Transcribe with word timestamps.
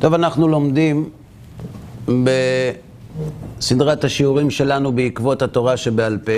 טוב, 0.00 0.14
אנחנו 0.14 0.48
לומדים 0.48 1.08
בסדרת 3.58 4.04
השיעורים 4.04 4.50
שלנו 4.50 4.92
בעקבות 4.92 5.42
התורה 5.42 5.76
שבעל 5.76 6.18
פה, 6.18 6.32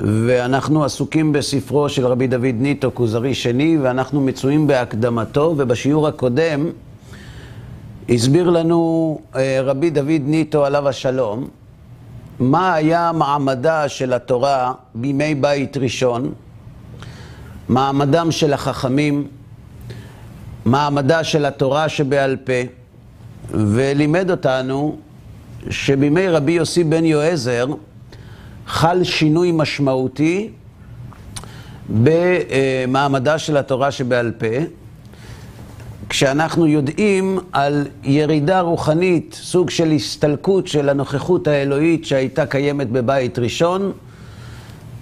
ואנחנו 0.00 0.84
עסוקים 0.84 1.32
בספרו 1.32 1.88
של 1.88 2.06
רבי 2.06 2.26
דוד 2.26 2.54
ניטו, 2.54 2.90
כוזרי 2.94 3.34
שני, 3.34 3.78
ואנחנו 3.82 4.20
מצויים 4.20 4.66
בהקדמתו, 4.66 5.54
ובשיעור 5.56 6.08
הקודם 6.08 6.66
הסביר 8.08 8.50
לנו 8.50 9.20
אה, 9.36 9.60
רבי 9.62 9.90
דוד 9.90 10.22
ניטו, 10.24 10.64
עליו 10.64 10.88
השלום, 10.88 11.48
מה 12.38 12.74
היה 12.74 13.12
מעמדה 13.14 13.88
של 13.88 14.12
התורה 14.12 14.72
בימי 14.94 15.34
בית 15.34 15.76
ראשון, 15.76 16.32
מעמדם 17.68 18.30
של 18.30 18.52
החכמים, 18.52 19.26
מעמדה 20.64 21.24
של 21.24 21.44
התורה 21.44 21.88
שבעל 21.88 22.36
פה, 22.36 22.52
ולימד 23.50 24.30
אותנו 24.30 24.96
שבימי 25.70 26.28
רבי 26.28 26.52
יוסי 26.52 26.84
בן 26.84 27.04
יועזר 27.04 27.66
חל 28.66 29.04
שינוי 29.04 29.52
משמעותי 29.54 30.48
במעמדה 32.02 33.38
של 33.38 33.56
התורה 33.56 33.90
שבעל 33.90 34.32
פה, 34.38 34.46
כשאנחנו 36.08 36.66
יודעים 36.66 37.38
על 37.52 37.86
ירידה 38.02 38.60
רוחנית, 38.60 39.38
סוג 39.42 39.70
של 39.70 39.90
הסתלקות 39.90 40.66
של 40.66 40.88
הנוכחות 40.88 41.48
האלוהית 41.48 42.04
שהייתה 42.04 42.46
קיימת 42.46 42.90
בבית 42.90 43.38
ראשון, 43.38 43.92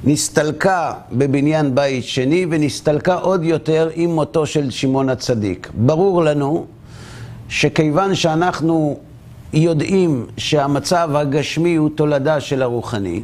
נסתלקה 0.04 0.92
בבניין 1.12 1.74
בית 1.74 2.04
שני 2.04 2.46
ונסתלקה 2.50 3.14
עוד 3.14 3.44
יותר 3.44 3.90
עם 3.94 4.10
מותו 4.10 4.46
של 4.46 4.70
שמעון 4.70 5.08
הצדיק. 5.08 5.70
ברור 5.74 6.24
לנו 6.24 6.66
שכיוון 7.48 8.14
שאנחנו 8.14 8.98
יודעים 9.52 10.26
שהמצב 10.36 11.10
הגשמי 11.14 11.74
הוא 11.74 11.90
תולדה 11.94 12.40
של 12.40 12.62
הרוחני, 12.62 13.22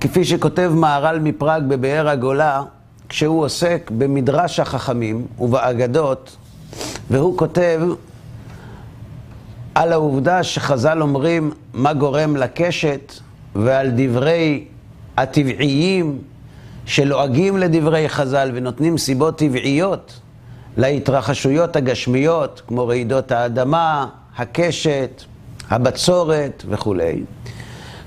כפי 0.00 0.24
שכותב 0.24 0.72
מהר"ל 0.74 1.18
מפראג 1.18 1.62
בבאר 1.68 2.08
הגולה, 2.08 2.62
כשהוא 3.08 3.44
עוסק 3.44 3.90
במדרש 3.98 4.60
החכמים 4.60 5.26
ובאגדות, 5.38 6.36
והוא 7.10 7.38
כותב 7.38 7.80
על 9.74 9.92
העובדה 9.92 10.42
שחז"ל 10.42 11.02
אומרים 11.02 11.52
מה 11.74 11.92
גורם 11.92 12.36
לקשת, 12.36 13.12
ועל 13.58 13.90
דברי 13.96 14.64
הטבעיים 15.16 16.18
שלועגים 16.86 17.56
לדברי 17.56 18.08
חז"ל 18.08 18.50
ונותנים 18.54 18.98
סיבות 18.98 19.38
טבעיות 19.38 20.20
להתרחשויות 20.76 21.76
הגשמיות, 21.76 22.62
כמו 22.66 22.86
רעידות 22.86 23.32
האדמה, 23.32 24.06
הקשת, 24.36 25.22
הבצורת 25.70 26.64
וכולי. 26.68 27.22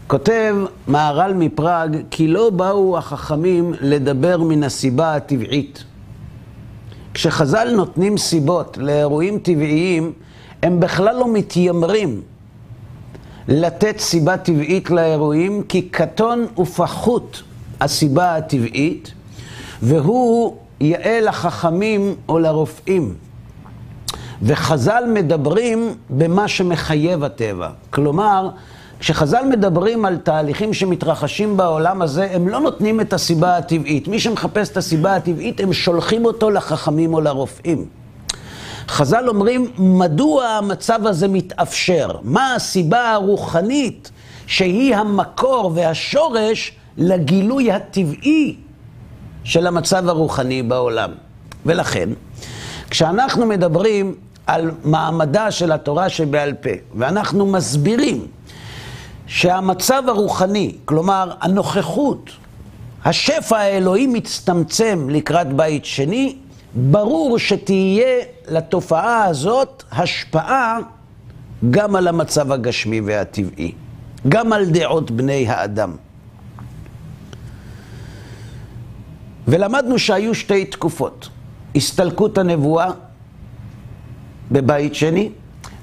כותב 0.07 0.55
מהר"ל 0.87 1.33
מפראג, 1.33 1.97
כי 2.11 2.27
לא 2.27 2.49
באו 2.49 2.97
החכמים 2.97 3.73
לדבר 3.81 4.37
מן 4.43 4.63
הסיבה 4.63 5.15
הטבעית. 5.15 5.83
כשחז"ל 7.13 7.73
נותנים 7.75 8.17
סיבות 8.17 8.77
לאירועים 8.77 9.39
טבעיים, 9.39 10.13
הם 10.63 10.79
בכלל 10.79 11.15
לא 11.15 11.33
מתיימרים 11.33 12.21
לתת 13.51 13.99
סיבה 13.99 14.37
טבעית 14.37 14.89
לאירועים, 14.89 15.63
כי 15.63 15.81
קטון 15.81 16.45
ופחות 16.57 17.43
הסיבה 17.81 18.35
הטבעית, 18.35 19.11
והוא 19.81 20.55
יאה 20.79 21.21
לחכמים 21.21 22.15
או 22.29 22.39
לרופאים. 22.39 23.13
וחז"ל 24.41 25.03
מדברים 25.13 25.95
במה 26.09 26.47
שמחייב 26.47 27.23
הטבע. 27.23 27.69
כלומר, 27.89 28.49
כשחז"ל 28.99 29.45
מדברים 29.49 30.05
על 30.05 30.17
תהליכים 30.17 30.73
שמתרחשים 30.73 31.57
בעולם 31.57 32.01
הזה, 32.01 32.27
הם 32.31 32.47
לא 32.47 32.59
נותנים 32.59 33.01
את 33.01 33.13
הסיבה 33.13 33.57
הטבעית. 33.57 34.07
מי 34.07 34.19
שמחפש 34.19 34.69
את 34.69 34.77
הסיבה 34.77 35.15
הטבעית, 35.15 35.59
הם 35.59 35.73
שולחים 35.73 36.25
אותו 36.25 36.49
לחכמים 36.49 37.13
או 37.13 37.21
לרופאים. 37.21 38.00
חז"ל 38.91 39.29
אומרים, 39.29 39.71
מדוע 39.77 40.47
המצב 40.47 41.07
הזה 41.07 41.27
מתאפשר? 41.27 42.11
מה 42.23 42.55
הסיבה 42.55 43.11
הרוחנית 43.11 44.11
שהיא 44.47 44.95
המקור 44.95 45.71
והשורש 45.75 46.71
לגילוי 46.97 47.71
הטבעי 47.71 48.55
של 49.43 49.67
המצב 49.67 50.09
הרוחני 50.09 50.63
בעולם? 50.63 51.11
ולכן, 51.65 52.09
כשאנחנו 52.89 53.45
מדברים 53.45 54.15
על 54.47 54.71
מעמדה 54.83 55.51
של 55.51 55.71
התורה 55.71 56.09
שבעל 56.09 56.53
פה, 56.53 56.69
ואנחנו 56.95 57.45
מסבירים 57.45 58.27
שהמצב 59.27 60.03
הרוחני, 60.07 60.75
כלומר 60.85 61.31
הנוכחות, 61.41 62.29
השפע 63.05 63.57
האלוהי 63.57 64.07
מצטמצם 64.07 65.07
לקראת 65.09 65.53
בית 65.53 65.85
שני, 65.85 66.35
ברור 66.75 67.39
שתהיה 67.39 68.23
לתופעה 68.47 69.25
הזאת 69.25 69.83
השפעה 69.91 70.79
גם 71.69 71.95
על 71.95 72.07
המצב 72.07 72.51
הגשמי 72.51 73.01
והטבעי, 73.01 73.71
גם 74.29 74.53
על 74.53 74.65
דעות 74.65 75.11
בני 75.11 75.47
האדם. 75.47 75.95
ולמדנו 79.47 79.99
שהיו 79.99 80.35
שתי 80.35 80.65
תקופות, 80.65 81.29
הסתלקות 81.75 82.37
הנבואה 82.37 82.91
בבית 84.51 84.95
שני 84.95 85.29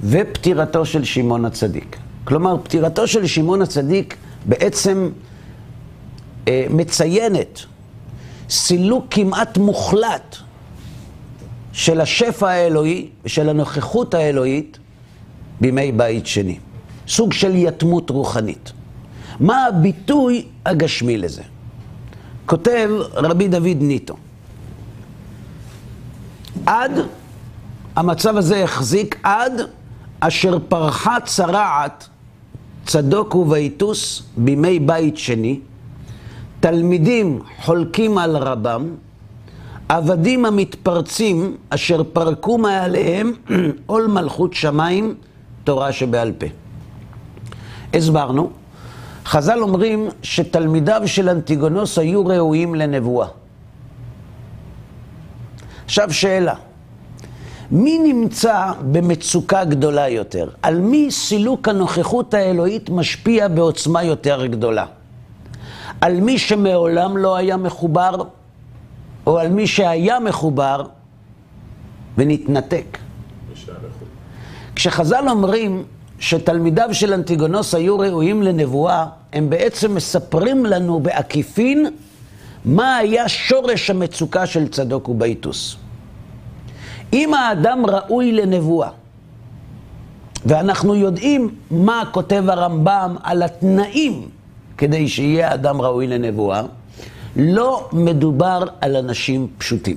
ופטירתו 0.00 0.86
של 0.86 1.04
שמעון 1.04 1.44
הצדיק. 1.44 1.96
כלומר, 2.24 2.56
פטירתו 2.62 3.06
של 3.06 3.26
שמעון 3.26 3.62
הצדיק 3.62 4.16
בעצם 4.44 5.10
אה, 6.48 6.66
מציינת 6.70 7.60
סילוק 8.50 9.06
כמעט 9.10 9.58
מוחלט 9.58 10.36
של 11.78 12.00
השפע 12.00 12.48
האלוהי 12.48 13.08
ושל 13.24 13.48
הנוכחות 13.48 14.14
האלוהית 14.14 14.78
בימי 15.60 15.92
בית 15.92 16.26
שני. 16.26 16.58
סוג 17.08 17.32
של 17.32 17.54
יתמות 17.54 18.10
רוחנית. 18.10 18.72
מה 19.40 19.66
הביטוי 19.66 20.44
הגשמי 20.66 21.18
לזה? 21.18 21.42
כותב 22.46 22.90
רבי 23.14 23.48
דוד 23.48 23.76
ניטו, 23.80 24.16
עד, 26.66 26.92
המצב 27.96 28.36
הזה 28.36 28.64
החזיק 28.64 29.20
עד 29.22 29.52
אשר 30.20 30.58
פרחה 30.68 31.16
צרעת 31.24 32.08
צדוק 32.86 33.34
ובייטוס 33.34 34.22
בימי 34.36 34.78
בית 34.78 35.18
שני, 35.18 35.60
תלמידים 36.60 37.40
חולקים 37.62 38.18
על 38.18 38.36
רבם, 38.36 38.94
עבדים 39.88 40.44
המתפרצים 40.44 41.56
אשר 41.70 42.02
פרקו 42.12 42.58
מעליהם 42.58 43.32
עול 43.86 44.06
מלכות 44.06 44.54
שמיים, 44.54 45.14
תורה 45.64 45.92
שבעל 45.92 46.32
פה. 46.32 46.46
הסברנו, 47.94 48.50
חז"ל 49.24 49.58
אומרים 49.62 50.08
שתלמידיו 50.22 51.02
של 51.06 51.28
אנטיגונוס 51.28 51.98
היו 51.98 52.26
ראויים 52.26 52.74
לנבואה. 52.74 53.26
עכשיו 55.84 56.12
שאלה, 56.12 56.54
מי 57.70 57.98
נמצא 57.98 58.72
במצוקה 58.92 59.64
גדולה 59.64 60.08
יותר? 60.08 60.48
על 60.62 60.80
מי 60.80 61.10
סילוק 61.10 61.68
הנוכחות 61.68 62.34
האלוהית 62.34 62.90
משפיע 62.90 63.48
בעוצמה 63.48 64.02
יותר 64.02 64.46
גדולה? 64.46 64.86
על 66.00 66.20
מי 66.20 66.38
שמעולם 66.38 67.16
לא 67.16 67.36
היה 67.36 67.56
מחובר 67.56 68.22
או 69.28 69.38
על 69.38 69.48
מי 69.48 69.66
שהיה 69.66 70.20
מחובר 70.20 70.82
ונתנתק. 72.16 72.98
כשחז"ל 74.74 75.28
אומרים 75.28 75.84
שתלמידיו 76.18 76.88
של 76.92 77.12
אנטיגונוס 77.12 77.74
היו 77.74 77.98
ראויים 77.98 78.42
לנבואה, 78.42 79.06
הם 79.32 79.50
בעצם 79.50 79.94
מספרים 79.94 80.66
לנו 80.66 81.00
בעקיפין 81.00 81.86
מה 82.64 82.96
היה 82.96 83.28
שורש 83.28 83.90
המצוקה 83.90 84.46
של 84.46 84.68
צדוק 84.68 85.08
ובייטוס. 85.08 85.76
אם 87.12 87.34
האדם 87.34 87.86
ראוי 87.86 88.32
לנבואה, 88.32 88.90
ואנחנו 90.46 90.94
יודעים 90.94 91.54
מה 91.70 92.02
כותב 92.12 92.44
הרמב"ם 92.48 93.16
על 93.22 93.42
התנאים 93.42 94.28
כדי 94.78 95.08
שיהיה 95.08 95.54
אדם 95.54 95.80
ראוי 95.82 96.06
לנבואה, 96.06 96.62
לא 97.38 97.88
מדובר 97.92 98.64
על 98.80 98.96
אנשים 98.96 99.46
פשוטים. 99.58 99.96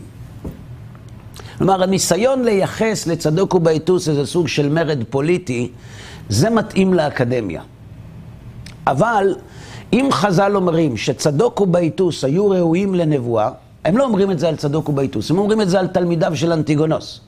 כלומר, 1.57 1.83
הניסיון 1.83 2.43
לייחס 2.43 3.07
לצדוק 3.07 3.53
ובייטוס 3.53 4.09
איזה 4.09 4.25
סוג 4.25 4.47
של 4.47 4.69
מרד 4.69 5.03
פוליטי, 5.09 5.71
זה 6.29 6.49
מתאים 6.49 6.93
לאקדמיה. 6.93 7.61
אבל 8.87 9.35
אם 9.93 10.07
חז"ל 10.11 10.55
אומרים 10.55 10.97
שצדוק 10.97 11.61
ובייטוס 11.61 12.23
היו 12.23 12.49
ראויים 12.49 12.95
לנבואה, 12.95 13.49
הם 13.85 13.97
לא 13.97 14.03
אומרים 14.03 14.31
את 14.31 14.39
זה 14.39 14.49
על 14.49 14.55
צדוק 14.55 14.89
ובייטוס, 14.89 15.31
הם 15.31 15.37
אומרים 15.37 15.61
את 15.61 15.69
זה 15.69 15.79
על 15.79 15.87
תלמידיו 15.87 16.31
של 16.35 16.51
אנטיגונוס. 16.51 17.21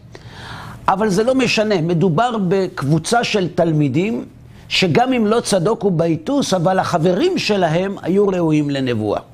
אבל 0.88 1.10
זה 1.10 1.24
לא 1.24 1.36
משנה, 1.36 1.82
מדובר 1.82 2.38
בקבוצה 2.48 3.24
של 3.24 3.48
תלמידים 3.56 4.26
שגם 4.70 5.14
אם 5.14 5.28
לא 5.28 5.40
צדוק 5.40 5.84
ובייטוס, 5.84 6.54
אבל 6.54 6.80
החברים 6.80 7.38
שלהם 7.38 7.96
היו 8.02 8.28
ראויים 8.28 8.70
לנבואה. 8.70 9.33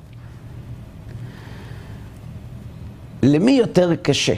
למי 3.22 3.52
יותר 3.52 3.96
קשה? 3.96 4.34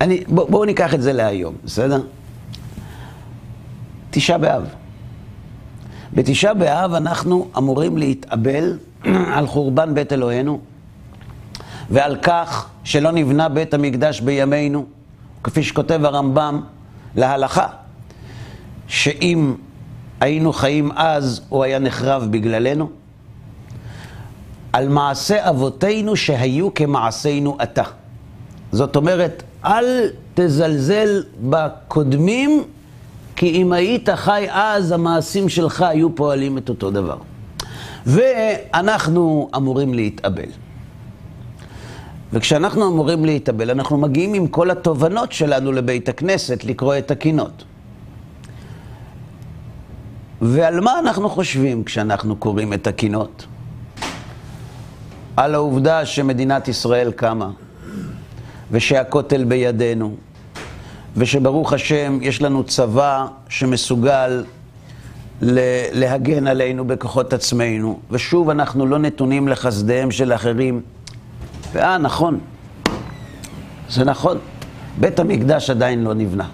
אני, 0.00 0.24
בואו 0.28 0.48
בוא 0.48 0.66
ניקח 0.66 0.94
את 0.94 1.02
זה 1.02 1.12
להיום, 1.12 1.54
בסדר? 1.64 2.02
תשעה 4.10 4.38
באב. 4.38 4.64
בתשעה 6.12 6.54
באב 6.54 6.94
אנחנו 6.94 7.48
אמורים 7.58 7.98
להתאבל 7.98 8.78
על 9.36 9.46
חורבן 9.46 9.94
בית 9.94 10.12
אלוהינו 10.12 10.60
ועל 11.90 12.16
כך 12.22 12.68
שלא 12.84 13.10
נבנה 13.10 13.48
בית 13.48 13.74
המקדש 13.74 14.20
בימינו, 14.20 14.86
כפי 15.44 15.62
שכותב 15.62 16.04
הרמב"ם 16.04 16.60
להלכה, 17.16 17.66
שאם 18.88 19.54
היינו 20.20 20.52
חיים 20.52 20.90
אז, 20.96 21.40
הוא 21.48 21.64
היה 21.64 21.78
נחרב 21.78 22.28
בגללנו. 22.30 22.90
על 24.76 24.88
מעשה 24.88 25.50
אבותינו 25.50 26.16
שהיו 26.16 26.74
כמעשינו 26.74 27.56
עתה. 27.58 27.82
זאת 28.72 28.96
אומרת, 28.96 29.42
אל 29.64 30.08
תזלזל 30.34 31.22
בקודמים, 31.40 32.64
כי 33.36 33.50
אם 33.50 33.72
היית 33.72 34.08
חי 34.08 34.46
אז, 34.50 34.92
המעשים 34.92 35.48
שלך 35.48 35.82
היו 35.82 36.14
פועלים 36.14 36.58
את 36.58 36.68
אותו 36.68 36.90
דבר. 36.90 37.16
ואנחנו 38.06 39.48
אמורים 39.56 39.94
להתאבל. 39.94 40.50
וכשאנחנו 42.32 42.88
אמורים 42.88 43.24
להתאבל, 43.24 43.70
אנחנו 43.70 43.96
מגיעים 43.96 44.34
עם 44.34 44.46
כל 44.46 44.70
התובנות 44.70 45.32
שלנו 45.32 45.72
לבית 45.72 46.08
הכנסת 46.08 46.64
לקרוא 46.64 46.98
את 46.98 47.10
הקינות. 47.10 47.64
ועל 50.42 50.80
מה 50.80 50.98
אנחנו 50.98 51.28
חושבים 51.28 51.84
כשאנחנו 51.84 52.36
קוראים 52.36 52.72
את 52.72 52.86
הקינות? 52.86 53.46
על 55.36 55.54
העובדה 55.54 56.06
שמדינת 56.06 56.68
ישראל 56.68 57.12
קמה, 57.12 57.50
ושהכותל 58.70 59.44
בידינו, 59.44 60.16
ושברוך 61.16 61.72
השם 61.72 62.18
יש 62.22 62.42
לנו 62.42 62.64
צבא 62.64 63.26
שמסוגל 63.48 64.44
להגן 65.92 66.46
עלינו 66.46 66.84
בכוחות 66.84 67.32
עצמנו, 67.32 68.00
ושוב 68.10 68.50
אנחנו 68.50 68.86
לא 68.86 68.98
נתונים 68.98 69.48
לחסדיהם 69.48 70.10
של 70.10 70.32
אחרים. 70.32 70.80
ואה, 71.72 71.98
נכון, 71.98 72.38
זה 73.88 74.04
נכון, 74.04 74.38
בית 75.00 75.18
המקדש 75.18 75.70
עדיין 75.70 76.04
לא 76.04 76.14
נבנה. 76.14 76.48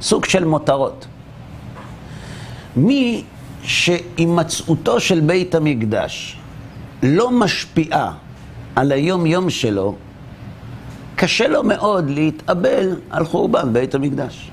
סוג 0.00 0.24
של 0.24 0.44
מותרות. 0.44 1.06
מי 2.76 3.24
שהימצאותו 3.62 5.00
של 5.00 5.20
בית 5.20 5.54
המקדש 5.54 6.38
לא 7.02 7.30
משפיעה 7.30 8.12
על 8.76 8.92
היום-יום 8.92 9.50
שלו, 9.50 9.94
קשה 11.16 11.48
לו 11.48 11.62
מאוד 11.62 12.10
להתאבל 12.10 12.96
על 13.10 13.24
חורבן 13.24 13.72
בית 13.72 13.94
המקדש. 13.94 14.50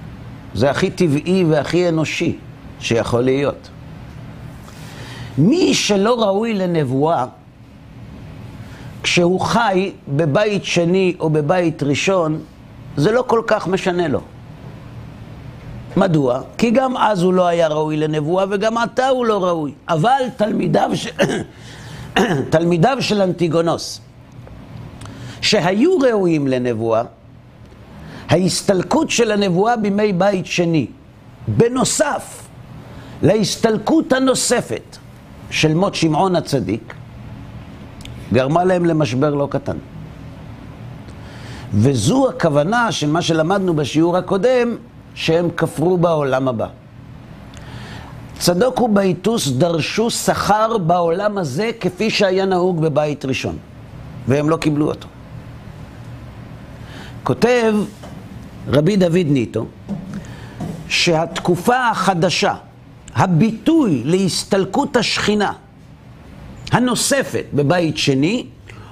זה 0.53 0.69
הכי 0.69 0.91
טבעי 0.91 1.43
והכי 1.49 1.89
אנושי 1.89 2.37
שיכול 2.79 3.21
להיות. 3.21 3.69
מי 5.37 5.73
שלא 5.73 6.23
ראוי 6.23 6.53
לנבואה, 6.53 7.25
כשהוא 9.03 9.39
חי 9.39 9.91
בבית 10.07 10.65
שני 10.65 11.15
או 11.19 11.29
בבית 11.29 11.83
ראשון, 11.83 12.39
זה 12.97 13.11
לא 13.11 13.23
כל 13.27 13.41
כך 13.47 13.67
משנה 13.67 14.07
לו. 14.07 14.21
מדוע? 15.97 16.41
כי 16.57 16.71
גם 16.71 16.97
אז 16.97 17.21
הוא 17.21 17.33
לא 17.33 17.47
היה 17.47 17.67
ראוי 17.67 17.97
לנבואה 17.97 18.45
וגם 18.49 18.77
עתה 18.77 19.07
הוא 19.07 19.25
לא 19.25 19.43
ראוי. 19.43 19.71
אבל 19.89 20.21
תלמידיו, 20.37 20.89
ש... 20.93 21.07
תלמידיו 22.49 22.97
של 22.99 23.21
אנטיגונוס, 23.21 24.01
שהיו 25.41 25.97
ראויים 25.99 26.47
לנבואה, 26.47 27.03
ההסתלקות 28.29 29.09
של 29.09 29.31
הנבואה 29.31 29.77
בימי 29.77 30.13
בית 30.13 30.45
שני, 30.45 30.87
בנוסף 31.47 32.47
להסתלקות 33.21 34.13
הנוספת 34.13 34.97
של 35.49 35.73
מות 35.73 35.95
שמעון 35.95 36.35
הצדיק, 36.35 36.93
גרמה 38.33 38.63
להם 38.63 38.85
למשבר 38.85 39.35
לא 39.35 39.47
קטן. 39.51 39.77
וזו 41.73 42.29
הכוונה 42.29 42.91
של 42.91 43.09
מה 43.09 43.21
שלמדנו 43.21 43.73
בשיעור 43.73 44.17
הקודם, 44.17 44.75
שהם 45.15 45.49
כפרו 45.57 45.97
בעולם 45.97 46.47
הבא. 46.47 46.67
צדוק 48.39 48.81
ובייטוס 48.81 49.47
דרשו 49.47 50.09
שכר 50.09 50.77
בעולם 50.77 51.37
הזה 51.37 51.71
כפי 51.79 52.09
שהיה 52.09 52.45
נהוג 52.45 52.81
בבית 52.81 53.25
ראשון, 53.25 53.57
והם 54.27 54.49
לא 54.49 54.57
קיבלו 54.57 54.87
אותו. 54.87 55.07
כותב 57.23 57.75
רבי 58.67 58.95
דוד 58.95 59.25
ניטו, 59.25 59.65
שהתקופה 60.87 61.89
החדשה, 61.89 62.53
הביטוי 63.15 64.01
להסתלקות 64.05 64.97
השכינה 64.97 65.53
הנוספת 66.71 67.45
בבית 67.53 67.97
שני, 67.97 68.45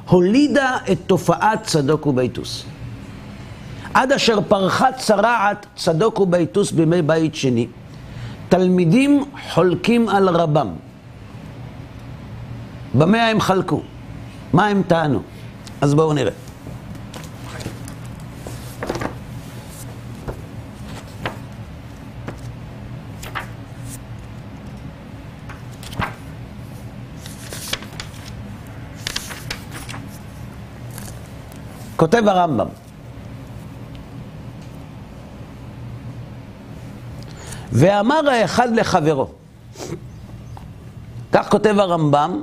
הולידה 0.07 0.77
את 0.91 0.97
תופעת 1.07 1.63
צדוק 1.63 2.05
ובייטוס. 2.05 2.63
עד 3.93 4.11
אשר 4.11 4.41
פרחה 4.41 4.91
צרעת 4.91 5.65
צדוק 5.75 6.19
ובייטוס 6.19 6.71
בימי 6.71 7.01
בית 7.01 7.35
שני, 7.35 7.67
תלמידים 8.51 9.25
חולקים 9.53 10.09
על 10.09 10.29
רבם. 10.29 10.67
במה 12.93 13.27
הם 13.27 13.41
חלקו? 13.41 13.81
מה 14.53 14.67
הם 14.67 14.81
טענו? 14.87 15.21
אז 15.81 15.93
בואו 15.93 16.13
נראה. 16.13 16.31
כותב 31.95 32.23
הרמב"ם, 32.27 32.67
ואמר 37.71 38.29
האחד 38.29 38.75
לחברו, 38.75 39.27
כך 41.31 41.49
כותב 41.49 41.79
הרמב"ם 41.79 42.41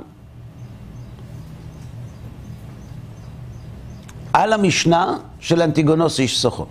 על 4.33 4.53
המשנה 4.53 5.17
של 5.39 5.61
אנטיגונוס 5.61 6.19
איש 6.19 6.39
סוחו. 6.39 6.65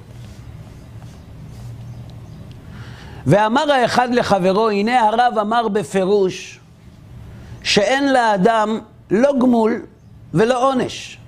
ואמר 3.26 3.72
האחד 3.72 4.14
לחברו, 4.14 4.68
הנה 4.68 5.00
הרב 5.00 5.38
אמר 5.40 5.68
בפירוש 5.68 6.60
שאין 7.62 8.12
לאדם 8.12 8.78
לא 9.10 9.32
גמול 9.40 9.82
ולא 10.34 10.68
עונש. 10.68 11.18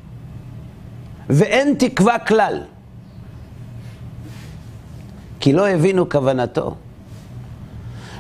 ואין 1.31 1.75
תקווה 1.79 2.19
כלל. 2.19 2.63
כי 5.41 5.53
לא 5.53 5.69
הבינו 5.69 6.09
כוונתו. 6.09 6.77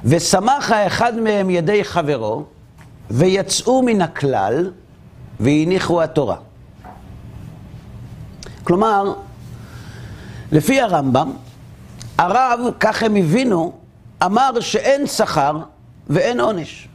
ושמח 0.04 0.70
האחד 0.70 1.16
מהם 1.18 1.50
ידי 1.50 1.84
חברו, 1.84 2.44
ויצאו 3.10 3.82
מן 3.82 4.00
הכלל, 4.00 4.70
והניחו 5.40 6.02
התורה. 6.02 6.36
כלומר, 8.64 9.14
לפי 10.52 10.80
הרמב"ם, 10.80 11.32
הרב, 12.18 12.60
כך 12.80 13.02
הם 13.02 13.16
הבינו, 13.16 13.72
אמר 14.24 14.60
שאין 14.60 15.06
שכר 15.06 15.58
ואין 16.10 16.40
עונש. 16.40 16.88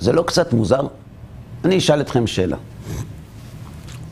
זה 0.00 0.12
לא 0.12 0.22
קצת 0.22 0.52
מוזר? 0.52 0.86
אני 1.64 1.78
אשאל 1.78 2.00
אתכם 2.00 2.26
שאלה. 2.26 2.56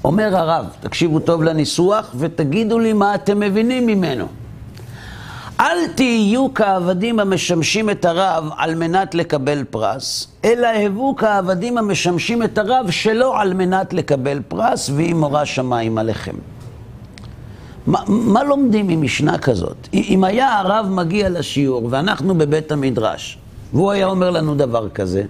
אומר 0.05 0.37
הרב, 0.37 0.67
תקשיבו 0.81 1.21
טוב 1.21 1.43
לניסוח 1.43 2.15
ותגידו 2.19 2.79
לי 2.79 2.93
מה 2.93 3.15
אתם 3.15 3.41
מבינים 3.41 3.87
ממנו. 3.87 4.27
אל 5.61 5.89
תהיו 5.95 6.55
כעבדים 6.55 7.21
המשמשים 7.21 7.91
את 7.91 8.05
הרב 8.05 8.51
על 8.57 8.75
מנת 8.75 9.15
לקבל 9.15 9.65
פרס, 9.71 10.29
אלא 10.45 10.67
הבו 10.67 11.17
כעבדים 11.17 11.79
המשמשים 11.79 12.43
את 12.43 12.59
הרב 12.59 12.91
שלא 12.91 13.41
על 13.41 13.55
מנת 13.55 13.93
לקבל 13.93 14.41
פרס, 14.49 14.91
והיא 14.91 15.15
מורה 15.15 15.47
שמיים 15.47 15.99
עליכם. 15.99 16.35
מה, 17.87 17.99
מה 18.09 18.45
לומדים 18.45 18.87
ממשנה 18.87 19.39
כזאת? 19.39 19.89
אם 19.93 20.25
היה 20.25 20.59
הרב 20.59 20.87
מגיע 20.91 21.29
לשיעור 21.29 21.89
ואנחנו 21.91 22.35
בבית 22.35 22.73
המדרש, 22.73 23.39
והוא 23.73 23.91
היה 23.91 24.07
אומר 24.07 24.31
לנו 24.31 24.55
דבר 24.55 24.89
כזה, 24.89 25.23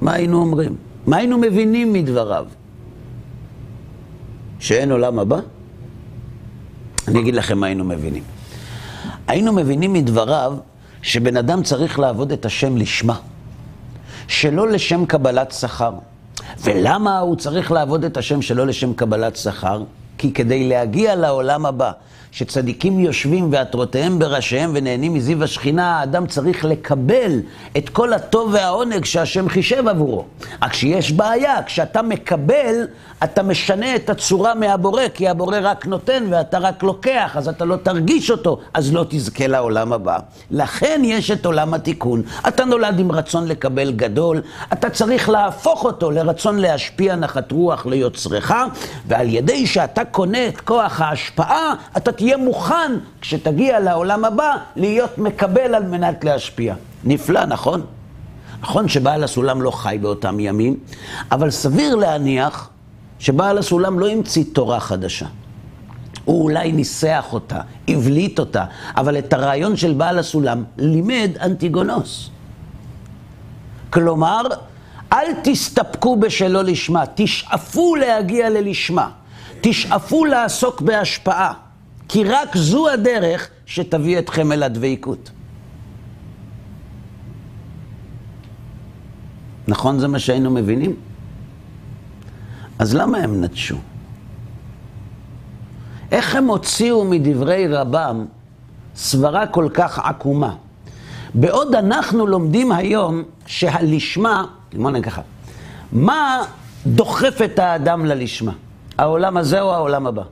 מה 0.00 0.12
היינו 0.12 0.40
אומרים? 0.40 0.76
מה 1.06 1.16
היינו 1.16 1.38
מבינים 1.38 1.92
מדבריו? 1.92 2.46
שאין 4.58 4.92
עולם 4.92 5.18
הבא? 5.18 5.38
אני 7.08 7.20
אגיד 7.20 7.34
לכם 7.34 7.58
מה 7.58 7.66
היינו 7.66 7.84
מבינים. 7.84 8.22
היינו 9.26 9.52
מבינים 9.52 9.92
מדבריו 9.92 10.54
שבן 11.02 11.36
אדם 11.36 11.62
צריך 11.62 11.98
לעבוד 11.98 12.32
את 12.32 12.46
השם 12.46 12.76
לשמה, 12.76 13.18
שלא 14.28 14.68
לשם 14.68 15.06
קבלת 15.06 15.52
שכר. 15.52 15.92
ולמה 16.60 17.18
הוא 17.18 17.36
צריך 17.36 17.72
לעבוד 17.72 18.04
את 18.04 18.16
השם 18.16 18.42
שלא 18.42 18.66
לשם 18.66 18.92
קבלת 18.94 19.36
שכר? 19.36 19.82
כי 20.18 20.32
כדי 20.32 20.68
להגיע 20.68 21.14
לעולם 21.14 21.66
הבא, 21.66 21.90
שצדיקים 22.30 23.00
יושבים 23.00 23.52
ועטרותיהם 23.52 24.18
בראשיהם 24.18 24.70
ונהנים 24.74 25.14
מזיו 25.14 25.44
השכינה, 25.44 25.98
האדם 25.98 26.26
צריך 26.26 26.64
לקבל 26.64 27.40
את 27.76 27.88
כל 27.88 28.12
הטוב 28.12 28.50
והעונג 28.52 29.04
שהשם 29.04 29.48
חישב 29.48 29.88
עבורו. 29.88 30.24
רק 30.62 30.72
שיש 30.72 31.12
בעיה, 31.12 31.62
כשאתה 31.62 32.02
מקבל, 32.02 32.86
אתה 33.24 33.42
משנה 33.42 33.96
את 33.96 34.10
הצורה 34.10 34.54
מהבורא, 34.54 35.02
כי 35.14 35.28
הבורא 35.28 35.58
רק 35.62 35.86
נותן 35.86 36.24
ואתה 36.30 36.58
רק 36.58 36.82
לוקח, 36.82 37.32
אז 37.34 37.48
אתה 37.48 37.64
לא 37.64 37.76
תרגיש 37.76 38.30
אותו, 38.30 38.58
אז 38.74 38.92
לא 38.92 39.04
תזכה 39.08 39.46
לעולם 39.46 39.92
הבא. 39.92 40.18
לכן 40.50 41.00
יש 41.04 41.30
את 41.30 41.46
עולם 41.46 41.74
התיקון. 41.74 42.22
אתה 42.48 42.64
נולד 42.64 42.98
עם 42.98 43.12
רצון 43.12 43.48
לקבל 43.48 43.92
גדול, 43.92 44.42
אתה 44.72 44.90
צריך 44.90 45.28
להפוך 45.28 45.84
אותו 45.84 46.10
לרצון 46.10 46.58
להשפיע 46.58 47.16
נחת 47.16 47.52
רוח 47.52 47.86
ליוצרך, 47.86 48.52
ועל 49.06 49.28
ידי 49.28 49.66
שאתה 49.66 50.04
קונה 50.04 50.48
את 50.48 50.60
כוח 50.60 51.00
ההשפעה, 51.00 51.74
אתה 51.96 52.12
תהיה 52.12 52.36
מוכן, 52.36 52.92
כשתגיע 53.20 53.80
לעולם 53.80 54.24
הבא, 54.24 54.56
להיות 54.76 55.18
מקבל 55.18 55.74
על 55.74 55.82
מנת 55.82 56.24
להשפיע. 56.24 56.74
נפלא, 57.04 57.44
נכון? 57.44 57.82
נכון 58.60 58.88
שבעל 58.88 59.24
הסולם 59.24 59.62
לא 59.62 59.70
חי 59.70 59.98
באותם 60.00 60.40
ימים, 60.40 60.76
אבל 61.32 61.50
סביר 61.50 61.94
להניח 61.94 62.70
שבעל 63.18 63.58
הסולם 63.58 63.98
לא 63.98 64.08
המציא 64.08 64.44
תורה 64.52 64.80
חדשה. 64.80 65.26
הוא 66.24 66.42
אולי 66.42 66.72
ניסח 66.72 67.26
אותה, 67.32 67.60
הבליט 67.88 68.38
אותה, 68.38 68.64
אבל 68.96 69.18
את 69.18 69.32
הרעיון 69.32 69.76
של 69.76 69.92
בעל 69.92 70.18
הסולם 70.18 70.64
לימד 70.78 71.30
אנטיגונוס. 71.40 72.30
כלומר, 73.90 74.42
אל 75.12 75.26
תסתפקו 75.42 76.16
בשלא 76.16 76.64
לשמה, 76.64 77.04
תשאפו 77.14 77.96
להגיע 77.96 78.50
ללשמה, 78.50 79.10
תשאפו 79.60 80.24
לעסוק 80.24 80.80
בהשפעה. 80.80 81.52
כי 82.08 82.24
רק 82.24 82.56
זו 82.56 82.88
הדרך 82.88 83.48
שתביא 83.66 84.18
אתכם 84.18 84.52
אל 84.52 84.62
הדבקות. 84.62 85.30
נכון 89.68 89.98
זה 89.98 90.08
מה 90.08 90.18
שהיינו 90.18 90.50
מבינים? 90.50 91.07
אז 92.78 92.94
למה 92.94 93.18
הם 93.18 93.44
נטשו? 93.44 93.76
איך 96.12 96.36
הם 96.36 96.46
הוציאו 96.46 97.04
מדברי 97.04 97.68
רבם 97.68 98.26
סברה 98.96 99.46
כל 99.46 99.68
כך 99.74 99.98
עקומה? 99.98 100.54
בעוד 101.34 101.74
אנחנו 101.74 102.26
לומדים 102.26 102.72
היום 102.72 103.22
שהלשמה, 103.46 104.44
בוא 104.74 104.90
נגיד 104.90 105.04
ככה, 105.04 105.22
מה 105.92 106.42
דוחף 106.86 107.38
את 107.44 107.58
האדם 107.58 108.04
ללשמה? 108.04 108.52
העולם 108.98 109.36
הזה 109.36 109.60
או 109.60 109.74
העולם 109.74 110.06
הבא? 110.06 110.22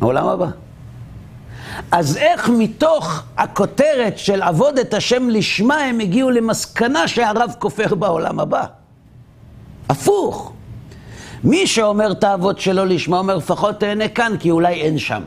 העולם 0.00 0.28
הבא. 0.28 0.46
אז 1.90 2.16
איך 2.16 2.48
מתוך 2.48 3.22
הכותרת 3.36 4.18
של 4.18 4.42
עבוד 4.42 4.78
את 4.78 4.94
השם 4.94 5.28
לשמה 5.28 5.76
הם 5.76 6.00
הגיעו 6.00 6.30
למסקנה 6.30 7.08
שהרב 7.08 7.54
כופר 7.58 7.94
בעולם 7.94 8.40
הבא? 8.40 8.64
הפוך. 9.88 10.52
מי 11.44 11.66
שאומר 11.66 12.14
תעבוד 12.14 12.58
שלא 12.58 12.86
לשמה 12.86 13.18
אומר 13.18 13.36
לפחות 13.36 13.80
תהנה 13.80 14.08
כאן 14.08 14.32
כי 14.40 14.50
אולי 14.50 14.74
אין 14.74 14.98
שם. 14.98 15.22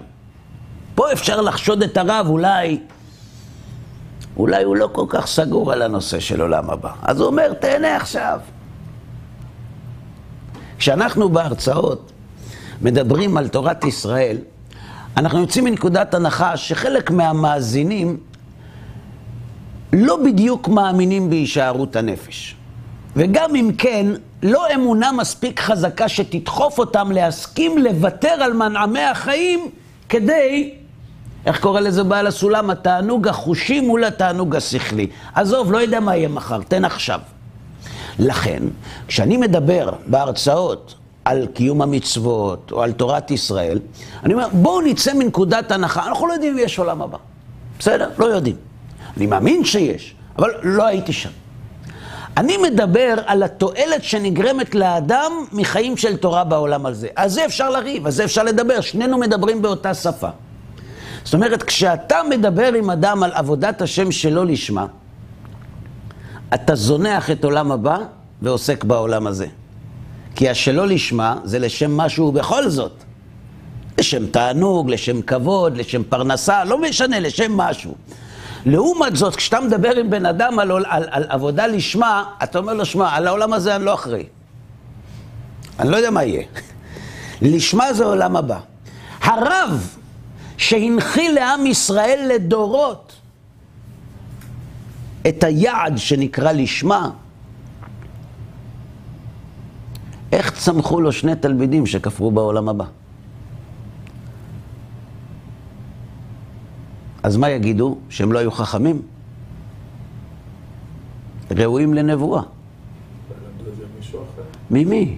פה 0.95 1.11
אפשר 1.11 1.41
לחשוד 1.41 1.83
את 1.83 1.97
הרב, 1.97 2.25
אולי, 2.29 2.79
אולי 4.37 4.63
הוא 4.63 4.75
לא 4.75 4.89
כל 4.91 5.05
כך 5.09 5.27
סגור 5.27 5.71
על 5.71 5.81
הנושא 5.81 6.19
של 6.19 6.41
עולם 6.41 6.69
הבא. 6.69 6.91
אז 7.01 7.19
הוא 7.19 7.27
אומר, 7.27 7.53
תהנה 7.53 7.95
עכשיו. 7.95 8.39
כשאנחנו 10.77 11.29
בהרצאות 11.29 12.11
מדברים 12.81 13.37
על 13.37 13.47
תורת 13.47 13.83
ישראל, 13.83 14.37
אנחנו 15.17 15.39
יוצאים 15.39 15.63
מנקודת 15.63 16.13
הנחה 16.13 16.57
שחלק 16.57 17.11
מהמאזינים 17.11 18.17
לא 19.93 20.17
בדיוק 20.25 20.67
מאמינים 20.67 21.29
בהישארות 21.29 21.95
הנפש. 21.95 22.55
וגם 23.15 23.55
אם 23.55 23.71
כן, 23.77 24.05
לא 24.43 24.65
אמונה 24.75 25.11
מספיק 25.11 25.59
חזקה 25.59 26.09
שתדחוף 26.09 26.79
אותם 26.79 27.11
להסכים 27.11 27.77
לוותר 27.77 28.29
על 28.29 28.53
מנעמי 28.53 29.01
החיים 29.03 29.69
כדי, 30.09 30.73
איך 31.45 31.59
קורא 31.59 31.79
לזה 31.79 32.03
בעל 32.03 32.27
הסולם? 32.27 32.69
התענוג 32.69 33.27
החושי 33.27 33.79
מול 33.79 34.03
התענוג 34.03 34.55
השכלי. 34.55 35.07
עזוב, 35.35 35.71
לא 35.71 35.77
יודע 35.77 35.99
מה 35.99 36.15
יהיה 36.15 36.27
מחר, 36.27 36.61
תן 36.67 36.85
עכשיו. 36.85 37.19
לכן, 38.19 38.63
כשאני 39.07 39.37
מדבר 39.37 39.89
בהרצאות 40.07 40.95
על 41.25 41.47
קיום 41.53 41.81
המצוות 41.81 42.71
או 42.71 42.81
על 42.81 42.91
תורת 42.91 43.31
ישראל, 43.31 43.79
אני 44.23 44.33
אומר, 44.33 44.47
בואו 44.51 44.81
נצא 44.81 45.13
מנקודת 45.13 45.71
הנחה, 45.71 46.07
אנחנו 46.07 46.27
לא 46.27 46.33
יודעים 46.33 46.53
אם 46.53 46.59
יש 46.59 46.79
עולם 46.79 47.01
הבא. 47.01 47.17
בסדר? 47.79 48.09
לא 48.17 48.25
יודעים. 48.25 48.55
אני 49.17 49.25
מאמין 49.25 49.65
שיש, 49.65 50.15
אבל 50.37 50.51
לא 50.63 50.85
הייתי 50.85 51.13
שם. 51.13 51.29
אני 52.37 52.57
מדבר 52.57 53.15
על 53.25 53.43
התועלת 53.43 54.03
שנגרמת 54.03 54.75
לאדם 54.75 55.31
מחיים 55.51 55.97
של 55.97 56.17
תורה 56.17 56.43
בעולם 56.43 56.85
הזה. 56.85 57.07
על 57.15 57.29
זה 57.29 57.45
אפשר 57.45 57.69
לריב, 57.69 58.05
על 58.05 58.11
זה 58.11 58.23
אפשר 58.23 58.43
לדבר, 58.43 58.81
שנינו 58.81 59.17
מדברים 59.17 59.61
באותה 59.61 59.93
שפה. 59.93 60.29
זאת 61.23 61.33
אומרת, 61.33 61.63
כשאתה 61.63 62.17
מדבר 62.29 62.73
עם 62.73 62.89
אדם 62.89 63.23
על 63.23 63.31
עבודת 63.33 63.81
השם 63.81 64.11
שלא 64.11 64.45
לשמה, 64.45 64.85
אתה 66.53 66.75
זונח 66.75 67.31
את 67.31 67.43
עולם 67.43 67.71
הבא 67.71 67.97
ועוסק 68.41 68.83
בעולם 68.83 69.27
הזה. 69.27 69.47
כי 70.35 70.49
השלא 70.49 70.87
לשמה 70.87 71.35
זה 71.43 71.59
לשם 71.59 71.97
משהו 71.97 72.31
בכל 72.31 72.69
זאת. 72.69 73.03
לשם 73.97 74.27
תענוג, 74.27 74.89
לשם 74.89 75.21
כבוד, 75.21 75.77
לשם 75.77 76.03
פרנסה, 76.03 76.63
לא 76.63 76.81
משנה, 76.81 77.19
לשם 77.19 77.57
משהו. 77.57 77.95
לעומת 78.65 79.15
זאת, 79.15 79.35
כשאתה 79.35 79.59
מדבר 79.59 79.95
עם 79.95 80.09
בן 80.09 80.25
אדם 80.25 80.59
על, 80.59 80.71
על, 80.71 80.85
על, 80.89 81.03
על 81.11 81.25
עבודה 81.29 81.67
לשמה, 81.67 82.23
אתה 82.43 82.59
אומר 82.59 82.73
לו, 82.73 82.85
שמע, 82.85 83.15
על 83.15 83.27
העולם 83.27 83.53
הזה 83.53 83.75
אני 83.75 83.85
לא 83.85 83.93
אחראי. 83.93 84.25
אני 85.79 85.89
לא 85.89 85.97
יודע 85.97 86.11
מה 86.11 86.23
יהיה. 86.23 86.43
לשמה 87.41 87.93
זה 87.93 88.05
עולם 88.05 88.35
הבא. 88.35 88.59
הרב 89.21 89.97
שהנחיל 90.57 91.35
לעם 91.35 91.65
ישראל 91.65 92.31
לדורות 92.35 93.15
את 95.27 95.43
היעד 95.43 95.97
שנקרא 95.97 96.51
לשמה, 96.51 97.09
איך 100.31 100.51
צמחו 100.51 101.01
לו 101.01 101.11
שני 101.11 101.35
תלמידים 101.35 101.85
שכפרו 101.85 102.31
בעולם 102.31 102.69
הבא? 102.69 102.85
אז 107.23 107.37
מה 107.37 107.49
יגידו? 107.49 107.97
שהם 108.09 108.31
לא 108.31 108.39
היו 108.39 108.51
חכמים? 108.51 109.01
ראויים 111.51 111.93
לנבואה. 111.93 112.41
ממי? 114.71 115.17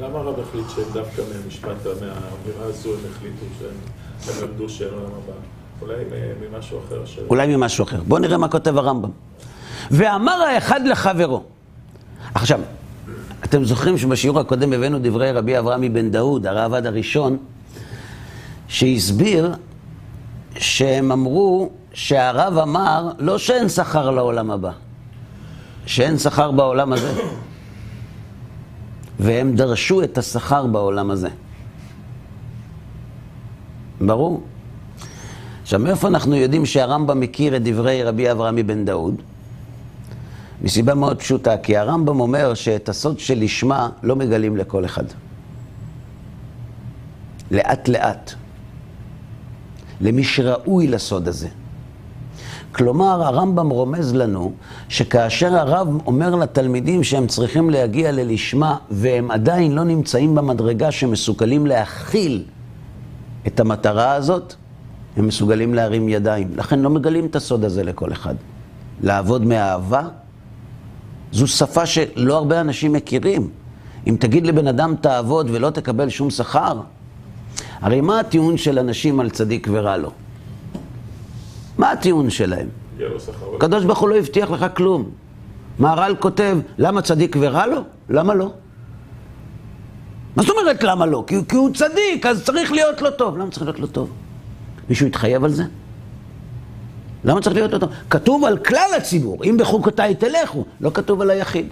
למה 0.00 0.18
הרב 0.18 0.40
החליט 0.40 0.64
שהם 0.74 0.84
דווקא 0.92 1.22
מהמשפט, 1.32 1.86
מהאמירה 1.86 2.64
הזו 2.64 2.90
הם 2.92 2.98
החליטו 3.10 3.44
שהם 3.58 4.48
למדו 4.48 4.68
שאין 4.68 4.90
עולם 4.94 5.06
הבא? 5.06 5.32
אולי 5.82 6.04
ממשהו 6.50 6.78
אחר? 6.78 7.02
אולי 7.30 7.56
ממשהו 7.56 7.84
אחר. 7.84 8.00
בואו 8.08 8.20
נראה 8.20 8.38
מה 8.38 8.48
כותב 8.48 8.76
הרמב"ם. 8.78 9.10
ואמר 9.90 10.32
האחד 10.32 10.80
לחברו. 10.86 11.42
עכשיו, 12.34 12.60
אתם 13.44 13.64
זוכרים 13.64 13.98
שבשיעור 13.98 14.40
הקודם 14.40 14.72
הבאנו 14.72 14.98
דברי 15.02 15.32
רבי 15.32 15.58
אברהם 15.58 15.80
מבן 15.80 16.10
דאוד, 16.10 16.46
הרעב"ד 16.46 16.86
הראשון, 16.86 17.38
שהסביר 18.70 19.54
שהם 20.58 21.12
אמרו 21.12 21.70
שהרב 21.92 22.58
אמר 22.58 23.10
לא 23.18 23.38
שאין 23.38 23.68
שכר 23.68 24.10
לעולם 24.10 24.50
הבא, 24.50 24.70
שאין 25.86 26.18
שכר 26.18 26.50
בעולם 26.50 26.92
הזה. 26.92 27.22
והם 29.20 29.54
דרשו 29.56 30.02
את 30.02 30.18
השכר 30.18 30.66
בעולם 30.66 31.10
הזה. 31.10 31.28
ברור. 34.00 34.42
עכשיו, 35.62 35.80
מאיפה 35.80 36.08
אנחנו 36.08 36.36
יודעים 36.36 36.66
שהרמב"ם 36.66 37.20
מכיר 37.20 37.56
את 37.56 37.62
דברי 37.62 38.02
רבי 38.02 38.30
אברהם 38.30 38.56
מבן 38.56 38.84
דאוד? 38.84 39.14
מסיבה 40.62 40.94
מאוד 40.94 41.18
פשוטה, 41.18 41.56
כי 41.56 41.76
הרמב"ם 41.76 42.20
אומר 42.20 42.54
שאת 42.54 42.88
הסוד 42.88 43.18
של 43.18 43.38
לשמה 43.38 43.88
לא 44.02 44.16
מגלים 44.16 44.56
לכל 44.56 44.84
אחד. 44.84 45.04
לאט 47.50 47.88
לאט. 47.88 48.34
למי 50.00 50.24
שראוי 50.24 50.86
לסוד 50.86 51.28
הזה. 51.28 51.48
כלומר, 52.72 53.22
הרמב"ם 53.22 53.70
רומז 53.70 54.14
לנו 54.14 54.52
שכאשר 54.88 55.56
הרב 55.56 55.88
אומר 56.06 56.34
לתלמידים 56.34 57.04
שהם 57.04 57.26
צריכים 57.26 57.70
להגיע 57.70 58.12
ללשמה 58.12 58.76
והם 58.90 59.30
עדיין 59.30 59.72
לא 59.72 59.84
נמצאים 59.84 60.34
במדרגה 60.34 60.92
שמסוגלים 60.92 61.66
להכיל 61.66 62.44
את 63.46 63.60
המטרה 63.60 64.12
הזאת, 64.12 64.54
הם 65.16 65.26
מסוגלים 65.26 65.74
להרים 65.74 66.08
ידיים. 66.08 66.48
לכן 66.56 66.78
לא 66.78 66.90
מגלים 66.90 67.26
את 67.26 67.36
הסוד 67.36 67.64
הזה 67.64 67.84
לכל 67.84 68.12
אחד. 68.12 68.34
לעבוד 69.02 69.46
מאהבה, 69.46 70.02
זו 71.32 71.46
שפה 71.46 71.86
שלא 71.86 72.36
הרבה 72.36 72.60
אנשים 72.60 72.92
מכירים. 72.92 73.48
אם 74.06 74.16
תגיד 74.20 74.46
לבן 74.46 74.66
אדם 74.66 74.94
תעבוד 75.00 75.50
ולא 75.50 75.70
תקבל 75.70 76.08
שום 76.08 76.30
שכר, 76.30 76.80
הרי 77.80 78.00
מה 78.00 78.20
הטיעון 78.20 78.56
של 78.56 78.78
אנשים 78.78 79.20
על 79.20 79.30
צדיק 79.30 79.68
ורע 79.70 79.96
לו? 79.96 80.10
מה 81.78 81.90
הטיעון 81.90 82.30
שלהם? 82.30 82.68
הקדוש 83.56 83.84
ברוך 83.84 83.98
הוא 83.98 84.08
לא 84.08 84.16
הבטיח 84.16 84.50
לך 84.50 84.66
כלום. 84.76 85.10
מהר"ל 85.78 86.14
כותב, 86.18 86.58
למה 86.78 87.02
צדיק 87.02 87.36
ורע 87.40 87.66
לו? 87.66 87.80
למה 88.08 88.34
לא? 88.34 88.52
מה 90.36 90.42
זאת 90.42 90.56
אומרת 90.56 90.82
למה 90.82 91.06
לא? 91.06 91.24
כי, 91.26 91.36
כי 91.48 91.56
הוא 91.56 91.70
צדיק, 91.74 92.26
אז 92.26 92.44
צריך 92.44 92.72
להיות 92.72 93.02
לו 93.02 93.10
טוב. 93.10 93.38
למה 93.38 93.50
צריך 93.50 93.62
להיות 93.62 93.80
לו 93.80 93.86
טוב? 93.86 94.10
מישהו 94.88 95.06
התחייב 95.06 95.44
על 95.44 95.50
זה? 95.50 95.64
למה 97.24 97.40
צריך 97.40 97.56
להיות 97.56 97.72
לו 97.72 97.78
טוב? 97.78 97.90
כתוב 98.10 98.44
על 98.44 98.58
כלל 98.58 98.90
הציבור, 98.96 99.44
אם 99.44 99.56
בחוקותיי 99.56 100.14
תלכו, 100.14 100.64
לא 100.80 100.90
כתוב 100.94 101.20
על 101.20 101.30
היחיד. 101.30 101.66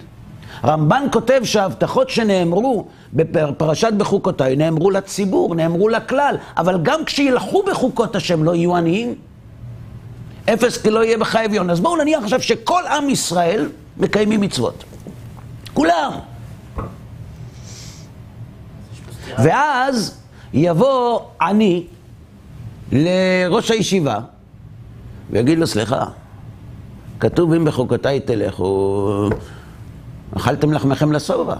רמב"ן 0.63 1.03
כותב 1.11 1.41
שההבטחות 1.43 2.09
שנאמרו 2.09 2.87
בפרשת 3.13 3.93
בחוקותיי 3.97 4.55
נאמרו 4.55 4.91
לציבור, 4.91 5.55
נאמרו 5.55 5.89
לכלל, 5.89 6.35
אבל 6.57 6.79
גם 6.81 7.05
כשילכו 7.05 7.63
בחוקות 7.63 8.15
השם 8.15 8.43
לא 8.43 8.55
יהיו 8.55 8.75
עניים. 8.75 9.15
אפס 10.53 10.77
כי 10.81 10.89
לא 10.89 11.03
יהיה 11.03 11.17
בך 11.17 11.35
אביון. 11.35 11.69
אז 11.69 11.79
בואו 11.79 11.95
נניח 11.95 12.23
עכשיו 12.23 12.41
שכל 12.41 12.81
עם 12.89 13.09
ישראל 13.09 13.69
מקיימים 13.97 14.41
מצוות. 14.41 14.83
כולם. 15.73 16.11
ואז 19.37 20.17
יבוא 20.53 21.19
אני 21.41 21.85
לראש 22.91 23.71
הישיבה 23.71 24.19
ויגיד 25.29 25.59
לו, 25.59 25.67
סליחה, 25.67 26.05
כתוב 27.19 27.53
אם 27.53 27.65
בחוקותיי 27.65 28.19
תלכו, 28.19 29.29
אכלתם 30.37 30.73
לחמכם 30.73 31.11
לשובע. 31.11 31.55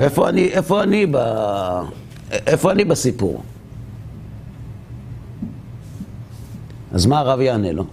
איפה 0.00 0.28
אני, 0.28 0.48
איפה 0.48 0.82
אני, 0.82 1.06
ב... 1.06 1.16
איפה 2.30 2.72
אני 2.72 2.84
בסיפור? 2.84 3.42
אז 6.92 7.06
מה 7.06 7.18
הרב 7.18 7.40
יענה 7.40 7.72
לו? 7.72 7.84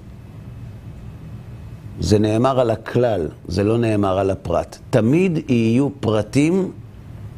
זה 1.99 2.19
נאמר 2.19 2.59
על 2.59 2.71
הכלל, 2.71 3.27
זה 3.47 3.63
לא 3.63 3.77
נאמר 3.77 4.19
על 4.19 4.29
הפרט. 4.29 4.77
תמיד 4.89 5.51
יהיו 5.51 5.89
פרטים 5.99 6.71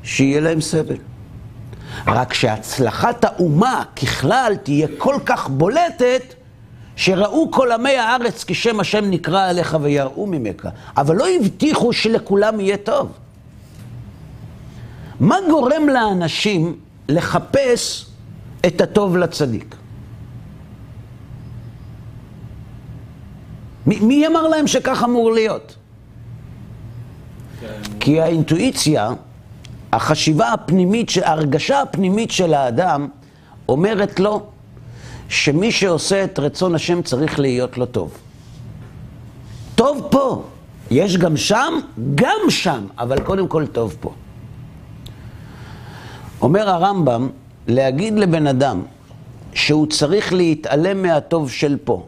שיהיה 0.03 0.39
להם 0.39 0.61
סבל. 0.61 0.97
רק 2.07 2.33
שהצלחת 2.33 3.25
האומה 3.25 3.83
ככלל 3.95 4.53
תהיה 4.63 4.88
כל 4.97 5.15
כך 5.25 5.49
בולטת, 5.49 6.33
שראו 6.99 7.51
כל 7.51 7.71
עמי 7.71 7.97
הארץ 7.97 8.43
כי 8.43 8.53
שם 8.53 8.79
השם 8.79 9.09
נקרא 9.09 9.49
עליך 9.49 9.77
ויראו 9.81 10.27
ממך. 10.27 10.67
אבל 10.97 11.15
לא 11.15 11.25
הבטיחו 11.39 11.93
שלכולם 11.93 12.59
יהיה 12.59 12.77
טוב. 12.77 13.11
מה 15.19 15.35
גורם 15.49 15.89
לאנשים 15.89 16.79
לחפש 17.09 18.05
את 18.65 18.81
הטוב 18.81 19.17
לצדיק? 19.17 19.75
מי, 23.85 23.99
מי 23.99 24.27
אמר 24.27 24.47
להם 24.47 24.67
שכך 24.67 25.03
אמור 25.03 25.31
להיות? 25.31 25.75
כי 27.99 28.21
האינטואיציה, 28.21 29.09
החשיבה 29.93 30.53
הפנימית, 30.53 31.12
ההרגשה 31.23 31.81
הפנימית 31.81 32.31
של 32.31 32.53
האדם 32.53 33.07
אומרת 33.69 34.19
לו 34.19 34.47
שמי 35.29 35.71
שעושה 35.71 36.23
את 36.23 36.39
רצון 36.39 36.75
השם 36.75 37.01
צריך 37.01 37.39
להיות 37.39 37.77
לו 37.77 37.85
טוב. 37.85 38.17
טוב 39.75 40.07
פה, 40.11 40.43
יש 40.91 41.17
גם 41.17 41.37
שם, 41.37 41.73
גם 42.15 42.49
שם, 42.49 42.85
אבל 42.97 43.21
קודם 43.21 43.47
כל 43.47 43.65
טוב 43.67 43.97
פה. 43.99 44.13
אומר 46.41 46.69
הרמב"ם, 46.69 47.29
להגיד 47.67 48.13
לבן 48.13 48.47
אדם 48.47 48.81
שהוא 49.53 49.87
צריך 49.87 50.33
להתעלם 50.33 51.01
מהטוב 51.01 51.51
של 51.51 51.77
פה 51.83 52.05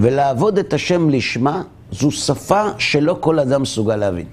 ולעבוד 0.00 0.58
את 0.58 0.72
השם 0.72 1.10
לשמה, 1.10 1.62
זו 1.92 2.10
שפה 2.10 2.62
שלא 2.78 3.16
כל 3.20 3.38
אדם 3.38 3.62
מסוגל 3.62 3.96
להבין. 3.96 4.26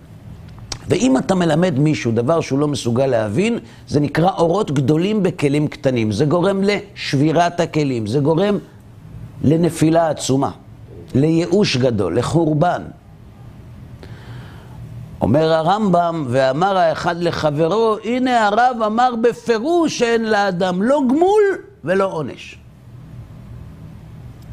ואם 0.89 1.17
אתה 1.17 1.35
מלמד 1.35 1.79
מישהו 1.79 2.11
דבר 2.11 2.41
שהוא 2.41 2.59
לא 2.59 2.67
מסוגל 2.67 3.05
להבין, 3.05 3.59
זה 3.87 3.99
נקרא 3.99 4.31
אורות 4.37 4.71
גדולים 4.71 5.23
בכלים 5.23 5.67
קטנים. 5.67 6.11
זה 6.11 6.25
גורם 6.25 6.61
לשבירת 6.63 7.59
הכלים, 7.59 8.07
זה 8.07 8.19
גורם 8.19 8.57
לנפילה 9.43 10.09
עצומה, 10.09 10.51
לייאוש 11.15 11.77
גדול, 11.77 12.17
לחורבן. 12.17 12.81
אומר 15.21 15.53
הרמב"ם, 15.53 16.25
ואמר 16.29 16.77
האחד 16.77 17.15
לחברו, 17.19 17.97
הנה 18.03 18.47
הרב 18.47 18.77
אמר 18.85 19.15
בפירוש 19.21 19.99
שאין 19.99 20.25
לאדם 20.25 20.81
לא 20.81 21.01
גמול 21.09 21.43
ולא 21.83 22.05
עונש. 22.11 22.57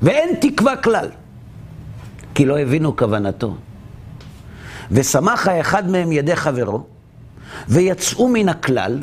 ואין 0.02 0.34
תקווה 0.40 0.76
כלל, 0.76 1.08
כי 2.34 2.44
לא 2.44 2.58
הבינו 2.58 2.96
כוונתו. 2.96 3.54
ושמח 4.90 5.48
האחד 5.48 5.90
מהם 5.90 6.12
ידי 6.12 6.36
חברו, 6.36 6.86
ויצאו 7.68 8.28
מן 8.28 8.48
הכלל, 8.48 9.02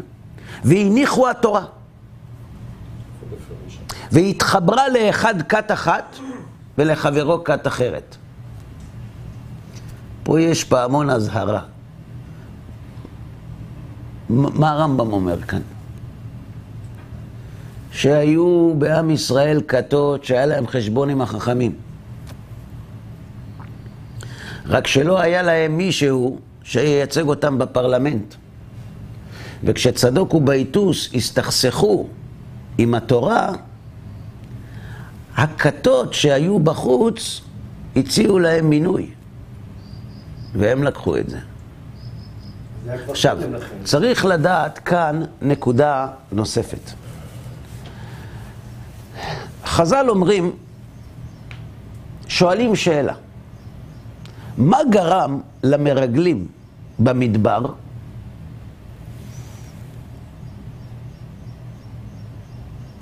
והניחו 0.64 1.30
התורה. 1.30 1.66
והתחברה 4.12 4.90
לאחד 4.90 5.42
כת 5.42 5.72
אחת, 5.72 6.18
ולחברו 6.78 7.44
כת 7.44 7.68
אחרת. 7.68 8.16
פה 10.24 10.42
יש 10.42 10.64
פעמון 10.64 11.10
אזהרה. 11.10 11.62
מה 14.30 14.72
הרמב"ם 14.72 15.14
אומר 15.14 15.42
כאן? 15.42 15.62
שהיו 17.92 18.74
בעם 18.78 19.10
ישראל 19.10 19.62
כתות 19.68 20.24
שהיה 20.24 20.46
להם 20.46 20.68
חשבון 20.68 21.10
עם 21.10 21.22
החכמים. 21.22 21.76
רק 24.66 24.88
שלא 24.88 25.22
היה 25.22 25.42
להם 25.42 25.78
מישהו 25.78 26.40
שייצג 26.64 27.28
אותם 27.28 27.58
בפרלמנט. 27.58 28.36
וכשצדוק 29.64 30.34
ובייטוס 30.34 31.10
הסתכסכו 31.14 32.08
עם 32.78 32.96
התורה, 32.96 33.52
הכתות 35.36 36.14
שהיו 36.14 36.60
בחוץ 36.60 37.42
הציעו 37.96 38.40
להם 38.40 38.70
מינוי. 38.70 39.10
והם 40.56 40.84
לקחו 40.84 41.18
את 41.18 41.30
זה. 41.30 41.40
עכשיו, 43.10 43.38
צריך 43.84 44.26
לדעת 44.26 44.80
כאן 44.80 45.24
נקודה 45.42 46.08
נוספת. 46.32 46.92
חז"ל 49.66 50.06
אומרים, 50.10 50.52
שואלים 52.28 52.76
שאלה, 52.76 53.14
מה 54.58 54.78
גרם 54.90 55.40
למרגלים 55.64 56.48
במדבר 57.00 57.66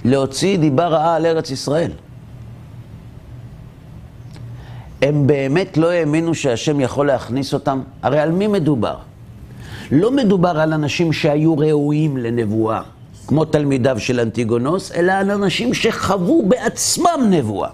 להוציא 0.06 0.58
דיבה 0.58 0.88
רעה 0.88 1.16
על 1.16 1.26
ארץ 1.26 1.52
ישראל? 1.52 1.92
הם 5.02 5.28
באמת 5.28 5.78
לא 5.78 5.92
האמינו 5.92 6.36
שהשם 6.36 6.80
יכול 6.80 7.08
להכניס 7.08 7.54
אותם? 7.54 7.82
הרי 8.02 8.20
על 8.20 8.32
מי 8.32 8.48
מדובר? 8.48 8.98
לא 9.92 10.12
מדובר 10.12 10.60
על 10.60 10.74
אנשים 10.74 11.14
שהיו 11.14 11.58
ראויים 11.58 12.18
לנבואה, 12.18 12.82
כמו 13.28 13.46
תלמידיו 13.46 14.00
של 14.00 14.20
אנטיגונוס, 14.20 14.92
אלא 14.92 15.12
על 15.12 15.32
אנשים 15.32 15.74
שחוו 15.74 16.46
בעצמם 16.48 17.28
נבואה, 17.30 17.70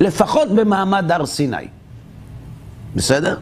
לפחות 0.00 0.48
במעמד 0.48 1.12
הר 1.12 1.26
סיני. 1.26 1.79
בסדר? 2.96 3.36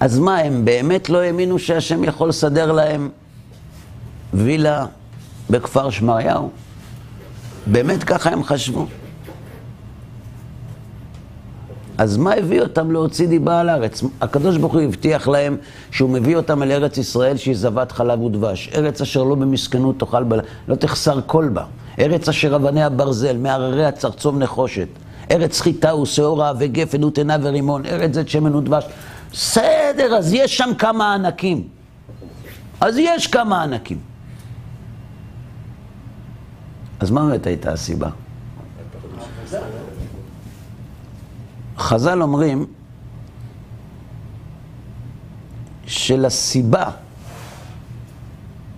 אז 0.00 0.18
מה, 0.18 0.38
הם 0.38 0.64
באמת 0.64 1.08
לא 1.08 1.18
האמינו 1.18 1.58
שהשם 1.58 2.04
יכול 2.04 2.28
לסדר 2.28 2.72
להם 2.72 3.08
וילה 4.34 4.86
בכפר 5.50 5.90
שמריהו? 5.90 6.50
באמת 7.66 8.04
ככה 8.04 8.30
הם 8.30 8.44
חשבו? 8.44 8.86
אז 11.98 12.16
מה 12.16 12.34
הביא 12.34 12.60
אותם 12.60 12.90
להוציא 12.90 13.28
דיבה 13.28 13.60
על 13.60 13.68
הארץ? 13.68 14.02
הקדוש 14.20 14.56
ברוך 14.56 14.72
הוא 14.72 14.80
הבטיח 14.82 15.28
להם 15.28 15.56
שהוא 15.90 16.10
מביא 16.10 16.36
אותם 16.36 16.62
אל 16.62 16.72
ארץ 16.72 16.98
ישראל 16.98 17.36
שהיא 17.36 17.56
זבת 17.56 17.92
חלב 17.92 18.22
ודבש. 18.22 18.70
ארץ 18.74 19.00
אשר 19.00 19.22
לא 19.22 19.34
במסכנות 19.34 19.98
תאכל 19.98 20.24
בה, 20.24 20.36
לא 20.68 20.74
תחסר 20.74 21.20
כל 21.26 21.48
בה. 21.52 21.64
ארץ 21.98 22.28
אשר 22.28 22.56
אבניה 22.56 22.88
ברזל, 22.88 23.36
מהרריה 23.36 23.92
צרצום 23.92 24.38
נחושת. 24.38 24.88
ארץ 25.30 25.60
חיטה 25.60 25.94
ושעורה 25.94 26.52
וגפן 26.58 27.04
ותנה 27.04 27.36
ורימון, 27.42 27.86
ארץ 27.86 28.14
זית 28.14 28.28
שמן 28.28 28.54
ודבש. 28.54 28.84
בסדר, 29.32 30.16
אז 30.18 30.32
יש 30.32 30.56
שם 30.56 30.70
כמה 30.78 31.14
ענקים. 31.14 31.68
אז 32.80 32.98
יש 32.98 33.26
כמה 33.26 33.62
ענקים. 33.62 33.98
אז 37.00 37.10
מה 37.10 37.26
באמת 37.26 37.46
הייתה 37.46 37.72
הסיבה? 37.72 38.10
חז"ל 41.78 42.22
אומרים 42.22 42.66
שלסיבה 45.86 46.90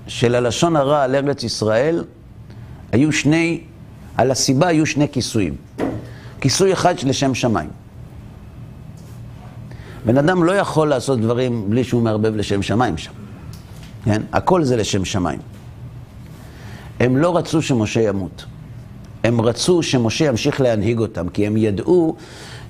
של 0.07 0.35
הלשון 0.35 0.77
הרע 0.77 1.03
על 1.03 1.15
ארץ 1.15 1.43
ישראל 1.43 2.05
היו 2.93 3.13
שני, 3.13 3.61
על 4.17 4.31
הסיבה 4.31 4.67
היו 4.67 4.87
שני 4.87 5.09
כיסויים. 5.13 5.57
כיסוי 6.43 6.73
אחד 6.73 6.95
לשם 7.07 7.35
שמיים. 7.35 7.71
בן 10.07 10.19
אדם 10.19 10.45
לא 10.45 10.53
יכול 10.53 10.89
לעשות 10.89 11.21
דברים 11.21 11.71
בלי 11.71 11.85
שהוא 11.85 12.03
מערבב 12.03 12.37
לשם 12.37 12.63
שמיים 12.63 12.99
שם. 12.99 13.13
כן? 14.05 14.23
הכל 14.33 14.65
זה 14.65 14.77
לשם 14.77 15.05
שמיים. 15.05 15.39
הם 17.01 17.17
לא 17.17 17.37
רצו 17.37 17.63
שמשה 17.63 18.01
ימות. 18.01 18.45
הם 19.25 19.41
רצו 19.41 19.83
שמשה 19.83 20.25
ימשיך 20.25 20.61
להנהיג 20.61 20.99
אותם, 20.99 21.29
כי 21.29 21.47
הם 21.47 21.57
ידעו 21.57 22.17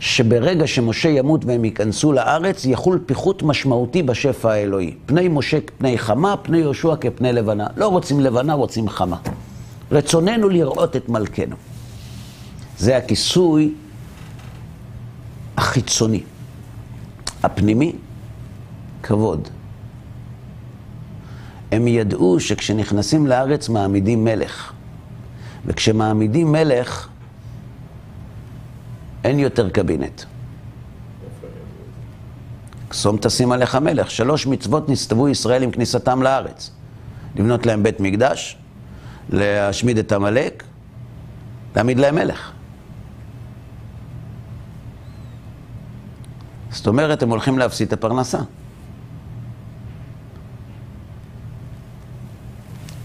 שברגע 0.01 0.67
שמשה 0.67 1.09
ימות 1.09 1.45
והם 1.45 1.65
ייכנסו 1.65 2.13
לארץ, 2.13 2.65
יחול 2.65 2.99
פיחות 3.07 3.43
משמעותי 3.43 4.03
בשפע 4.03 4.53
האלוהי. 4.53 4.95
פני 5.07 5.29
משה 5.29 5.61
כפני 5.61 5.99
חמה, 5.99 6.37
פני 6.37 6.59
יהושע 6.59 6.97
כפני 6.97 7.33
לבנה. 7.33 7.67
לא 7.77 7.87
רוצים 7.89 8.21
לבנה, 8.21 8.53
רוצים 8.53 8.89
חמה. 8.89 9.17
רצוננו 9.93 10.49
לראות 10.49 10.97
את 10.97 11.09
מלכנו. 11.09 11.57
זה 12.79 12.97
הכיסוי 12.97 13.75
החיצוני. 15.57 16.23
הפנימי, 17.43 17.93
כבוד. 19.03 19.49
הם 21.73 21.89
ידעו 21.89 22.41
שכשנכנסים 22.41 23.27
לארץ 23.27 23.69
מעמידים 23.69 24.25
מלך. 24.25 24.73
וכשמעמידים 25.67 26.53
מלך, 26.53 27.09
אין 29.25 29.39
יותר 29.39 29.71
קבינט. 29.71 30.23
קסום 32.89 33.17
תשים 33.21 33.53
עליך 33.53 33.75
מלך. 33.75 34.11
שלוש 34.11 34.47
מצוות 34.47 34.89
נסתוו 34.89 35.29
ישראל 35.29 35.63
עם 35.63 35.71
כניסתם 35.71 36.23
לארץ. 36.23 36.71
לבנות 37.37 37.67
להם 37.67 37.83
בית 37.83 38.01
מקדש, 38.01 38.57
להשמיד 39.31 39.99
את 39.99 40.13
עמלק, 40.13 40.65
להעמיד 41.77 41.99
להם 41.99 42.15
מלך. 42.15 42.53
זאת 46.73 46.87
אומרת, 46.87 47.23
הם 47.23 47.31
הולכים 47.31 47.59
להפסיד 47.59 47.87
את 47.87 47.93
הפרנסה. 47.93 48.39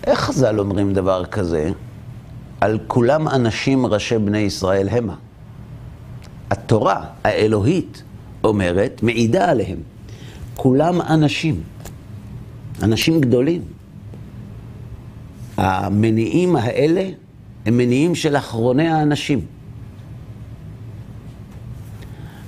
איך 0.08 0.19
חז"ל 0.19 0.60
אומרים 0.60 0.93
דבר 0.93 1.25
כזה? 1.25 1.71
על 2.62 2.80
כולם 2.88 3.27
אנשים 3.27 3.86
ראשי 3.86 4.17
בני 4.17 4.38
ישראל 4.38 4.89
המה. 4.89 5.15
התורה 6.51 7.06
האלוהית 7.23 8.03
אומרת, 8.43 9.03
מעידה 9.03 9.51
עליהם, 9.51 9.77
כולם 10.56 11.01
אנשים, 11.01 11.63
אנשים 12.84 13.21
גדולים. 13.21 13.62
המניעים 15.58 16.56
האלה 16.56 17.10
הם 17.65 17.77
מניעים 17.77 18.15
של 18.15 18.38
אחרוני 18.38 18.88
האנשים. 18.88 19.45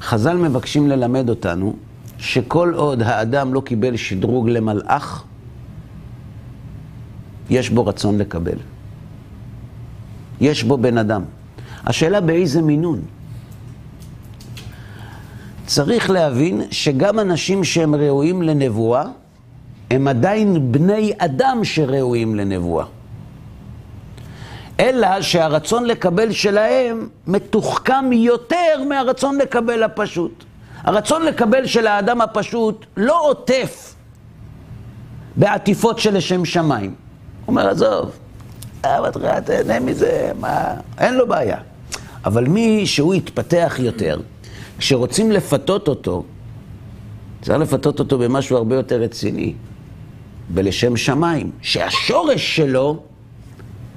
חז"ל 0.09 0.37
מבקשים 0.37 0.87
ללמד 0.87 1.29
אותנו 1.29 1.75
שכל 2.17 2.73
עוד 2.75 3.01
האדם 3.01 3.53
לא 3.53 3.61
קיבל 3.61 3.95
שדרוג 3.97 4.49
למלאך, 4.49 5.23
יש 7.49 7.69
בו 7.69 7.85
רצון 7.85 8.17
לקבל. 8.17 8.57
יש 10.41 10.63
בו 10.63 10.77
בן 10.77 10.97
אדם. 10.97 11.23
השאלה 11.85 12.21
באיזה 12.21 12.61
מינון. 12.61 13.01
צריך 15.65 16.09
להבין 16.09 16.61
שגם 16.71 17.19
אנשים 17.19 17.63
שהם 17.63 17.95
ראויים 17.95 18.41
לנבואה, 18.41 19.03
הם 19.91 20.07
עדיין 20.07 20.71
בני 20.71 21.13
אדם 21.17 21.59
שראויים 21.63 22.35
לנבואה. 22.35 22.85
אלא 24.79 25.21
שהרצון 25.21 25.85
לקבל 25.85 26.31
שלהם 26.31 27.07
מתוחכם 27.27 28.13
יותר 28.13 28.83
מהרצון 28.89 29.37
לקבל 29.37 29.83
הפשוט. 29.83 30.43
הרצון 30.83 31.25
לקבל 31.25 31.65
של 31.65 31.87
האדם 31.87 32.21
הפשוט 32.21 32.85
לא 32.97 33.29
עוטף 33.29 33.95
בעטיפות 35.35 35.99
שלשם 35.99 36.45
שמיים. 36.45 36.89
הוא 36.89 36.95
אומר, 37.47 37.69
עזוב, 37.69 38.11
אה, 38.85 39.11
תהנה 39.45 39.79
מזה, 39.79 40.31
מה, 40.39 40.73
אין 40.97 41.13
לו 41.13 41.27
בעיה. 41.27 41.57
אבל 42.25 42.47
מי 42.47 42.85
שהוא 42.85 43.15
יתפתח 43.15 43.75
יותר, 43.79 44.19
כשרוצים 44.77 45.31
לפתות 45.31 45.87
אותו, 45.87 46.23
צריך 47.41 47.59
לפתות 47.59 47.99
אותו 47.99 48.17
במשהו 48.17 48.57
הרבה 48.57 48.75
יותר 48.75 49.01
רציני, 49.01 49.53
בלשם 50.49 50.97
שמיים, 50.97 51.51
שהשורש 51.61 52.55
שלו 52.55 53.03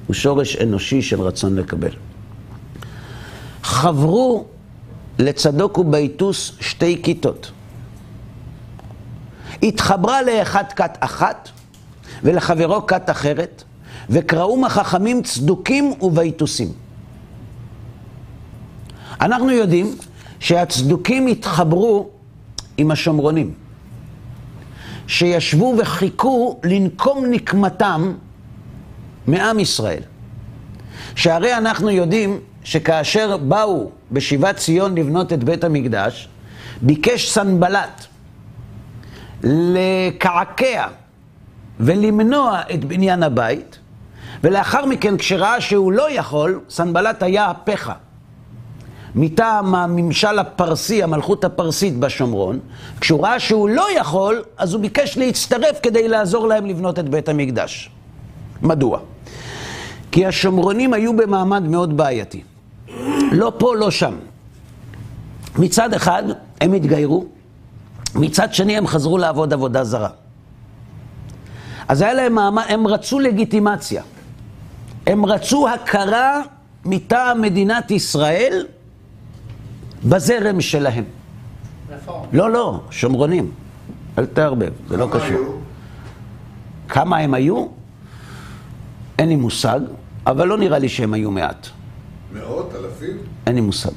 הוא 0.07 0.15
שורש 0.15 0.57
אנושי 0.57 1.03
של 1.03 1.21
רצון 1.21 1.57
לקבל. 1.57 1.93
חברו 3.63 4.45
לצדוק 5.19 5.79
ובייטוס 5.79 6.53
שתי 6.61 7.03
כיתות. 7.03 7.51
התחברה 9.63 10.23
לאחד 10.23 10.65
כת 10.77 10.97
אחת 11.01 11.49
ולחברו 12.23 12.87
כת 12.87 13.11
אחרת, 13.11 13.63
וקראום 14.11 14.65
החכמים 14.65 15.23
צדוקים 15.23 15.93
ובייטוסים. 16.01 16.73
אנחנו 19.21 19.51
יודעים 19.51 19.97
שהצדוקים 20.41 21.27
התחברו 21.27 22.09
עם 22.77 22.91
השומרונים, 22.91 23.55
שישבו 25.07 25.75
וחיכו 25.79 26.61
לנקום 26.65 27.25
נקמתם 27.31 28.13
מעם 29.27 29.59
ישראל. 29.59 30.03
שהרי 31.15 31.57
אנחנו 31.57 31.91
יודעים 31.91 32.41
שכאשר 32.65 33.37
באו 33.37 33.91
בשיבת 34.13 34.57
ציון 34.57 34.95
לבנות 34.95 35.33
את 35.33 35.45
בית 35.45 35.65
המקדש, 35.65 36.29
ביקש 36.83 37.31
סנבלט 37.31 38.05
לקעקע 39.43 40.87
ולמנוע 41.81 42.61
את 42.75 42.85
בניין 42.85 43.23
הבית, 43.23 43.79
ולאחר 44.45 44.87
מכן, 44.87 45.17
כשראה 45.17 45.61
שהוא 45.61 45.93
לא 45.93 46.11
יכול, 46.11 46.61
סנבלט 46.71 47.23
היה 47.23 47.51
הפכה. 47.51 47.93
מטעם 49.15 49.75
הממשל 49.75 50.39
הפרסי, 50.39 51.03
המלכות 51.03 51.45
הפרסית 51.45 51.99
בשומרון, 51.99 52.59
כשהוא 53.01 53.23
ראה 53.23 53.41
שהוא 53.41 53.69
לא 53.69 53.87
יכול, 53.99 54.43
אז 54.57 54.75
הוא 54.75 54.83
ביקש 54.83 55.19
להצטרף 55.19 55.81
כדי 55.83 56.09
לעזור 56.09 56.49
להם 56.49 56.67
לבנות 56.67 56.99
את 56.99 57.09
בית 57.09 57.29
המקדש. 57.29 57.91
מדוע? 58.63 58.99
כי 60.13 60.27
השומרונים 60.27 60.93
היו 60.93 61.17
במעמד 61.17 61.63
מאוד 61.63 61.97
בעייתי. 61.97 62.43
לא 63.33 63.53
פה, 63.59 63.77
לא 63.77 63.91
שם. 63.91 64.15
מצד 65.59 65.95
אחד, 65.95 66.23
הם 66.61 66.73
התגיירו, 66.73 67.27
מצד 68.15 68.55
שני, 68.55 68.79
הם 68.79 68.87
חזרו 68.87 69.19
לעבוד 69.19 69.53
עבודה 69.53 69.85
זרה. 69.85 70.09
אז 71.89 72.03
היה 72.03 72.15
להם 72.15 72.35
מעמד, 72.35 72.65
הם 72.69 72.87
רצו 72.87 73.19
לגיטימציה. 73.19 74.03
הם 75.07 75.27
רצו 75.27 75.69
הכרה 75.69 76.41
מטעם 76.85 77.41
מדינת 77.41 77.91
ישראל 77.91 78.67
בזרם 80.05 80.61
שלהם. 80.61 81.05
לא, 82.33 82.51
לא, 82.51 82.81
שומרונים. 82.91 83.51
אל 84.19 84.27
תערבב, 84.27 84.73
זה 84.89 84.97
לא 84.97 85.09
קשור. 85.13 85.27
היו? 85.27 85.53
כמה 86.89 87.17
הם 87.17 87.35
היו? 87.35 87.67
אין 89.23 89.29
לי 89.29 89.37
מושג, 89.37 89.81
אבל 90.27 90.49
לא 90.49 90.59
נראה 90.59 90.79
לי 90.79 90.89
שהם 90.89 91.15
היו 91.15 91.31
מעט. 91.31 91.69
מאות, 92.33 92.73
אלפים? 92.75 93.17
אין 93.47 93.55
לי 93.55 93.61
מושג. 93.61 93.93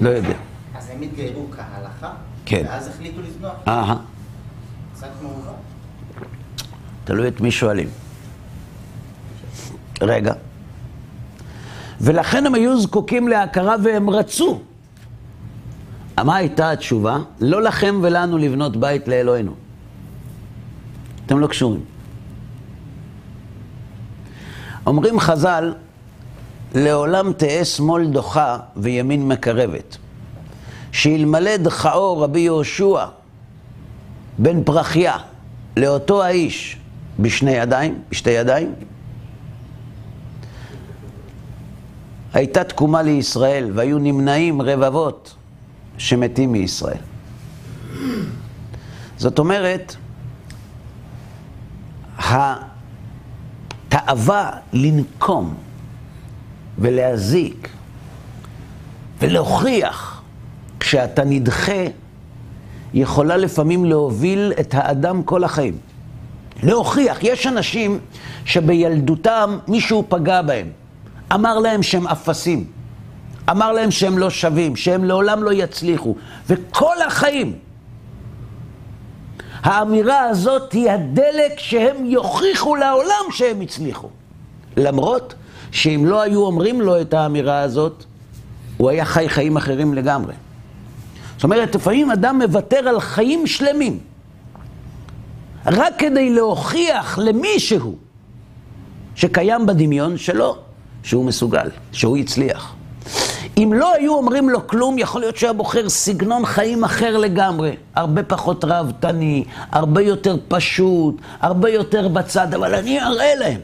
לא 0.00 0.08
יודע. 0.08 0.36
אז 0.78 0.90
הם 0.90 1.02
התגיירו 1.02 1.46
כהלכה? 1.50 2.12
כן. 2.46 2.62
ואז 2.66 2.88
החליטו 2.88 3.20
לזנוח? 3.20 3.52
אהה. 3.68 3.96
קצת 4.94 5.08
מעובר. 5.22 5.52
תלוי 7.04 7.28
את 7.28 7.40
מי 7.40 7.50
שואלים. 7.50 7.88
רגע. 10.02 10.32
ולכן 12.00 12.46
הם 12.46 12.54
היו 12.54 12.80
זקוקים 12.80 13.28
להכרה 13.28 13.74
והם 13.84 14.10
רצו. 14.10 14.60
מה 16.24 16.36
הייתה 16.36 16.70
התשובה? 16.70 17.18
לא 17.40 17.62
לכם 17.62 17.98
ולנו 18.02 18.38
לבנות 18.38 18.76
בית 18.76 19.08
לאלוהינו. 19.08 19.52
אתם 21.26 21.38
לא 21.38 21.46
קשורים. 21.46 21.89
אומרים 24.86 25.20
חז"ל 25.20 25.74
לעולם 26.74 27.32
תהא 27.32 27.64
שמאל 27.64 28.06
דוחה 28.06 28.58
וימין 28.76 29.28
מקרבת. 29.28 29.96
שאלמלא 30.92 31.56
דחאו 31.56 32.20
רבי 32.20 32.40
יהושע 32.40 33.04
בן 34.38 34.64
פרחיה 34.64 35.16
לאותו 35.76 36.22
האיש 36.22 36.76
בשני 37.18 37.50
ידיים, 37.50 37.98
בשתי 38.10 38.30
ידיים, 38.30 38.74
הייתה 42.32 42.64
תקומה 42.64 43.02
לישראל 43.02 43.70
והיו 43.74 43.98
נמנעים 43.98 44.62
רבבות 44.62 45.34
שמתים 45.98 46.52
מישראל. 46.52 47.02
זאת 49.16 49.38
אומרת, 49.38 49.96
התאווה 53.90 54.50
לנקום 54.72 55.54
ולהזיק 56.78 57.68
ולהוכיח 59.20 60.22
כשאתה 60.80 61.24
נדחה 61.24 61.82
יכולה 62.94 63.36
לפעמים 63.36 63.84
להוביל 63.84 64.52
את 64.60 64.74
האדם 64.74 65.22
כל 65.22 65.44
החיים. 65.44 65.76
להוכיח, 66.62 67.18
יש 67.22 67.46
אנשים 67.46 67.98
שבילדותם 68.44 69.58
מישהו 69.68 70.04
פגע 70.08 70.42
בהם, 70.42 70.66
אמר 71.34 71.58
להם 71.58 71.82
שהם 71.82 72.06
אפסים, 72.06 72.64
אמר 73.50 73.72
להם 73.72 73.90
שהם 73.90 74.18
לא 74.18 74.30
שווים, 74.30 74.76
שהם 74.76 75.04
לעולם 75.04 75.42
לא 75.42 75.52
יצליחו, 75.52 76.16
וכל 76.46 77.02
החיים 77.06 77.58
האמירה 79.62 80.20
הזאת 80.20 80.72
היא 80.72 80.90
הדלק 80.90 81.58
שהם 81.58 82.04
יוכיחו 82.04 82.76
לעולם 82.76 83.24
שהם 83.30 83.60
הצליחו. 83.60 84.08
למרות 84.76 85.34
שאם 85.72 86.04
לא 86.06 86.20
היו 86.20 86.42
אומרים 86.46 86.80
לו 86.80 87.00
את 87.00 87.14
האמירה 87.14 87.60
הזאת, 87.60 88.04
הוא 88.76 88.90
היה 88.90 89.04
חי 89.04 89.28
חיים 89.28 89.56
אחרים 89.56 89.94
לגמרי. 89.94 90.34
זאת 91.36 91.44
אומרת, 91.44 91.74
לפעמים 91.74 92.10
אדם 92.10 92.38
מוותר 92.42 92.88
על 92.88 93.00
חיים 93.00 93.46
שלמים, 93.46 93.98
רק 95.66 95.94
כדי 95.98 96.30
להוכיח 96.30 97.18
למישהו 97.18 97.96
שקיים 99.14 99.66
בדמיון 99.66 100.18
שלו, 100.18 100.56
שהוא 101.02 101.24
מסוגל, 101.24 101.68
שהוא 101.92 102.16
הצליח. 102.16 102.74
אם 103.58 103.72
לא 103.76 103.94
היו 103.94 104.14
אומרים 104.14 104.48
לו 104.48 104.66
כלום, 104.66 104.98
יכול 104.98 105.20
להיות 105.20 105.36
שהיה 105.36 105.52
בוחר 105.52 105.88
סגנון 105.88 106.46
חיים 106.46 106.84
אחר 106.84 107.16
לגמרי. 107.16 107.76
הרבה 107.94 108.22
פחות 108.22 108.64
ראוותני, 108.64 109.44
הרבה 109.72 110.02
יותר 110.02 110.36
פשוט, 110.48 111.20
הרבה 111.40 111.70
יותר 111.70 112.08
בצד, 112.08 112.54
אבל 112.54 112.74
אני 112.74 113.00
אראה 113.00 113.34
להם. 113.34 113.60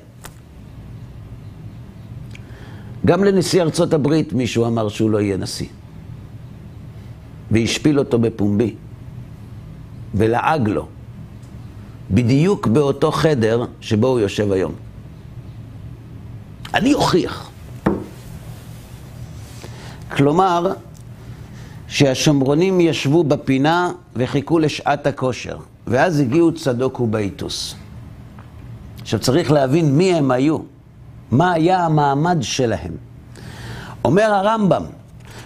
גם 3.06 3.24
לנשיא 3.24 3.62
ארצות 3.62 3.92
הברית 3.92 4.32
מישהו 4.32 4.66
אמר 4.66 4.88
שהוא 4.88 5.10
לא 5.10 5.20
יהיה 5.20 5.36
נשיא. 5.36 5.66
והשפיל 7.50 7.98
אותו 7.98 8.18
בפומבי, 8.18 8.74
ולעג 10.14 10.68
לו, 10.68 10.86
בדיוק 12.10 12.66
באותו 12.66 13.12
חדר 13.12 13.64
שבו 13.80 14.06
הוא 14.06 14.20
יושב 14.20 14.52
היום. 14.52 14.72
אני 16.74 16.94
אוכיח. 16.94 17.50
כלומר, 20.12 20.72
שהשומרונים 21.88 22.80
ישבו 22.80 23.24
בפינה 23.24 23.90
וחיכו 24.16 24.58
לשעת 24.58 25.06
הכושר, 25.06 25.56
ואז 25.86 26.20
הגיעו 26.20 26.54
צדוק 26.54 27.00
ובייטוס. 27.00 27.74
עכשיו 29.00 29.20
צריך 29.20 29.52
להבין 29.52 29.96
מי 29.96 30.14
הם 30.14 30.30
היו, 30.30 30.58
מה 31.30 31.52
היה 31.52 31.84
המעמד 31.84 32.38
שלהם. 32.40 32.92
אומר 34.04 34.22
הרמב"ם, 34.22 34.82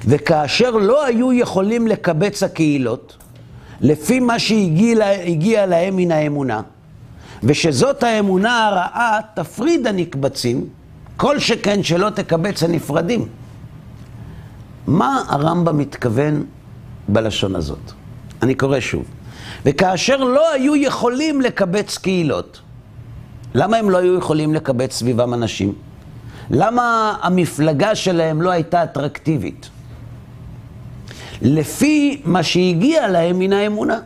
וכאשר 0.04 0.70
לא 0.70 1.04
היו 1.04 1.32
יכולים 1.32 1.86
לקבץ 1.86 2.42
הקהילות, 2.42 3.16
לפי 3.80 4.20
מה 4.20 4.38
שהגיע 4.38 5.66
להם 5.66 5.96
מן 5.96 6.12
האמונה, 6.12 6.60
ושזאת 7.42 8.02
האמונה 8.02 8.66
הרעה 8.66 9.18
תפריד 9.34 9.86
הנקבצים, 9.86 10.66
כל 11.16 11.38
שכן 11.38 11.82
שלא 11.82 12.10
תקבץ 12.10 12.62
הנפרדים. 12.62 13.28
מה 14.86 15.22
הרמב"ם 15.28 15.78
מתכוון 15.78 16.44
בלשון 17.08 17.56
הזאת? 17.56 17.92
אני 18.42 18.54
קורא 18.54 18.80
שוב. 18.80 19.04
וכאשר 19.64 20.16
לא 20.16 20.52
היו 20.52 20.76
יכולים 20.76 21.40
לקבץ 21.40 21.98
קהילות, 21.98 22.60
למה 23.54 23.76
הם 23.76 23.90
לא 23.90 23.98
היו 23.98 24.18
יכולים 24.18 24.54
לקבץ 24.54 24.92
סביבם 24.92 25.34
אנשים? 25.34 25.74
למה 26.50 27.16
המפלגה 27.22 27.94
שלהם 27.94 28.42
לא 28.42 28.50
הייתה 28.50 28.84
אטרקטיבית? 28.84 29.70
לפי 31.42 32.22
מה 32.24 32.42
שהגיע 32.42 33.08
להם 33.08 33.38
מן 33.38 33.52
האמונה. 33.52 33.98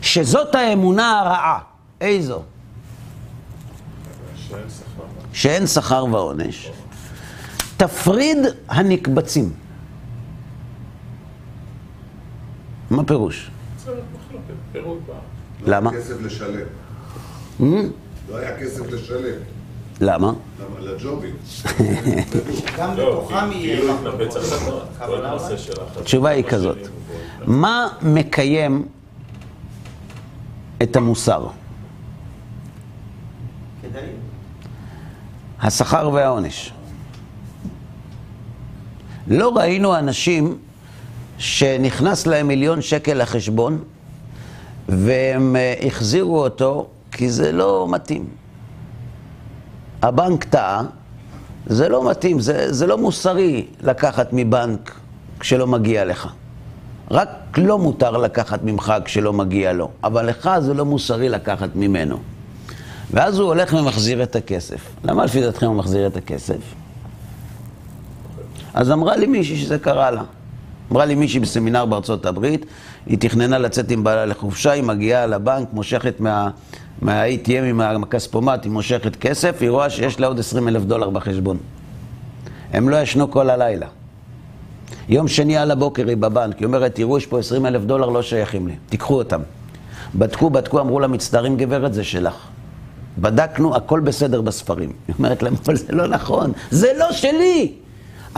שזאת 0.00 0.54
האמונה 0.54 1.20
הרעה. 1.20 1.58
איזו? 2.00 2.42
שאין 5.36 5.66
שכר. 5.66 6.04
ועונש. 6.04 6.70
תפריד 7.76 8.38
הנקבצים. 8.68 9.52
מה 12.90 13.04
פירוש? 13.04 13.50
בה. 13.86 13.92
לא 15.66 15.76
למה? 15.76 15.90
היה 15.90 16.00
כסף 16.00 16.20
לשלם. 16.20 16.66
Hmm? 17.60 17.64
לא 18.28 18.36
היה 18.36 18.60
כסף 18.60 18.92
לשלם. 18.92 19.40
למה? 20.00 20.32
למה? 20.60 20.80
לג'ובים. 20.80 21.34
גם 22.78 22.96
לא, 22.96 23.10
בתוכם 23.10 23.52
יהיה... 23.52 23.76
כאילו. 23.76 23.94
התשובה 25.96 26.30
היא 26.30 26.44
כזאת. 26.44 26.78
מה 27.46 27.88
מקיים 28.02 28.86
את 30.82 30.96
המוסר? 30.96 31.46
כדאי. 33.82 34.25
השכר 35.66 36.10
והעונש. 36.12 36.72
לא 39.28 39.56
ראינו 39.56 39.98
אנשים 39.98 40.58
שנכנס 41.38 42.26
להם 42.26 42.48
מיליון 42.48 42.82
שקל 42.82 43.22
לחשבון 43.22 43.84
והם 44.88 45.56
אה, 45.56 45.74
החזירו 45.86 46.44
אותו 46.44 46.86
כי 47.12 47.30
זה 47.30 47.52
לא 47.52 47.86
מתאים. 47.90 48.28
הבנק 50.02 50.44
טעה, 50.44 50.82
זה 51.66 51.88
לא 51.88 52.10
מתאים, 52.10 52.40
זה, 52.40 52.72
זה 52.72 52.86
לא 52.86 52.98
מוסרי 52.98 53.66
לקחת 53.80 54.28
מבנק 54.32 54.94
כשלא 55.40 55.66
מגיע 55.66 56.04
לך. 56.04 56.28
רק 57.10 57.28
לא 57.56 57.78
מותר 57.78 58.10
לקחת 58.10 58.60
ממך 58.64 58.94
כשלא 59.04 59.32
מגיע 59.32 59.72
לו, 59.72 59.90
אבל 60.04 60.26
לך 60.26 60.50
זה 60.60 60.74
לא 60.74 60.84
מוסרי 60.84 61.28
לקחת 61.28 61.68
ממנו. 61.74 62.18
ואז 63.10 63.38
הוא 63.38 63.48
הולך 63.48 63.72
ומחזיר 63.72 64.22
את 64.22 64.36
הכסף. 64.36 64.80
למה 65.04 65.24
לפי 65.24 65.40
דעתכם 65.40 65.66
הוא 65.66 65.76
מחזיר 65.76 66.06
את 66.06 66.16
הכסף? 66.16 66.56
אז 68.74 68.90
אמרה 68.90 69.16
לי 69.16 69.26
מישהי 69.26 69.56
שזה 69.56 69.78
קרה 69.78 70.10
לה. 70.10 70.22
אמרה 70.92 71.04
לי 71.04 71.14
מישהי 71.14 71.40
בסמינר 71.40 71.84
בארצות 71.84 72.26
הברית, 72.26 72.66
היא 73.06 73.18
תכננה 73.18 73.58
לצאת 73.58 73.90
עם 73.90 74.04
בעלה 74.04 74.26
לחופשה, 74.26 74.70
היא 74.70 74.82
מגיעה 74.82 75.26
לבנק, 75.26 75.68
מושכת 75.72 76.20
מה, 76.20 76.50
מה-ATM 77.02 77.64
עם 77.64 78.02
הכספומט, 78.02 78.64
היא 78.64 78.72
מושכת 78.72 79.16
כסף, 79.16 79.56
היא 79.60 79.70
רואה 79.70 79.90
שיש 79.90 80.20
לה 80.20 80.26
עוד 80.26 80.38
20 80.38 80.68
אלף 80.68 80.82
דולר 80.82 81.10
בחשבון. 81.10 81.56
הם 82.72 82.88
לא 82.88 82.96
ישנו 82.96 83.30
כל 83.30 83.50
הלילה. 83.50 83.86
יום 85.08 85.28
שני 85.28 85.56
על 85.56 85.70
הבוקר 85.70 86.08
היא 86.08 86.16
בבנק, 86.16 86.58
היא 86.58 86.66
אומרת, 86.66 86.94
תראו, 86.94 87.18
יש 87.18 87.26
פה 87.26 87.38
20 87.38 87.66
אלף 87.66 87.82
דולר, 87.82 88.06
לא 88.06 88.22
שייכים 88.22 88.66
לי, 88.66 88.74
תיקחו 88.88 89.14
אותם. 89.14 89.40
בדקו, 90.14 90.50
בדקו, 90.50 90.80
אמרו 90.80 91.00
לה, 91.00 91.06
מצטערים 91.06 91.56
גברת, 91.56 91.94
זה 91.94 92.04
שלך. 92.04 92.55
בדקנו, 93.18 93.76
הכל 93.76 94.00
בסדר 94.00 94.40
בספרים. 94.40 94.92
היא 95.08 95.14
אומרת 95.18 95.42
להם, 95.42 95.54
אבל 95.64 95.76
זה 95.76 95.92
לא 95.92 96.06
נכון, 96.06 96.52
זה 96.70 96.92
לא 96.98 97.12
שלי! 97.12 97.72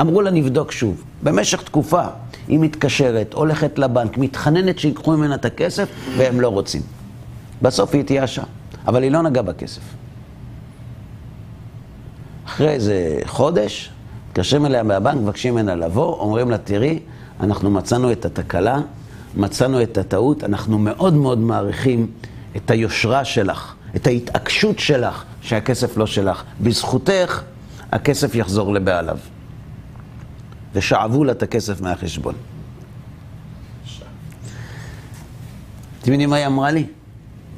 אמרו 0.01 0.23
לה, 0.23 0.31
נבדוק 0.31 0.73
שוב. 0.73 1.03
במשך 1.23 1.62
תקופה 1.62 2.03
היא 2.49 2.59
מתקשרת, 2.59 3.35
הולכת 3.35 3.79
לבנק, 3.79 4.19
מתחננת 4.19 4.79
שיקחו 4.79 5.17
ממנה 5.17 5.35
את 5.35 5.45
הכסף, 5.45 5.88
והם 6.17 6.41
לא 6.41 6.49
רוצים. 6.49 6.83
בסוף 7.62 7.95
היא 7.95 8.01
התייאשה, 8.01 8.43
אבל 8.87 9.03
היא 9.03 9.11
לא 9.11 9.23
נגעה 9.23 9.43
בכסף. 9.43 9.81
אחרי 12.47 12.69
איזה 12.69 13.21
חודש, 13.27 13.91
מתקשרים 14.29 14.67
אליה 14.67 14.83
מהבנק, 14.83 15.17
מבקשים 15.23 15.55
ממנה 15.55 15.75
לבוא, 15.75 16.17
אומרים 16.19 16.51
לה, 16.51 16.59
תראי, 16.59 16.99
אנחנו 17.41 17.71
מצאנו 17.71 18.12
את 18.12 18.25
התקלה, 18.25 18.81
מצאנו 19.37 19.83
את 19.83 19.99
הטעות, 19.99 20.45
אנחנו 20.45 20.79
מאוד 20.79 21.14
מאוד 21.14 21.38
מעריכים 21.38 22.07
את 22.57 22.71
היושרה 22.71 23.25
שלך, 23.25 23.75
את 23.96 24.07
ההתעקשות 24.07 24.79
שלך 24.79 25.24
שהכסף 25.40 25.96
לא 25.96 26.07
שלך. 26.07 26.42
בזכותך, 26.61 27.42
הכסף 27.92 28.35
יחזור 28.35 28.74
לבעליו. 28.74 29.18
ושאבו 30.74 31.24
לה 31.24 31.33
את 31.33 31.42
הכסף 31.42 31.81
מהחשבון. 31.81 32.35
אתם 36.03 36.12
יודעים 36.12 36.31
מה 36.31 36.37
היא 36.37 36.46
אמרה 36.46 36.70
לי? 36.70 36.87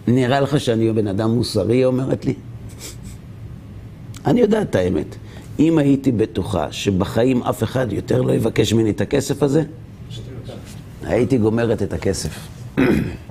נראה 0.08 0.40
לך 0.40 0.60
שאני 0.60 0.92
בן 0.92 1.06
אדם 1.06 1.30
מוסרי, 1.30 1.76
היא 1.76 1.84
אומרת 1.84 2.24
לי. 2.24 2.34
אני 4.26 4.40
יודע 4.40 4.62
את 4.62 4.74
האמת. 4.74 5.16
אם 5.58 5.78
הייתי 5.78 6.12
בטוחה 6.12 6.72
שבחיים 6.72 7.42
אף 7.42 7.62
אחד 7.62 7.92
יותר 7.92 8.22
לא 8.22 8.32
יבקש 8.32 8.72
ממני 8.72 8.90
את 8.90 9.00
הכסף 9.00 9.42
הזה, 9.42 9.62
הייתי 11.02 11.38
גומרת 11.38 11.82
את 11.82 11.92
הכסף. 11.92 12.48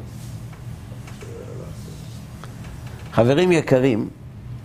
חברים 3.14 3.52
יקרים, 3.52 4.10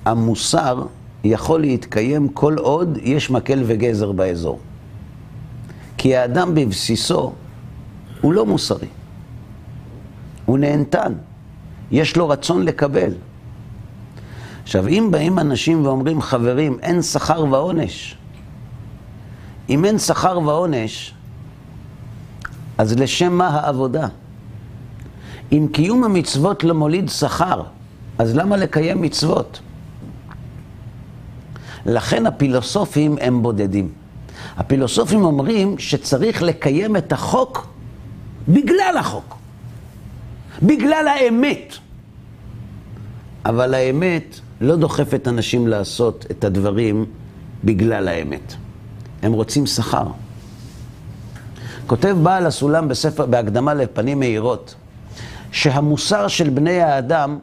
המוסר 0.05 0.87
יכול 1.25 1.61
להתקיים 1.61 2.29
כל 2.29 2.55
עוד 2.59 2.99
יש 3.03 3.31
מקל 3.31 3.63
וגזר 3.67 4.13
באזור. 4.13 4.59
כי 5.97 6.17
האדם 6.17 6.55
בבסיסו 6.55 7.33
הוא 8.21 8.33
לא 8.33 8.47
מוסרי. 8.47 8.89
הוא 10.45 10.59
נהנתן. 10.59 11.13
יש 11.91 12.17
לו 12.17 12.29
רצון 12.29 12.63
לקבל. 12.63 13.13
עכשיו, 14.63 14.89
אם 14.89 15.09
באים 15.11 15.39
אנשים 15.39 15.87
ואומרים, 15.87 16.23
חברים, 16.23 16.79
אין 16.83 17.03
שכר 17.03 17.45
ועונש. 17.51 18.17
אם 19.69 19.85
אין 19.85 19.99
שכר 19.99 20.39
ועונש, 20.45 21.15
אז 22.79 22.99
לשם 22.99 23.33
מה 23.33 23.49
העבודה? 23.49 24.09
אם 25.53 25.67
קיום 25.73 26.05
המצוות 26.05 26.65
לא 26.65 26.75
מוליד 26.75 27.09
שכר, 27.09 27.63
אז 28.19 28.37
למה 28.37 28.57
לקיים 28.57 29.03
מצוות? 29.03 29.61
לכן 31.87 32.27
הפילוסופים 32.27 33.17
הם 33.21 33.43
בודדים. 33.43 33.93
הפילוסופים 34.57 35.25
אומרים 35.25 35.79
שצריך 35.79 36.43
לקיים 36.43 36.97
את 36.97 37.13
החוק 37.13 37.67
בגלל 38.49 38.97
החוק, 38.99 39.37
בגלל 40.63 41.09
האמת. 41.09 41.75
אבל 43.47 43.75
האמת 43.75 44.41
לא 44.61 44.77
דוחפת 44.77 45.29
אנשים 45.29 45.69
לעשות 45.69 46.27
את 46.31 46.45
הדברים 46.45 47.05
בגלל 47.65 48.09
האמת. 48.09 48.55
הם 49.23 49.33
רוצים 49.33 49.67
שכר. 49.67 50.07
כותב 51.87 52.17
בעל 52.23 52.47
הסולם 52.47 52.89
בספר, 52.89 53.27
בהקדמה 53.27 53.75
לפנים 53.75 54.21
מאירות, 54.21 54.75
שהמוסר 55.53 56.29
של 56.29 56.51
בני 56.51 56.81
האדם, 56.81 57.39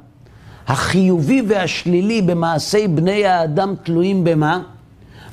החיובי 0.72 1.42
והשלילי 1.48 2.22
במעשי 2.22 2.88
בני 2.88 3.26
האדם 3.26 3.76
תלויים 3.84 4.24
במה? 4.24 4.62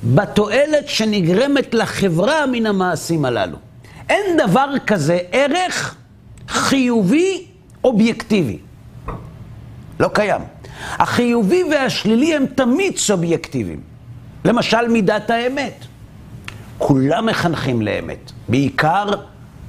בתועלת 0.03 0.87
שנגרמת 0.89 1.73
לחברה 1.73 2.45
מן 2.45 2.65
המעשים 2.65 3.25
הללו. 3.25 3.57
אין 4.09 4.37
דבר 4.37 4.69
כזה 4.87 5.19
ערך 5.31 5.95
חיובי 6.47 7.45
אובייקטיבי. 7.83 8.57
לא 9.99 10.09
קיים. 10.13 10.41
החיובי 10.91 11.63
והשלילי 11.71 12.35
הם 12.35 12.45
תמיד 12.55 12.97
סובייקטיביים. 12.97 13.79
למשל, 14.45 14.87
מידת 14.87 15.29
האמת. 15.29 15.85
כולם 16.77 17.25
מחנכים 17.25 17.81
לאמת, 17.81 18.31
בעיקר 18.47 19.05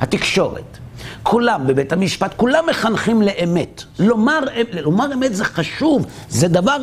התקשורת. 0.01 0.79
כולם 1.23 1.67
בבית 1.67 1.93
המשפט, 1.93 2.35
כולם 2.37 2.65
מחנכים 2.71 3.23
לאמת. 3.23 3.85
לומר, 3.99 4.39
לומר 4.73 5.15
אמת 5.15 5.35
זה 5.35 5.45
חשוב, 5.45 6.07
זה 6.29 6.49
דבר, 6.49 6.77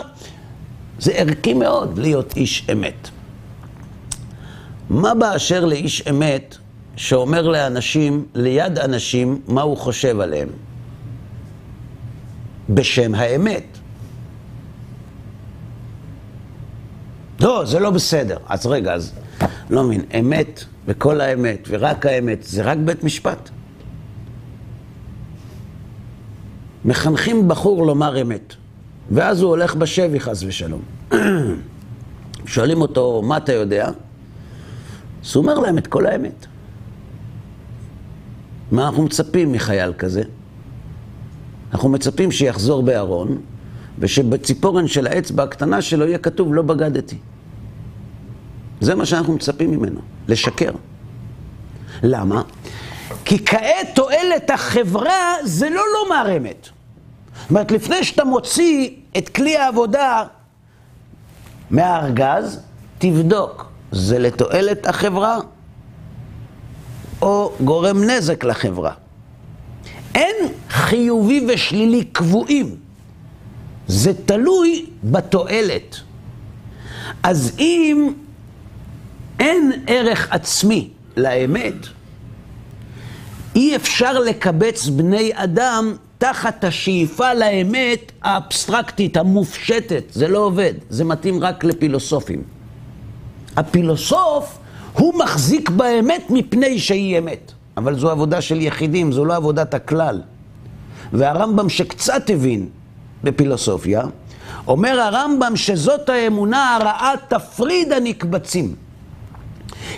זה 0.99 1.11
ערכי 1.11 1.53
מאוד 1.53 1.97
להיות 1.97 2.37
איש 2.37 2.67
אמת. 2.71 3.09
מה 4.89 5.13
באשר 5.13 5.65
לאיש 5.65 6.07
אמת 6.09 6.55
שאומר 6.95 7.47
לאנשים, 7.47 8.25
ליד 8.35 8.79
אנשים, 8.79 9.41
מה 9.47 9.61
הוא 9.61 9.77
חושב 9.77 10.19
עליהם? 10.19 10.49
בשם 12.69 13.15
האמת. 13.15 13.63
לא, 17.39 17.65
זה 17.65 17.79
לא 17.79 17.89
בסדר. 17.89 18.37
אז 18.49 18.65
רגע, 18.65 18.93
אז 18.93 19.13
לא 19.69 19.83
מבין, 19.83 20.01
אמת 20.19 20.63
וכל 20.85 21.21
האמת 21.21 21.67
ורק 21.69 22.05
האמת, 22.05 22.43
זה 22.43 22.63
רק 22.63 22.77
בית 22.77 23.03
משפט? 23.03 23.49
מחנכים 26.85 27.47
בחור 27.47 27.85
לומר 27.85 28.21
אמת, 28.21 28.53
ואז 29.11 29.41
הוא 29.41 29.49
הולך 29.49 29.75
בשבי 29.75 30.19
חס 30.19 30.43
ושלום. 30.47 30.81
שואלים 32.45 32.81
אותו, 32.81 33.21
מה 33.25 33.37
אתה 33.37 33.53
יודע? 33.53 33.85
אז 35.25 35.35
הוא 35.35 35.41
אומר 35.41 35.59
להם 35.59 35.77
את 35.77 35.87
כל 35.87 36.05
האמת. 36.05 36.45
מה 38.71 38.87
אנחנו 38.87 39.03
מצפים 39.03 39.51
מחייל 39.51 39.93
כזה? 39.93 40.21
אנחנו 41.73 41.89
מצפים 41.89 42.31
שיחזור 42.31 42.83
בארון, 42.83 43.37
ושבציפורן 43.99 44.87
של 44.87 45.07
האצבע 45.07 45.43
הקטנה 45.43 45.81
שלו 45.81 46.05
יהיה 46.05 46.17
כתוב 46.17 46.53
לא 46.53 46.61
בגדתי. 46.61 47.17
זה 48.81 48.95
מה 48.95 49.05
שאנחנו 49.05 49.33
מצפים 49.33 49.71
ממנו, 49.71 49.99
לשקר. 50.27 50.71
למה? 52.03 52.41
כי 53.25 53.45
כעת 53.45 53.87
תועלת 53.95 54.49
החברה 54.49 55.35
זה 55.43 55.69
לא 55.69 55.81
לומר 55.93 56.37
אמת. 56.37 56.69
זאת 57.41 57.49
אומרת, 57.49 57.71
לפני 57.71 58.03
שאתה 58.03 58.25
מוציא 58.25 58.89
את 59.17 59.29
כלי 59.29 59.57
העבודה 59.57 60.23
מהארגז, 61.69 62.59
תבדוק, 62.97 63.65
זה 63.91 64.19
לתועלת 64.19 64.87
החברה 64.87 65.37
או 67.21 67.53
גורם 67.63 68.03
נזק 68.03 68.43
לחברה. 68.43 68.91
אין 70.15 70.35
חיובי 70.69 71.45
ושלילי 71.47 72.03
קבועים. 72.03 72.75
זה 73.87 74.11
תלוי 74.25 74.85
בתועלת. 75.03 75.95
אז 77.23 77.51
אם 77.59 78.13
אין 79.39 79.71
ערך 79.87 80.27
עצמי 80.31 80.89
לאמת, 81.17 81.73
אי 83.57 83.75
אפשר 83.75 84.19
לקבץ 84.19 84.87
בני 84.87 85.31
אדם 85.33 85.95
תחת 86.17 86.63
השאיפה 86.63 87.33
לאמת 87.33 88.11
האבסטרקטית, 88.21 89.17
המופשטת. 89.17 90.03
זה 90.11 90.27
לא 90.27 90.39
עובד, 90.39 90.73
זה 90.89 91.03
מתאים 91.03 91.43
רק 91.43 91.63
לפילוסופים. 91.63 92.43
הפילוסוף, 93.55 94.57
הוא 94.93 95.13
מחזיק 95.19 95.69
באמת 95.69 96.23
מפני 96.29 96.79
שהיא 96.79 97.17
אמת. 97.17 97.51
אבל 97.77 97.99
זו 97.99 98.09
עבודה 98.09 98.41
של 98.41 98.61
יחידים, 98.61 99.11
זו 99.11 99.25
לא 99.25 99.35
עבודת 99.35 99.73
הכלל. 99.73 100.21
והרמב"ם 101.13 101.69
שקצת 101.69 102.29
הבין 102.29 102.69
בפילוסופיה, 103.23 104.03
אומר 104.67 104.99
הרמב"ם 104.99 105.55
שזאת 105.55 106.09
האמונה 106.09 106.75
הרעה 106.75 107.13
תפריד 107.27 107.91
הנקבצים. 107.91 108.75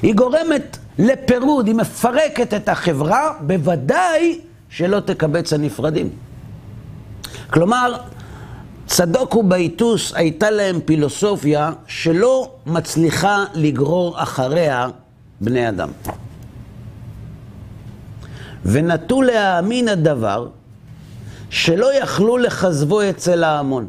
היא 0.01 0.15
גורמת 0.15 0.77
לפירוד, 0.99 1.67
היא 1.67 1.75
מפרקת 1.75 2.53
את 2.53 2.69
החברה, 2.69 3.33
בוודאי 3.41 4.39
שלא 4.69 4.99
תקבץ 4.99 5.53
הנפרדים. 5.53 6.09
כלומר, 7.49 7.95
צדוק 8.88 9.35
ובייטוס 9.35 10.13
הייתה 10.13 10.49
להם 10.49 10.79
פילוסופיה 10.85 11.71
שלא 11.88 12.51
מצליחה 12.65 13.45
לגרור 13.53 14.23
אחריה 14.23 14.88
בני 15.41 15.69
אדם. 15.69 15.89
ונטו 18.65 19.21
להאמין 19.21 19.88
הדבר 19.88 20.47
שלא 21.49 21.95
יכלו 22.01 22.38
לכזבו 22.38 23.09
אצל 23.09 23.43
ההמון. 23.43 23.88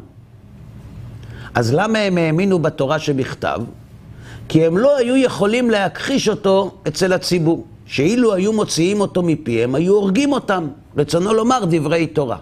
אז 1.53 1.73
למה 1.73 1.99
הם 1.99 2.17
האמינו 2.17 2.59
בתורה 2.59 2.99
שבכתב? 2.99 3.61
כי 4.51 4.65
הם 4.65 4.77
לא 4.77 4.97
היו 4.97 5.17
יכולים 5.17 5.69
להכחיש 5.69 6.29
אותו 6.29 6.71
אצל 6.87 7.13
הציבור. 7.13 7.65
שאילו 7.85 8.33
היו 8.33 8.53
מוציאים 8.53 9.01
אותו 9.01 9.23
מפיהם, 9.23 9.75
היו 9.75 9.93
הורגים 9.93 10.33
אותם. 10.33 10.67
רצונו 10.97 11.33
לומר 11.33 11.63
דברי 11.69 12.07
תורה. 12.07 12.37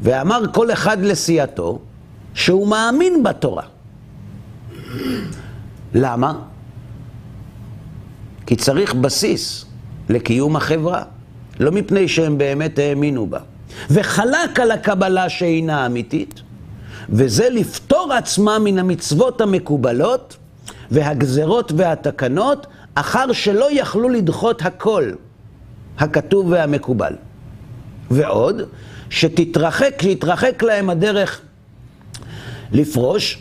ואמר 0.00 0.42
כל 0.52 0.72
אחד 0.72 1.02
לסיעתו 1.02 1.78
שהוא 2.34 2.68
מאמין 2.68 3.22
בתורה. 3.22 3.62
למה? 5.94 6.38
כי 8.46 8.56
צריך 8.56 8.94
בסיס 8.94 9.64
לקיום 10.08 10.56
החברה, 10.56 11.02
לא 11.60 11.72
מפני 11.72 12.08
שהם 12.08 12.38
באמת 12.38 12.78
האמינו 12.78 13.26
בה. 13.26 13.40
וחלק 13.90 14.60
על 14.60 14.70
הקבלה 14.70 15.28
שאינה 15.28 15.86
אמיתית, 15.86 16.40
וזה 17.08 17.48
לפטור 17.50 18.12
עצמם 18.12 18.60
מן 18.64 18.78
המצוות 18.78 19.40
המקובלות 19.40 20.36
והגזרות 20.90 21.72
והתקנות, 21.76 22.66
אחר 22.94 23.32
שלא 23.32 23.68
יכלו 23.72 24.08
לדחות 24.08 24.62
הכל, 24.62 25.10
הכתוב 25.98 26.46
והמקובל. 26.50 27.12
ועוד, 28.10 28.62
שתתרחק, 29.10 30.02
שיתרחק 30.02 30.62
להם 30.62 30.90
הדרך 30.90 31.40
לפרוש, 32.72 33.38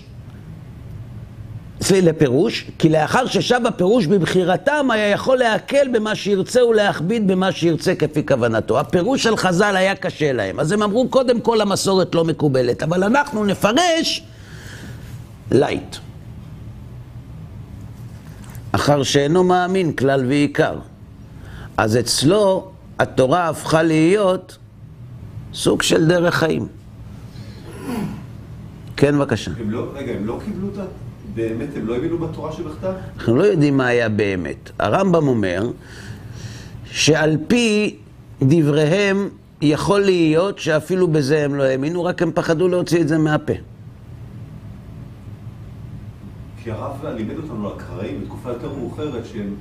לפירוש, 1.91 2.66
כי 2.80 2.89
לאחר 2.89 3.26
ששב 3.26 3.62
הפירוש 3.66 4.06
בבחירתם, 4.06 4.91
היה 4.91 5.08
יכול 5.08 5.38
להקל 5.38 5.88
במה 5.93 6.16
שירצה 6.16 6.66
ולהכביד 6.66 7.28
במה 7.28 7.52
שירצה 7.52 7.95
כפי 7.95 8.26
כוונתו. 8.26 8.80
הפירוש 8.80 9.24
של 9.24 9.38
חז"ל 9.38 9.76
היה 9.76 9.95
קשה 9.95 10.34
להם, 10.34 10.60
אז 10.60 10.72
הם 10.72 10.84
אמרו, 10.84 11.10
קודם 11.10 11.41
כל 11.41 11.62
המסורת 11.62 12.16
לא 12.16 12.26
מקובלת, 12.26 12.84
אבל 12.84 13.04
אנחנו 13.04 13.45
נפרש 13.45 14.24
לייט. 15.52 15.95
אחר 18.78 19.03
שאינו 19.03 19.43
מאמין 19.43 19.93
כלל 19.93 20.25
ועיקר. 20.25 20.80
אז 21.78 21.97
אצלו 21.97 22.71
התורה 22.99 23.49
הפכה 23.49 23.84
להיות 23.84 24.57
סוג 25.53 25.82
של 25.82 26.07
דרך 26.07 26.36
חיים. 26.36 26.67
כן, 28.97 29.17
בבקשה. 29.17 29.51
הם 29.59 29.69
לא, 29.71 29.91
רגע, 29.95 30.11
הם 30.11 30.25
לא 30.25 30.39
קיבלו 30.45 30.67
את 30.73 30.78
ה... 30.78 30.84
באמת, 31.36 31.67
הם 31.75 31.88
לא 31.88 31.95
האמינו 31.95 32.17
בתורה 32.17 32.51
שבכתב? 32.53 32.91
אנחנו 33.17 33.36
לא 33.36 33.43
יודעים 33.43 33.78
מה 33.78 33.88
היה 33.88 34.09
באמת. 34.09 34.71
הרמב"ם 34.80 35.28
אומר 35.28 35.71
שעל 36.86 37.38
פי 37.47 37.95
דבריהם 38.41 39.30
יכול 39.61 40.01
להיות 40.01 40.59
שאפילו 40.59 41.07
בזה 41.07 41.45
הם 41.45 41.55
לא 41.55 41.63
האמינו, 41.63 42.03
רק 42.03 42.21
הם 42.21 42.32
פחדו 42.36 42.67
להוציא 42.67 43.01
את 43.01 43.07
זה 43.07 43.17
מהפה. 43.17 43.53
כי 46.68 46.72
הרב 46.72 47.05
לימד 47.05 47.38
אותנו 47.38 47.70
על 47.70 47.74
קראים 47.78 48.22
בתקופה 48.22 48.49
יותר 48.49 48.70
מאוחרת, 48.80 49.26
שהם, 49.26 49.55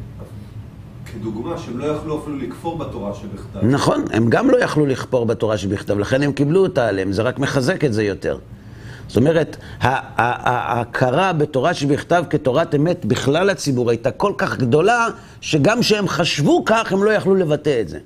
כדוגמה, 1.12 1.58
שהם 1.58 1.78
לא 1.78 1.84
יכלו 1.84 2.20
אפילו 2.20 2.36
לכפור 2.36 2.78
בתורה 2.78 3.14
שבכתב. 3.14 3.58
נכון, 3.62 4.04
הם 4.12 4.30
גם 4.30 4.50
לא 4.50 4.56
יכלו 4.56 4.86
לכפור 4.86 5.26
בתורה 5.26 5.58
שבכתב, 5.58 5.98
לכן 5.98 6.22
הם 6.22 6.32
קיבלו 6.32 6.62
אותה 6.62 6.88
עליהם, 6.88 7.12
זה 7.12 7.22
רק 7.22 7.38
מחזק 7.38 7.84
את 7.84 7.92
זה 7.92 8.02
יותר. 8.02 8.38
זאת 9.08 9.16
אומרת, 9.16 9.56
ההכרה 9.80 11.32
בתורה 11.32 11.74
שבכתב 11.74 12.24
כתורת 12.30 12.74
אמת 12.74 13.04
בכלל 13.04 13.50
הציבור 13.50 13.90
הייתה 13.90 14.10
כל 14.10 14.32
כך 14.38 14.58
גדולה, 14.58 15.06
שגם 15.40 15.80
כשהם 15.80 16.08
חשבו 16.08 16.64
כך, 16.64 16.92
הם 16.92 17.04
לא 17.04 17.10
יכלו 17.10 17.34
לבטא 17.34 17.80
את 17.80 17.88
זה. 17.88 17.98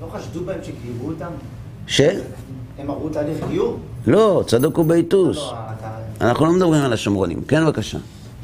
לא 0.00 0.06
חשדו 0.12 0.44
בהם 0.44 0.58
שגיירו 0.62 1.08
אותם? 1.08 1.30
ש? 1.86 2.00
הם 2.78 2.90
עברו 2.90 3.08
תהליך 3.08 3.38
גיור? 3.48 3.78
לא, 4.06 4.44
צדוק 4.46 4.78
וביתוס. 4.78 5.36
לא, 5.36 5.52
אתה... 5.52 5.97
אנחנו 6.20 6.46
לא 6.46 6.52
מדברים 6.52 6.82
על 6.82 6.92
השומרונים. 6.92 7.40
כן, 7.48 7.64
בבקשה. 7.64 7.98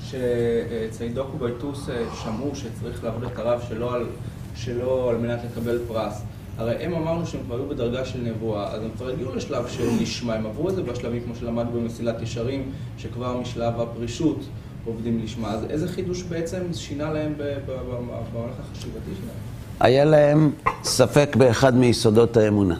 שציידוק 0.04 1.34
ובייטוס 1.34 1.88
אה, 1.88 2.04
שמעו 2.22 2.50
שצריך 2.54 3.04
לעבוד 3.04 3.24
את 3.24 3.38
הרב 3.38 3.60
שלא 3.68 3.94
על, 3.94 4.06
שלא 4.54 5.10
על 5.10 5.16
מנת 5.16 5.38
לקבל 5.44 5.78
פרס. 5.88 6.22
הרי 6.58 6.84
הם 6.84 6.94
אמרנו 6.94 7.26
שהם 7.26 7.40
כבר 7.46 7.56
היו 7.56 7.68
בדרגה 7.68 8.04
של 8.04 8.18
נבואה, 8.20 8.66
אז 8.74 8.82
הם 8.82 8.88
כבר 8.96 9.08
הגיעו 9.08 9.34
לשלב 9.34 9.68
של 9.68 9.84
לשמה, 10.00 10.34
הם 10.34 10.46
עברו 10.46 10.68
את 10.68 10.74
זה 10.74 10.82
בשלבים 10.82 11.22
כמו 11.24 11.34
שלמדנו 11.34 11.72
במסילת 11.72 12.22
ישרים, 12.22 12.72
שכבר 12.98 13.36
משלב 13.36 13.80
הפרישות 13.80 14.38
עובדים 14.84 15.20
לשמה. 15.24 15.50
אז 15.50 15.64
איזה 15.70 15.88
חידוש 15.88 16.22
בעצם 16.22 16.58
שינה 16.72 17.12
להם 17.12 17.34
במהלך 17.38 18.54
החשיבתי 18.60 19.10
שלהם? 19.20 19.36
היה 19.80 20.04
להם 20.04 20.50
ספק 20.84 21.36
באחד 21.36 21.74
מיסודות 21.76 22.36
האמונה. 22.36 22.76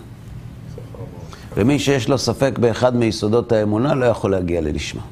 ומי 1.57 1.79
שיש 1.79 2.09
לו 2.09 2.19
ספק 2.19 2.59
באחד 2.59 2.97
מיסודות 2.97 3.53
האמונה 3.53 3.95
לא 3.95 4.05
יכול 4.05 4.31
להגיע 4.31 4.61
ללשמה. 4.61 5.03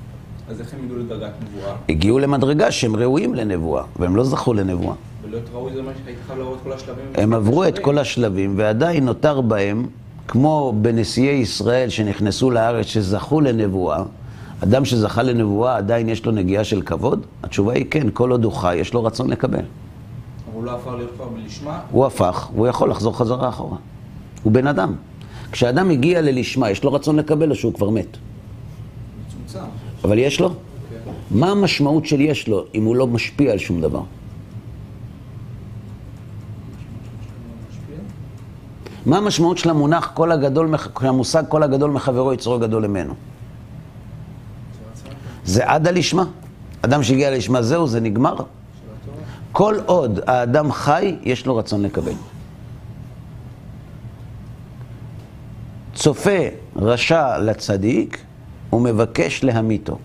אז 0.51 0.61
איך 0.61 0.75
הם 0.75 0.81
הגיעו 0.85 0.99
לדרגת 0.99 1.31
נבואה? 1.43 1.75
הגיעו 1.89 2.19
למדרגה 2.19 2.71
שהם 2.71 2.97
ראויים 2.97 3.35
לנבואה, 3.35 3.83
והם 3.99 4.17
לא 4.17 4.25
זכו 4.25 4.55
לנבואה. 4.55 4.95
ולהיות 5.25 5.45
ראוי 5.53 5.73
זה 5.75 5.83
מה 5.83 5.91
שהיית 6.05 6.19
חייב 6.27 6.39
לעבור 6.39 6.55
את 6.55 6.61
כל 6.63 6.73
השלבים. 6.73 7.05
הם 7.15 7.33
עברו 7.33 7.65
את. 7.65 7.79
כל 7.79 7.99
השלבים, 7.99 8.55
ועדיין 8.57 9.05
נותר 9.05 9.41
בהם, 9.41 9.87
כמו 10.29 10.75
בנשיאי 10.83 11.35
ישראל 11.35 11.89
שנכנסו 11.89 12.51
לארץ, 12.51 12.87
שזכו 12.87 13.41
לנבואה, 13.41 14.03
אדם 14.63 14.85
שזכה 14.85 15.23
לנבואה 15.23 15.77
עדיין 15.77 16.09
יש 16.09 16.27
לו 16.27 16.33
נגיעה 16.33 16.65
של 16.65 16.83
כבוד? 16.83 17.27
התשובה 17.43 17.73
היא 17.73 17.87
כן, 17.91 18.07
כל 18.13 18.31
עוד 18.31 18.45
הוא 18.45 18.53
חי, 18.53 18.77
יש 18.77 18.95
לו 18.95 19.05
רצון 19.05 19.31
לקבל. 19.31 19.59
אבל 19.59 19.65
הוא 20.53 20.65
לא 20.65 20.71
הפך 20.71 20.91
להיות 20.97 21.11
כבר 21.17 21.29
בלשמה, 21.29 21.81
הוא 21.91 22.07
הפך, 22.07 22.49
והוא 22.55 22.67
יכול 22.67 22.91
לחזור 22.91 23.19
חזרה 23.19 23.49
אחורה. 23.49 23.77
הוא 24.43 24.53
בן 24.53 24.67
אדם. 24.67 24.95
כשאדם 25.53 25.91
הגיע 25.91 26.21
ללשמה, 26.21 26.71
יש 26.71 26.85
לו 26.85 26.93
רצון 26.93 27.17
לקבל 27.17 27.51
או 27.51 27.55
שהוא 27.55 27.75
כבר 27.75 27.91
מת? 27.91 28.17
אבל 30.05 30.19
יש 30.19 30.41
לו? 30.41 30.49
כן. 30.49 31.11
מה 31.31 31.51
המשמעות 31.51 32.07
של 32.07 32.21
יש 32.21 32.49
לו 32.49 32.65
אם 32.75 32.85
הוא 32.85 32.97
לא 32.97 33.07
משפיע 33.07 33.53
על 33.53 33.59
שום 33.59 33.81
דבר? 33.81 34.03
מה 39.07 39.19
המשמעות 39.19 39.59
של 39.59 39.71
המונח 39.71 40.11
כל 40.15 40.33
הגדול, 40.33 40.75
המושג 40.97 41.43
כל 41.49 41.63
הגדול 41.63 41.91
מחברו 41.91 42.33
יצרו 42.33 42.59
גדול 42.59 42.87
ממנו? 42.87 43.15
זה 45.45 45.71
עד 45.71 45.87
הלשמה. 45.87 46.25
אדם 46.83 47.03
שהגיע 47.03 47.31
ללשמה 47.31 47.63
זהו, 47.63 47.87
זה 47.87 48.01
נגמר. 48.01 48.37
כל 49.53 49.77
עוד 49.87 50.21
האדם 50.27 50.73
חי, 50.73 51.17
יש 51.23 51.47
לו 51.47 51.57
רצון 51.57 51.83
לקבל. 51.83 52.13
צופה 55.95 56.41
רשע 56.77 57.39
לצדיק 57.39 58.25
ומבקש 58.73 59.45
להמיתו. 59.45 59.99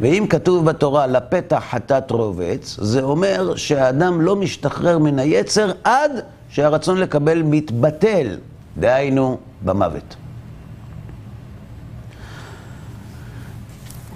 ואם 0.00 0.26
כתוב 0.30 0.64
בתורה 0.64 1.06
לפתח 1.06 1.64
חטאת 1.70 2.10
רובץ, 2.10 2.76
זה 2.80 3.02
אומר 3.02 3.56
שהאדם 3.56 4.20
לא 4.20 4.36
משתחרר 4.36 4.98
מן 4.98 5.18
היצר 5.18 5.72
עד 5.84 6.10
שהרצון 6.48 6.98
לקבל 6.98 7.42
מתבטל, 7.42 8.38
דהיינו 8.78 9.38
במוות. 9.64 10.16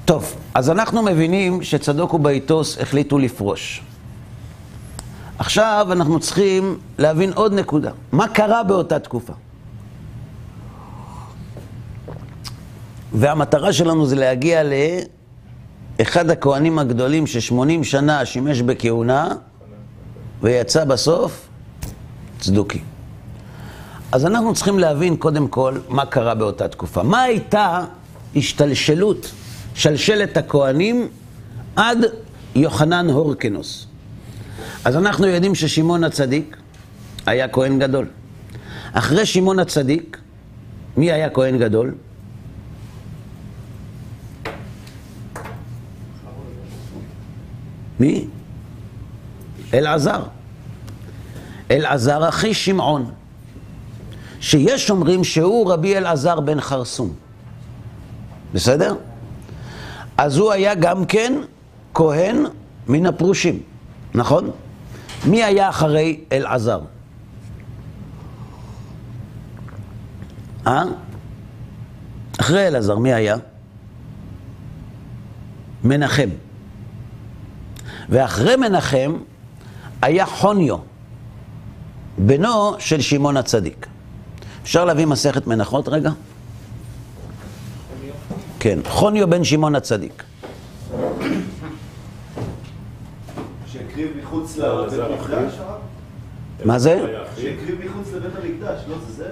טוב, 0.05 0.35
אז 0.55 0.71
אנחנו 0.71 1.03
מבינים 1.03 1.63
שצדוק 1.63 2.15
ובייטוס 2.15 2.79
החליטו 2.79 3.19
לפרוש. 3.19 3.83
עכשיו 5.39 5.87
אנחנו 5.91 6.21
צריכים 6.21 6.79
להבין 6.99 7.33
עוד 7.33 7.53
נקודה. 7.53 7.91
מה 8.13 8.29
קרה 8.29 8.63
באותה 8.63 8.99
תקופה? 8.99 9.33
והמטרה 13.17 13.73
שלנו 13.73 14.07
זה 14.07 14.17
להגיע 14.17 14.63
לאחד 15.99 16.31
הכהנים 16.31 16.79
הגדולים 16.79 17.27
ששמונים 17.27 17.85
שנה 17.85 18.27
שימש 18.27 18.63
בכהונה 18.63 19.29
ויצא 20.43 20.85
בסוף 20.85 21.49
צדוקי. 22.41 22.81
אז 24.13 24.27
אנחנו 24.27 24.55
צריכים 24.55 24.79
להבין 24.79 25.17
קודם 25.17 25.49
כל 25.49 25.79
מה 25.89 26.07
קרה 26.07 26.35
באותה 26.35 26.69
תקופה. 26.69 27.03
מה 27.03 27.23
הייתה 27.23 27.85
השתלשלות, 28.37 29.33
שלשלת 29.75 30.37
הכהנים 30.37 31.09
עד 31.77 31.99
יוחנן 32.55 33.11
הורקנוס. 33.11 33.87
אז 34.85 34.97
אנחנו 34.97 35.27
יודעים 35.27 35.55
ששמעון 35.55 36.05
הצדיק 36.05 36.57
היה 37.27 37.49
כהן 37.49 37.79
גדול. 37.79 38.07
אחרי 38.93 39.27
שמעון 39.27 39.59
הצדיק, 39.59 40.19
מי 40.97 41.13
היה 41.13 41.31
כהן 41.31 41.59
גדול? 41.59 41.95
מי? 48.01 48.27
אלעזר. 49.75 50.23
אלעזר 51.71 52.29
אחי 52.29 52.55
שמעון, 52.55 53.11
שיש 54.41 54.91
אומרים 54.91 55.25
שהוא 55.25 55.73
רבי 55.73 55.97
אלעזר 55.97 56.41
בן 56.41 56.61
חרסום. 56.61 57.15
בסדר? 58.55 58.95
אז 60.19 60.37
הוא 60.37 60.53
היה 60.53 60.75
גם 60.75 61.07
כן 61.07 61.33
כהן 61.95 62.45
מן 62.89 63.07
הפרושים, 63.07 63.63
נכון? 64.15 64.51
מי 65.27 65.45
היה 65.45 65.69
אחרי 65.69 66.21
אלעזר? 66.33 66.81
אה? 70.67 70.85
אחרי 72.41 72.69
אלעזר, 72.69 72.99
מי 72.99 73.15
היה? 73.15 73.37
מנחם. 75.85 76.29
ואחרי 78.09 78.57
מנחם 78.57 79.17
היה 80.03 80.27
חוניו, 80.27 80.77
בנו 82.19 82.75
של 82.79 83.01
שמעון 83.01 83.37
הצדיק. 83.37 83.87
אפשר 84.63 84.85
להביא 84.85 85.07
מסכת 85.07 85.47
מנחות 85.47 85.89
רגע? 85.89 86.11
כן, 88.61 88.79
חוניו 88.89 89.31
בן 89.31 89.45
שמעון 89.45 89.75
הצדיק. 89.75 90.23
שהקריב 93.67 94.11
מחוץ 94.23 94.57
לבית 94.57 95.01
המקדש? 95.01 95.53
מה 96.65 96.79
זה? 96.79 97.17
שהקריב 97.37 97.81
מחוץ 97.85 98.13
לבית 98.13 98.33
המקדש, 98.45 98.81
לא 98.89 98.97
זה 99.07 99.13
זה? 99.13 99.31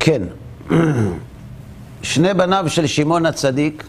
כן. 0.00 0.22
שני 2.02 2.34
בניו 2.34 2.64
של 2.68 2.86
שמעון 2.86 3.26
הצדיק 3.26 3.84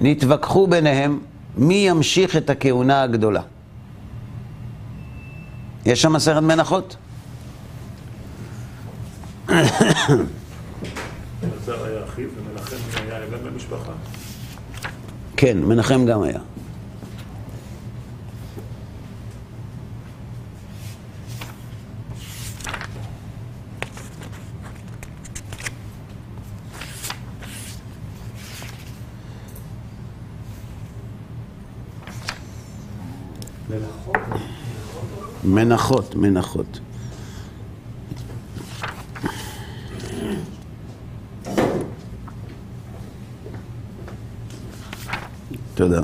נתווכחו 0.00 0.66
ביניהם 0.66 1.18
מי 1.56 1.74
ימשיך 1.74 2.36
את 2.36 2.50
הכהונה 2.50 3.02
הגדולה. 3.02 3.42
יש 5.86 6.02
שם 6.02 6.12
מסכת 6.12 6.42
מנחות? 6.42 6.96
כן, 15.36 15.58
מנחם 15.58 16.06
גם 16.06 16.22
היה. 16.22 16.40
מנחות, 35.44 36.14
מנחות. 36.14 36.80
תודה. 45.74 46.02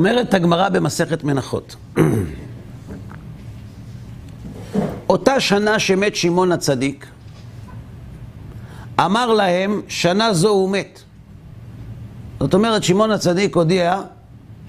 אומרת 0.00 0.34
הגמרא 0.34 0.68
במסכת 0.68 1.24
מנחות. 1.24 1.76
אותה 5.08 5.40
שנה 5.40 5.78
שמת 5.78 6.16
שמעון 6.16 6.52
הצדיק, 6.52 7.06
אמר 9.00 9.32
להם, 9.32 9.80
שנה 9.88 10.32
זו 10.32 10.48
הוא 10.48 10.70
מת. 10.70 11.02
זאת 12.40 12.54
אומרת, 12.54 12.84
שמעון 12.84 13.10
הצדיק 13.10 13.56
הודיע 13.56 14.00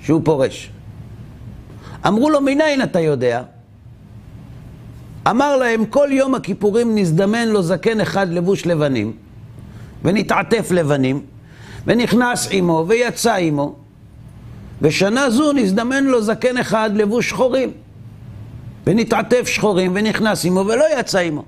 שהוא 0.03 0.21
פורש. 0.23 0.71
אמרו 2.07 2.29
לו, 2.29 2.41
מניין 2.41 2.81
אתה 2.81 2.99
יודע? 2.99 3.43
אמר 5.29 5.57
להם, 5.57 5.85
כל 5.85 6.07
יום 6.11 6.35
הכיפורים 6.35 6.95
נזדמן 6.95 7.47
לו 7.47 7.63
זקן 7.63 8.01
אחד 8.01 8.29
לבוש 8.29 8.65
לבנים, 8.65 9.13
ונתעטף 10.03 10.71
לבנים, 10.71 11.21
ונכנס 11.85 12.47
עמו, 12.51 12.85
ויצא 12.87 13.35
עמו, 13.35 13.80
ושנה 14.81 15.29
זו 15.29 15.53
נזדמן 15.53 16.03
לו 16.03 16.21
זקן 16.21 16.57
אחד 16.57 16.89
לבוש 16.93 17.29
שחורים, 17.29 17.71
ונתעטף 18.87 19.47
שחורים, 19.47 19.91
ונכנס 19.95 20.45
עמו, 20.45 20.59
ולא 20.59 20.85
יצא 20.99 21.19
עמו. 21.19 21.43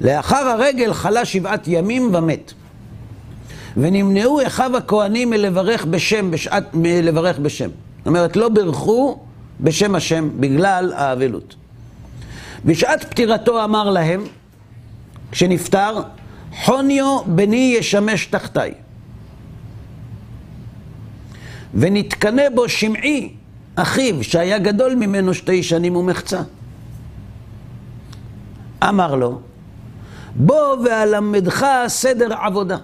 לאחר 0.00 0.36
הרגל 0.36 0.92
חלה 0.92 1.24
שבעת 1.24 1.68
ימים 1.68 2.14
ומת. 2.14 2.52
ונמנעו 3.76 4.46
אחיו 4.46 4.76
הכהנים 4.76 5.30
מלברך 5.30 5.84
בשם, 5.84 6.30
בשעת, 6.30 6.64
מלברך 6.74 7.38
בשם. 7.38 7.68
זאת 7.98 8.06
אומרת, 8.06 8.36
לא 8.36 8.48
בירכו 8.48 9.18
בשם 9.60 9.94
השם 9.94 10.28
בגלל 10.40 10.92
האבלות. 10.96 11.54
בשעת 12.64 13.04
פטירתו 13.04 13.64
אמר 13.64 13.90
להם, 13.90 14.24
כשנפטר, 15.32 16.02
חוניו 16.64 17.18
בני 17.26 17.74
ישמש 17.78 18.26
תחתיי. 18.26 18.74
ונתקנא 21.74 22.42
בו 22.54 22.68
שמעי, 22.68 23.32
אחיו, 23.74 24.24
שהיה 24.24 24.58
גדול 24.58 24.94
ממנו 24.94 25.34
שתי 25.34 25.62
שנים 25.62 25.96
ומחצה. 25.96 26.42
אמר 28.88 29.14
לו, 29.14 29.40
בוא 30.34 30.76
ואלמדך 30.84 31.66
סדר 31.86 32.34
עבודה. 32.34 32.76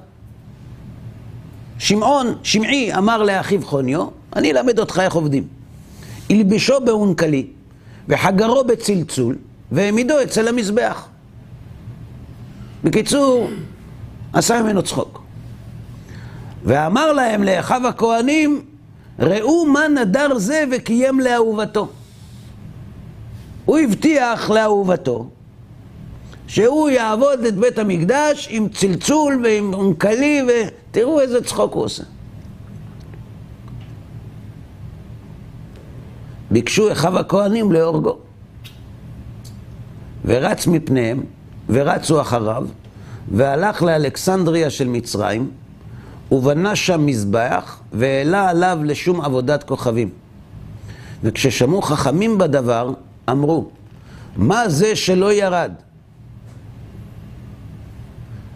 שמעון, 1.79 2.35
שמעי, 2.43 2.95
אמר 2.95 3.23
לאחיו 3.23 3.63
חוניו, 3.63 4.07
אני 4.37 4.51
אלמד 4.51 4.79
אותך 4.79 5.01
איך 5.05 5.15
עובדים. 5.15 5.45
הלבישו 6.31 6.81
באונקלי, 6.81 7.47
וחגרו 8.09 8.65
בצלצול, 8.65 9.37
והעמידו 9.73 10.23
אצל 10.23 10.49
המזבח. 10.49 11.09
בקיצור, 12.85 13.51
עשה 14.33 14.63
ממנו 14.63 14.83
צחוק. 14.83 15.23
ואמר 16.65 17.13
להם 17.13 17.43
לאחיו 17.43 17.89
הכהנים, 17.89 18.63
ראו 19.21 19.67
מה 19.67 19.89
נדר 19.89 20.39
זה 20.39 20.65
וקיים 20.73 21.21
לאהובתו. 21.21 21.89
הוא 23.65 23.79
הבטיח 23.79 24.51
לאהובתו 24.51 25.29
שהוא 26.47 26.89
יעבוד 26.89 27.45
את 27.45 27.57
בית 27.57 27.79
המקדש 27.79 28.49
עם 28.51 28.69
צלצול 28.69 29.41
ועם 29.45 29.75
אונקלי, 29.75 30.43
ותראו 30.49 31.21
איזה 31.21 31.45
צחוק 31.45 31.75
הוא 31.75 31.85
עושה. 31.85 32.03
ביקשו 36.51 36.93
אחיו 36.93 37.19
הכהנים 37.19 37.73
להורגו. 37.73 38.19
ורץ 40.25 40.67
מפניהם, 40.67 41.23
ורצו 41.69 42.21
אחריו, 42.21 42.67
והלך 43.33 43.83
לאלכסנדריה 43.83 44.71
של 44.71 44.89
מצרים, 44.89 45.51
ובנה 46.33 46.77
שם 46.77 47.07
מזבח, 47.07 47.81
והעלה 47.93 48.49
עליו 48.51 48.79
לשום 48.85 49.21
עבודת 49.21 49.63
כוכבים. 49.63 50.09
וכששמעו 51.23 51.83
חכמים 51.83 52.39
בדבר, 52.39 52.93
אמרו, 53.31 53.69
מה 54.37 54.69
זה 54.69 54.97
שלא 54.97 55.33
ירד? 55.33 55.73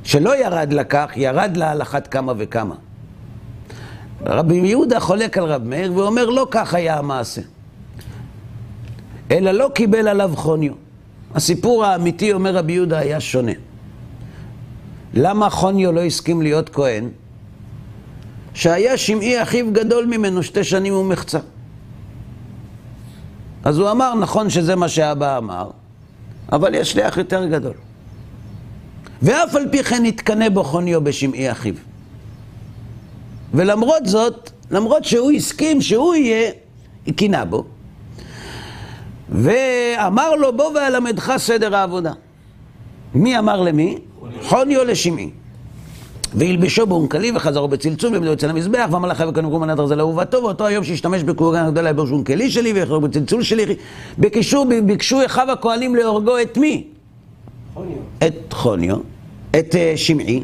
שלא 0.04 0.44
ירד 0.44 0.72
לקח, 0.72 1.10
ירד 1.16 1.56
לה 1.56 1.70
על 1.70 1.82
אחת 1.82 2.06
כמה 2.06 2.32
וכמה. 2.36 2.74
רבי 4.26 4.54
יהודה 4.54 5.00
חולק 5.00 5.38
על 5.38 5.44
רב 5.44 5.64
מאיר 5.64 5.92
ואומר, 5.94 6.30
לא 6.30 6.46
כך 6.50 6.74
היה 6.74 6.98
המעשה. 6.98 7.42
אלא 9.30 9.50
לא 9.50 9.70
קיבל 9.74 10.08
עליו 10.08 10.32
חוניו. 10.34 10.72
הסיפור 11.34 11.84
האמיתי, 11.84 12.32
אומר 12.32 12.56
רבי 12.56 12.72
יהודה, 12.72 12.98
היה 12.98 13.20
שונה. 13.20 13.52
למה 15.14 15.50
חוניו 15.50 15.92
לא 15.92 16.00
הסכים 16.00 16.42
להיות 16.42 16.68
כהן? 16.68 17.08
שהיה 18.54 18.96
שמעי 18.96 19.42
אחיו 19.42 19.72
גדול 19.72 20.06
ממנו 20.06 20.42
שתי 20.42 20.64
שנים 20.64 20.94
ומחצה. 20.94 21.38
אז 23.64 23.78
הוא 23.78 23.90
אמר, 23.90 24.14
נכון 24.14 24.50
שזה 24.50 24.76
מה 24.76 24.88
שאבא 24.88 25.38
אמר, 25.38 25.70
אבל 26.52 26.74
יש 26.74 26.96
לי 26.96 27.08
אח 27.08 27.16
יותר 27.16 27.46
גדול. 27.46 27.74
ואף 29.22 29.54
על 29.54 29.68
פי 29.70 29.84
כן 29.84 30.04
התקנא 30.04 30.48
בו 30.48 30.64
חוניו 30.64 31.04
בשמעי 31.04 31.50
אחיו. 31.50 31.74
ולמרות 33.54 34.06
זאת, 34.06 34.50
למרות 34.70 35.04
שהוא 35.04 35.32
הסכים 35.32 35.82
שהוא 35.82 36.14
יהיה, 36.14 36.50
היא 37.06 37.14
קינא 37.14 37.44
בו. 37.44 37.64
ואמר 39.28 40.34
לו, 40.34 40.56
בוא 40.56 40.70
ואלמדך 40.74 41.32
סדר 41.36 41.76
העבודה. 41.76 42.12
מי 43.14 43.38
אמר 43.38 43.62
למי? 43.62 43.98
חוניו 44.42 44.84
לשמעי. 44.84 45.30
והלבשו 46.34 46.86
באונקלי 46.86 47.32
וחזרו 47.34 47.68
בצלצול 47.68 48.12
ועמדו 48.12 48.32
אצל 48.32 48.50
המזבח 48.50 48.88
וכאן 48.90 49.44
קוראים 49.44 49.62
הנדר 49.62 49.86
זה 49.86 49.96
לאהובתו 49.96 50.42
ואותו 50.42 50.66
היום 50.66 50.84
שהשתמש 50.84 51.22
בכהונה 51.22 51.66
הגדולה 51.66 51.90
יבוש 51.90 52.10
אונקלי 52.10 52.50
שלי 52.50 52.72
ויחזרו 52.72 53.00
בצלצול 53.00 53.42
שלי 53.42 53.76
בקישור 54.18 54.66
ביקשו 54.86 55.26
אחיו 55.26 55.50
הכהנים 55.50 55.94
להורגו 55.94 56.40
את 56.42 56.58
מי? 56.58 56.84
חוניו. 57.74 57.96
את 58.26 58.52
חוניו, 58.52 58.96
את 59.50 59.74
uh, 59.74 59.96
שמעי 59.96 60.42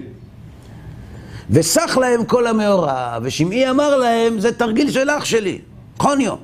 וסח 1.51 1.99
להם 1.99 2.25
כל 2.25 2.47
המאורע 2.47 3.19
ושמעי 3.23 3.71
אמר 3.71 3.97
להם 3.97 4.41
זה 4.41 4.53
תרגיל 4.53 4.91
של 4.91 5.11
אח 5.11 5.25
שלי, 5.25 5.59
חוניו 5.99 6.35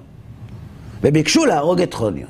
וביקשו 1.02 1.46
להרוג 1.46 1.80
את 1.80 1.94
חוניו 1.94 2.26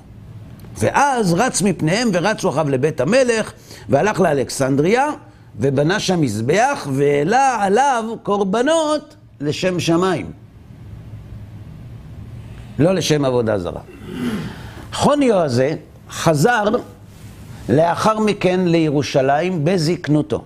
ואז 0.78 1.34
רץ 1.34 1.62
מפניהם 1.62 2.08
ורצו 2.12 2.48
אחריו 2.48 2.68
לבית 2.68 3.00
המלך 3.00 3.52
והלך 3.88 4.20
לאלכסנדריה 4.20 5.10
ובנה 5.60 6.00
שם 6.00 6.20
מזבח 6.20 6.88
והעלה 6.92 7.56
עליו 7.64 8.04
קורבנות 8.22 9.16
לשם 9.40 9.80
שמיים. 9.80 10.32
לא 12.78 12.94
לשם 12.94 13.24
עבודה 13.24 13.58
זרה. 13.58 13.80
חוניו 14.92 15.36
הזה 15.36 15.74
חזר 16.10 16.64
לאחר 17.68 18.18
מכן 18.18 18.60
לירושלים 18.64 19.64
בזקנותו, 19.64 20.44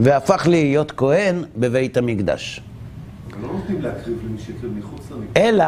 והפך 0.00 0.46
להיות 0.46 0.92
כהן 0.96 1.44
בבית 1.56 1.96
המקדש. 1.96 2.60
לא 3.42 3.52
נותנים 3.52 3.82
להקריב 3.82 4.18
למי 4.24 4.38
שהקריב 4.38 4.72
מחוץ 4.78 5.10
למקדש. 5.10 5.36
אלא, 5.36 5.64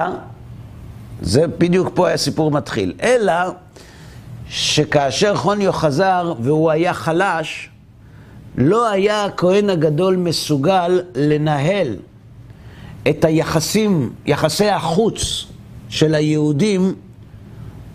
זה 1.22 1.46
בדיוק 1.46 1.88
פה 1.94 2.08
היה 2.08 2.16
סיפור 2.16 2.50
מתחיל, 2.50 2.92
אלא 3.02 3.32
שכאשר 4.48 5.36
חוניו 5.36 5.72
חזר 5.72 6.34
והוא 6.40 6.70
היה 6.70 6.94
חלש, 6.94 7.70
לא 8.58 8.90
היה 8.90 9.24
הכהן 9.24 9.70
הגדול 9.70 10.16
מסוגל 10.16 11.02
לנהל 11.14 11.96
את 13.10 13.24
היחסים, 13.24 14.12
יחסי 14.26 14.68
החוץ 14.68 15.46
של 15.88 16.14
היהודים 16.14 16.94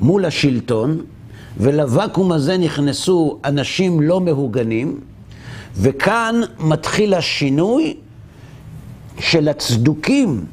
מול 0.02 0.26
השלטון, 0.26 1.02
ולוואקום 1.58 2.32
הזה 2.32 2.58
נכנסו 2.58 3.40
אנשים 3.46 4.02
לא 4.02 4.22
מהוגנים, 4.22 5.00
וכאן 5.76 6.42
מתחיל 6.60 7.14
השינוי 7.14 7.98
של 9.20 9.50
הצדוקים 9.50 10.46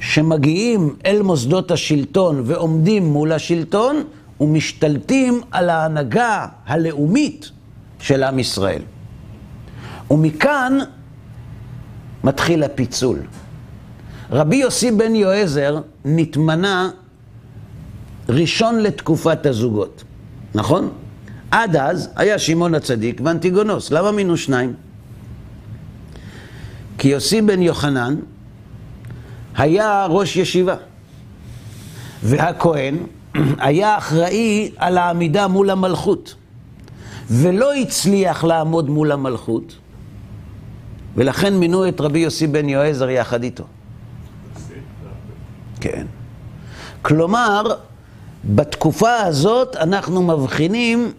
שמגיעים 0.00 0.96
אל 1.06 1.22
מוסדות 1.22 1.70
השלטון 1.70 2.42
ועומדים 2.44 3.04
מול 3.04 3.32
השלטון 3.32 4.04
ומשתלטים 4.40 5.40
על 5.50 5.70
ההנהגה 5.70 6.46
הלאומית 6.66 7.50
של 8.00 8.22
עם 8.22 8.38
ישראל. 8.38 8.82
ומכאן 10.10 10.78
מתחיל 12.24 12.62
הפיצול. 12.62 13.18
רבי 14.30 14.56
יוסי 14.56 14.90
בן 14.90 15.14
יועזר 15.14 15.80
נתמנה 16.04 16.90
ראשון 18.28 18.80
לתקופת 18.80 19.46
הזוגות, 19.46 20.04
נכון? 20.54 20.90
עד 21.50 21.76
אז 21.76 22.08
היה 22.16 22.38
שמעון 22.38 22.74
הצדיק 22.74 23.20
ואנטיגונוס. 23.24 23.90
למה 23.90 24.12
מינו 24.12 24.36
שניים? 24.36 24.74
כי 26.98 27.08
יוסי 27.08 27.42
בן 27.42 27.62
יוחנן 27.62 28.16
היה 29.56 30.06
ראש 30.10 30.36
ישיבה, 30.36 30.76
והכהן 32.22 32.96
היה 33.58 33.98
אחראי 33.98 34.70
על 34.76 34.98
העמידה 34.98 35.48
מול 35.48 35.70
המלכות, 35.70 36.34
ולא 37.30 37.74
הצליח 37.74 38.44
לעמוד 38.44 38.90
מול 38.90 39.12
המלכות, 39.12 39.76
ולכן 41.16 41.54
מינו 41.54 41.88
את 41.88 42.00
רבי 42.00 42.18
יוסי 42.18 42.46
בן 42.46 42.68
יועזר 42.68 43.10
יחד 43.10 43.42
איתו. 43.42 43.64
כן. 45.80 46.06
כלומר, 47.02 47.74
בתקופה 48.44 49.16
הזאת 49.16 49.76
אנחנו 49.76 50.22
מבחינים 50.22 51.12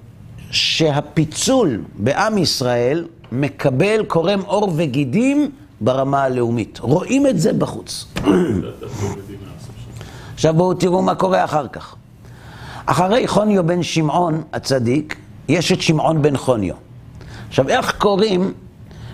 שהפיצול 0.52 1.82
בעם 1.96 2.38
ישראל 2.38 3.08
מקבל, 3.32 4.06
קורם 4.08 4.42
עור 4.42 4.74
וגידים 4.76 5.52
ברמה 5.82 6.24
הלאומית. 6.24 6.80
רואים 6.80 7.28
את 7.28 7.40
זה 7.40 7.54
בחוץ. 7.54 8.06
עכשיו 10.34 10.54
בואו 10.54 10.74
תראו 10.74 11.02
מה 11.02 11.16
קורה 11.16 11.44
אחר 11.44 11.68
כך. 11.68 11.96
אחרי 12.86 13.28
חוניו 13.28 13.64
בן 13.64 13.84
שמעון 13.84 14.44
הצדיק, 14.54 15.16
יש 15.48 15.72
את 15.72 15.82
שמעון 15.82 16.22
בן 16.22 16.38
חוניו. 16.38 16.76
עכשיו, 17.48 17.70
איך 17.70 17.96
קוראים 17.98 18.54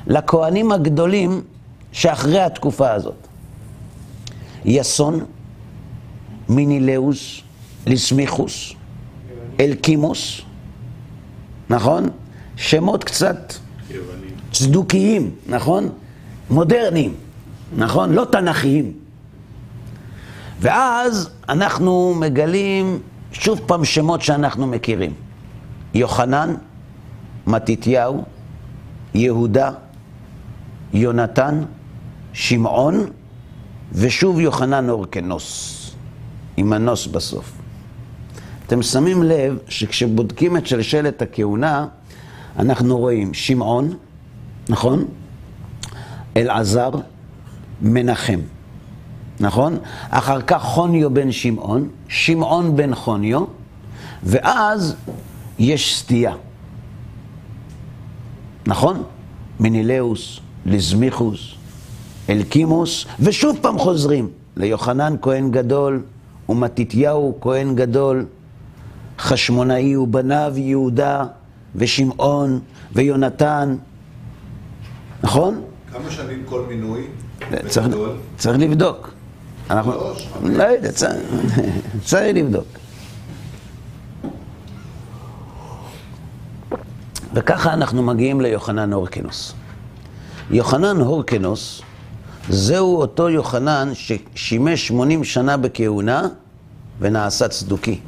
לכהנים 0.07 0.71
הגדולים 0.71 1.41
שאחרי 1.91 2.39
התקופה 2.39 2.91
הזאת? 2.91 3.27
יסון, 4.65 5.25
מינילאוס, 6.49 7.41
ליסמיכוס, 7.87 8.73
אלקימוס, 9.59 10.41
נכון? 11.69 12.09
שמות 12.55 13.03
קצת 13.03 13.53
צדוקיים, 14.51 15.31
נכון? 15.47 15.89
מודרניים, 16.49 17.15
נכון? 17.77 18.13
לא 18.13 18.25
תנכיים. 18.31 18.93
ואז 20.59 21.29
אנחנו 21.49 22.15
מגלים 22.19 22.99
שוב 23.31 23.61
פעם 23.65 23.85
שמות 23.85 24.21
שאנחנו 24.21 24.67
מכירים. 24.67 25.13
יוחנן, 25.93 26.55
מתתיהו, 27.47 28.23
יהודה, 29.13 29.71
יונתן, 30.93 31.63
שמעון, 32.33 33.05
ושוב 33.91 34.39
יוחנן 34.39 34.89
אורקנוס, 34.89 35.77
עם 36.57 36.73
הנוס 36.73 37.07
בסוף. 37.07 37.51
אתם 38.67 38.81
שמים 38.81 39.23
לב 39.23 39.57
שכשבודקים 39.69 40.57
את 40.57 40.67
שלשלת 40.67 41.21
הכהונה, 41.21 41.87
אנחנו 42.59 42.97
רואים 42.97 43.33
שמעון, 43.33 43.93
נכון? 44.69 45.05
אלעזר, 46.37 46.89
מנחם, 47.81 48.39
נכון? 49.39 49.77
אחר 50.09 50.41
כך 50.41 50.61
חוניו 50.63 51.13
בן 51.13 51.31
שמעון, 51.31 51.89
שמעון 52.07 52.75
בן 52.75 52.95
חוניו, 52.95 53.45
ואז 54.23 54.95
יש 55.59 55.99
סטייה, 55.99 56.33
נכון? 58.67 59.03
מנילאוס, 59.59 60.39
לזמיכוס, 60.65 61.53
אלקימוס, 62.29 63.05
ושוב 63.19 63.57
פעם 63.61 63.79
חוזרים 63.79 64.29
ליוחנן 64.57 65.15
כהן 65.21 65.51
גדול 65.51 66.01
ומתתיהו 66.49 67.37
כהן 67.41 67.75
גדול, 67.75 68.25
חשמונאי 69.19 69.95
ובניו 69.95 70.53
יהודה 70.55 71.25
ושמעון 71.75 72.59
ויונתן, 72.93 73.75
נכון? 75.23 75.61
כמה 75.93 76.11
שנים 76.11 76.43
כל 76.45 76.65
מינוי? 76.69 77.07
צריך? 77.67 77.95
צריך 78.37 78.59
לבדוק. 78.59 79.13
אנחנו... 79.69 79.91
לא 80.43 80.63
יודע, 80.63 80.91
צריך, 80.91 81.13
צריך 82.05 82.35
לבדוק. 82.35 82.67
וככה 87.33 87.73
אנחנו 87.73 88.03
מגיעים 88.03 88.41
ליוחנן 88.41 88.93
הורקנוס. 88.93 89.53
יוחנן 90.53 91.01
הורקנוס 91.01 91.81
זהו 92.49 92.95
אותו 92.97 93.29
יוחנן 93.29 93.91
ששימש 93.93 94.87
80 94.87 95.23
שנה 95.23 95.57
בכהונה 95.57 96.27
ונעשה 96.99 97.47
צדוקי. 97.47 97.99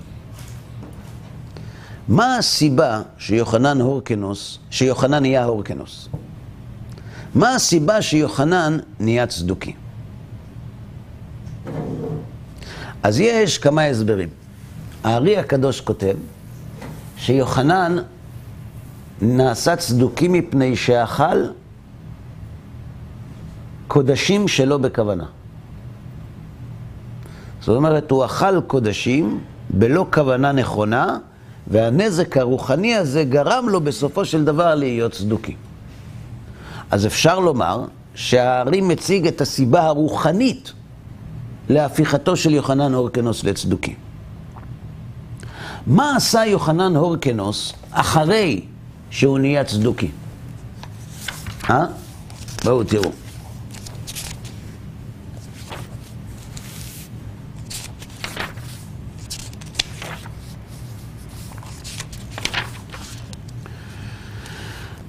מה 2.07 2.37
הסיבה 2.37 3.01
שיוחנן 3.17 3.81
הורקנוס, 3.81 4.59
שיוחנן 4.69 5.21
נהיה 5.21 5.43
הורקנוס? 5.43 6.09
מה 7.35 7.55
הסיבה 7.55 8.01
שיוחנן 8.01 8.77
נהיה 8.99 9.27
צדוקי? 9.27 9.73
אז 13.03 13.19
יש 13.19 13.57
כמה 13.57 13.83
הסברים. 13.83 14.29
הארי 15.03 15.37
הקדוש 15.37 15.81
כותב 15.81 16.15
שיוחנן 17.17 17.97
נעשה 19.21 19.75
צדוקי 19.75 20.27
מפני 20.27 20.75
שאכל 20.75 21.43
קודשים 23.93 24.47
שלא 24.47 24.77
בכוונה. 24.77 25.25
זאת 27.61 27.75
אומרת, 27.75 28.11
הוא 28.11 28.25
אכל 28.25 28.61
קודשים 28.61 29.39
בלא 29.69 30.05
כוונה 30.13 30.51
נכונה, 30.51 31.17
והנזק 31.67 32.37
הרוחני 32.37 32.95
הזה 32.95 33.23
גרם 33.23 33.69
לו 33.69 33.81
בסופו 33.81 34.25
של 34.25 34.45
דבר 34.45 34.75
להיות 34.75 35.11
צדוקי. 35.11 35.55
אז 36.91 37.05
אפשר 37.05 37.39
לומר 37.39 37.85
שהארי 38.15 38.81
מציג 38.81 39.27
את 39.27 39.41
הסיבה 39.41 39.81
הרוחנית 39.81 40.73
להפיכתו 41.69 42.35
של 42.35 42.53
יוחנן 42.53 42.93
הורקנוס 42.93 43.43
לצדוקי. 43.43 43.95
מה 45.87 46.15
עשה 46.15 46.45
יוחנן 46.45 46.95
הורקנוס 46.95 47.73
אחרי 47.91 48.61
שהוא 49.09 49.39
נהיה 49.39 49.63
צדוקי? 49.63 50.11
אה? 51.69 51.85
בואו 52.63 52.83
תראו. 52.83 53.22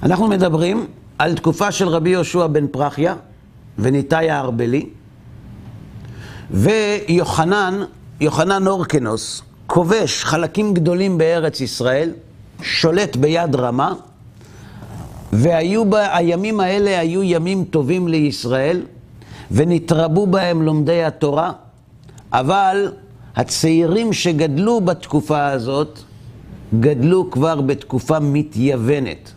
אנחנו 0.05 0.29
מדברים 0.29 0.87
על 1.19 1.35
תקופה 1.35 1.73
של 1.73 1.89
רבי 1.89 2.11
יהושע 2.11 2.47
בן 2.47 2.67
פרחיה 2.67 3.15
וניתאי 3.79 4.31
הארבלי 4.31 4.87
ויוחנן, 6.51 7.81
יוחנן 8.21 8.67
אורקנוס, 8.67 9.43
כובש 9.67 10.25
חלקים 10.25 10.75
גדולים 10.75 11.19
בארץ 11.19 11.61
ישראל, 11.61 12.11
שולט 12.63 13.17
ביד 13.17 13.55
רמה, 13.55 13.95
והיו 15.33 15.91
בה, 15.91 16.17
הימים 16.17 16.61
האלה 16.61 17.01
היו 17.01 17.23
ימים 17.23 17.65
טובים 17.65 18.09
לישראל, 18.09 18.83
ונתרבו 19.51 20.27
בהם 20.27 20.63
לומדי 20.63 21.05
התורה, 21.05 21.53
אבל 22.33 22.93
הצעירים 23.37 24.13
שגדלו 24.13 24.81
בתקופה 24.81 25.47
הזאת, 25.47 25.99
גדלו 26.81 27.31
כבר 27.31 27.61
בתקופה 27.61 28.19
מתייוונת. 28.19 29.34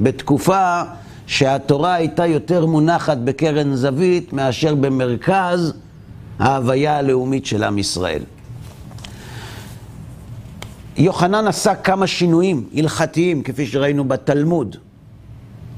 בתקופה 0.00 0.82
שהתורה 1.26 1.94
הייתה 1.94 2.26
יותר 2.26 2.66
מונחת 2.66 3.18
בקרן 3.18 3.74
זווית 3.74 4.32
מאשר 4.32 4.74
במרכז 4.74 5.72
ההוויה 6.38 6.96
הלאומית 6.96 7.46
של 7.46 7.62
עם 7.62 7.78
ישראל. 7.78 8.22
יוחנן 10.96 11.46
עשה 11.46 11.74
כמה 11.74 12.06
שינויים 12.06 12.68
הלכתיים, 12.74 13.42
כפי 13.42 13.66
שראינו 13.66 14.04
בתלמוד, 14.04 14.76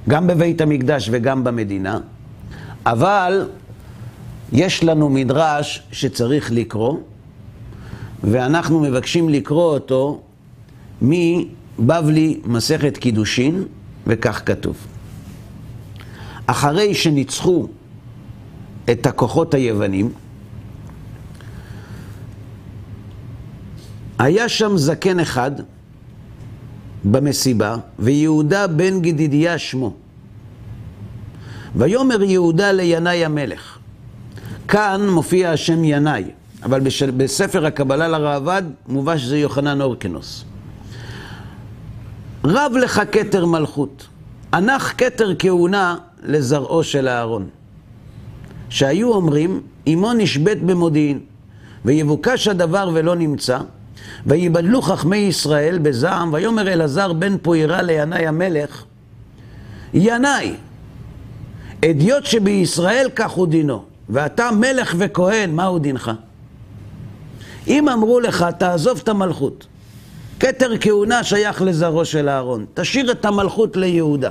גם 0.09 0.27
בבית 0.27 0.61
המקדש 0.61 1.09
וגם 1.13 1.45
במדינה, 1.45 1.99
אבל 2.87 3.49
יש 4.53 4.85
לנו 4.85 5.09
מדרש 5.09 5.83
שצריך 5.93 6.53
לקרוא, 6.53 6.99
ואנחנו 8.25 8.81
מבקשים 8.81 9.29
לקרוא 9.29 9.73
אותו 9.73 10.21
מבבלי 11.03 12.41
מסכת 12.45 12.97
קידושין, 12.97 13.65
וכך 14.07 14.43
כתוב. 14.47 14.77
אחרי 16.47 16.95
שניצחו 16.95 17.67
את 18.91 19.07
הכוחות 19.07 19.55
היוונים, 19.55 20.13
היה 24.19 24.49
שם 24.49 24.77
זקן 24.77 25.21
אחד 25.21 25.51
במסיבה, 27.05 27.77
ויהודה 27.99 28.67
בן 28.67 29.01
גדידיה 29.01 29.59
שמו. 29.59 29.95
ויאמר 31.77 32.23
יהודה 32.23 32.73
לינאי 32.73 33.25
המלך. 33.25 33.79
כאן 34.69 35.09
מופיע 35.09 35.51
השם 35.51 35.85
ינאי, 35.85 36.25
אבל. 36.63 36.81
בספר 37.17 37.67
הקבלה 37.67 38.09
לראב"ד 38.09 38.63
מובא 38.89 39.17
שזה 39.17 39.39
יוחנן 39.39 39.81
אורקנוס. 39.81 40.45
רב 42.45 42.73
לך 42.81 43.03
כתר 43.13 43.47
מלכות, 43.47 44.07
הנח 44.53 44.95
כתר 44.99 45.33
כהונה 45.39 45.97
לזרעו 46.23 46.85
של 46.85 47.09
אהרון. 47.09 47.49
שהיו 48.69 49.13
אומרים, 49.13 49.61
אמו 49.93 50.13
נשבית 50.13 50.63
במודיעין, 50.63 51.21
ויבוקש 51.85 52.49
הדבר 52.49 52.91
ולא 52.95 53.15
נמצא, 53.15 53.59
ויבדלו 54.27 54.83
חכמי 54.83 55.17
ישראל 55.17 55.79
בזעם, 55.79 56.33
ויאמר 56.33 56.73
אלעזר 56.73 57.13
בן 57.13 57.39
פוירה 57.39 57.83
לינאי 57.83 58.27
המלך, 58.27 58.85
ינאי, 59.95 60.55
אדיוט 61.85 62.25
שבישראל 62.25 63.09
כך 63.17 63.31
הוא 63.31 63.47
דינו, 63.47 63.83
ואתה 64.09 64.51
מלך 64.51 64.95
וכהן, 64.99 65.51
מהו 65.51 65.79
דינך? 65.79 66.11
אם 67.67 67.89
אמרו 67.89 68.21
לך, 68.21 68.47
תעזוב 68.59 69.01
את 69.03 69.09
המלכות, 69.09 69.67
כתר 70.43 70.73
כהונה 70.81 71.25
שייך 71.25 71.63
לזרעו 71.63 72.05
של 72.05 72.29
אהרון, 72.29 72.67
תשאיר 72.75 73.13
את 73.13 73.25
המלכות 73.25 73.77
ליהודה. 73.77 74.31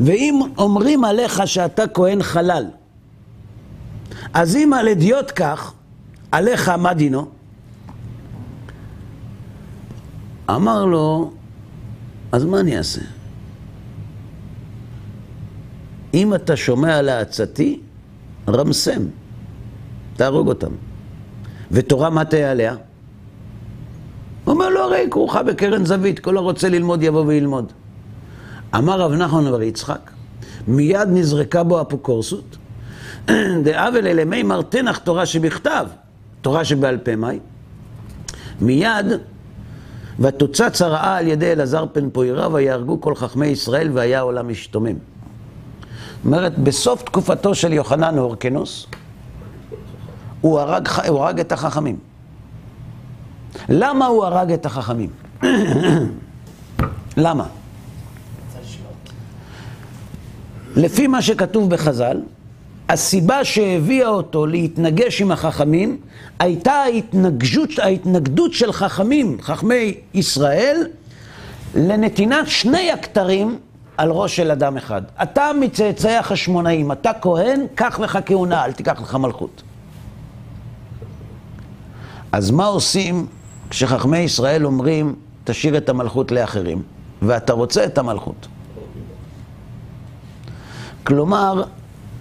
ואם 0.00 0.40
אומרים 0.58 1.04
עליך 1.04 1.42
שאתה 1.46 1.86
כהן 1.86 2.22
חלל, 2.22 2.64
אז 4.34 4.56
אם 4.56 4.72
על 4.72 4.88
אדיוט 4.88 5.32
כך, 5.36 5.72
עליך 6.32 6.68
מה 6.68 6.94
דינו? 6.94 7.28
אמר 10.50 10.84
לו, 10.84 11.32
אז 12.32 12.44
מה 12.44 12.60
אני 12.60 12.78
אעשה? 12.78 13.02
אם 16.14 16.34
אתה 16.34 16.56
שומע 16.56 17.02
לעצתי, 17.02 17.80
רמסם, 18.48 19.02
תהרוג 20.16 20.48
אותם. 20.48 20.72
ותורה 21.70 22.10
מה 22.10 22.24
תהיה 22.24 22.50
עליה? 22.50 22.74
הרי 24.86 25.06
כרוכה 25.10 25.42
בקרן 25.42 25.84
זווית, 25.84 26.18
כל 26.18 26.36
הרוצה 26.36 26.68
ללמוד 26.68 27.02
יבוא 27.02 27.24
וילמוד. 27.26 27.72
אמר 28.74 29.00
רב 29.00 29.12
נחמן 29.12 29.50
בר 29.50 29.62
יצחק, 29.62 30.10
מיד 30.68 31.08
נזרקה 31.08 31.62
בו 31.62 31.82
אפוקורסות, 31.82 32.56
דאבל 33.64 34.06
אלה 34.06 34.24
מימר 34.24 34.62
תנח 34.62 34.98
תורה 34.98 35.26
שבכתב, 35.26 35.86
תורה 36.40 36.64
שבעל 36.64 36.98
פה 36.98 37.16
מהי? 37.16 37.38
מיד 38.60 39.06
ותוצץ 40.20 40.82
הרעה 40.82 41.16
על 41.18 41.26
ידי 41.26 41.52
אלעזר 41.52 41.84
פן 41.92 42.10
פוירה 42.10 42.48
ויהרגו 42.52 43.00
כל 43.00 43.14
חכמי 43.14 43.46
ישראל 43.46 43.90
והיה 43.92 44.18
העולם 44.18 44.48
משתומם. 44.48 44.92
זאת 44.92 46.24
אומרת, 46.24 46.58
בסוף 46.58 47.02
תקופתו 47.02 47.54
של 47.54 47.72
יוחנן 47.72 48.18
הורקנוס, 48.18 48.86
הוא 50.40 50.60
הרג, 50.60 50.88
הוא 51.08 51.24
הרג 51.24 51.40
את 51.40 51.52
החכמים. 51.52 51.96
למה 53.68 54.06
הוא 54.06 54.24
הרג 54.24 54.52
את 54.52 54.66
החכמים? 54.66 55.10
למה? 57.16 57.44
לפי 60.76 61.06
מה 61.06 61.22
שכתוב 61.22 61.70
בחז"ל, 61.70 62.20
הסיבה 62.88 63.44
שהביאה 63.44 64.08
אותו 64.08 64.46
להתנגש 64.46 65.20
עם 65.20 65.32
החכמים 65.32 65.98
הייתה 66.38 66.72
ההתנגשות, 66.72 67.78
ההתנגדות 67.78 68.52
של 68.52 68.72
חכמים, 68.72 69.38
חכמי 69.40 69.94
ישראל, 70.14 70.86
לנתינת 71.74 72.48
שני 72.48 72.92
הכתרים 72.92 73.58
על 73.96 74.10
ראש 74.10 74.36
של 74.36 74.50
אדם 74.50 74.76
אחד. 74.76 75.02
אתה 75.22 75.50
מצאצאי 75.60 76.16
החשמונאים, 76.16 76.92
אתה 76.92 77.10
כהן, 77.20 77.60
קח 77.74 77.98
לך 78.00 78.18
כהונה, 78.26 78.64
אל 78.64 78.72
תיקח 78.72 79.00
לך 79.00 79.14
מלכות. 79.14 79.62
אז 82.32 82.50
מה 82.50 82.66
עושים 82.66 83.26
כשחכמי 83.70 84.18
ישראל 84.18 84.66
אומרים, 84.66 85.14
תשאיר 85.44 85.76
את 85.76 85.88
המלכות 85.88 86.32
לאחרים, 86.32 86.82
ואתה 87.22 87.52
רוצה 87.52 87.84
את 87.84 87.98
המלכות? 87.98 88.46
כלומר, 91.04 91.62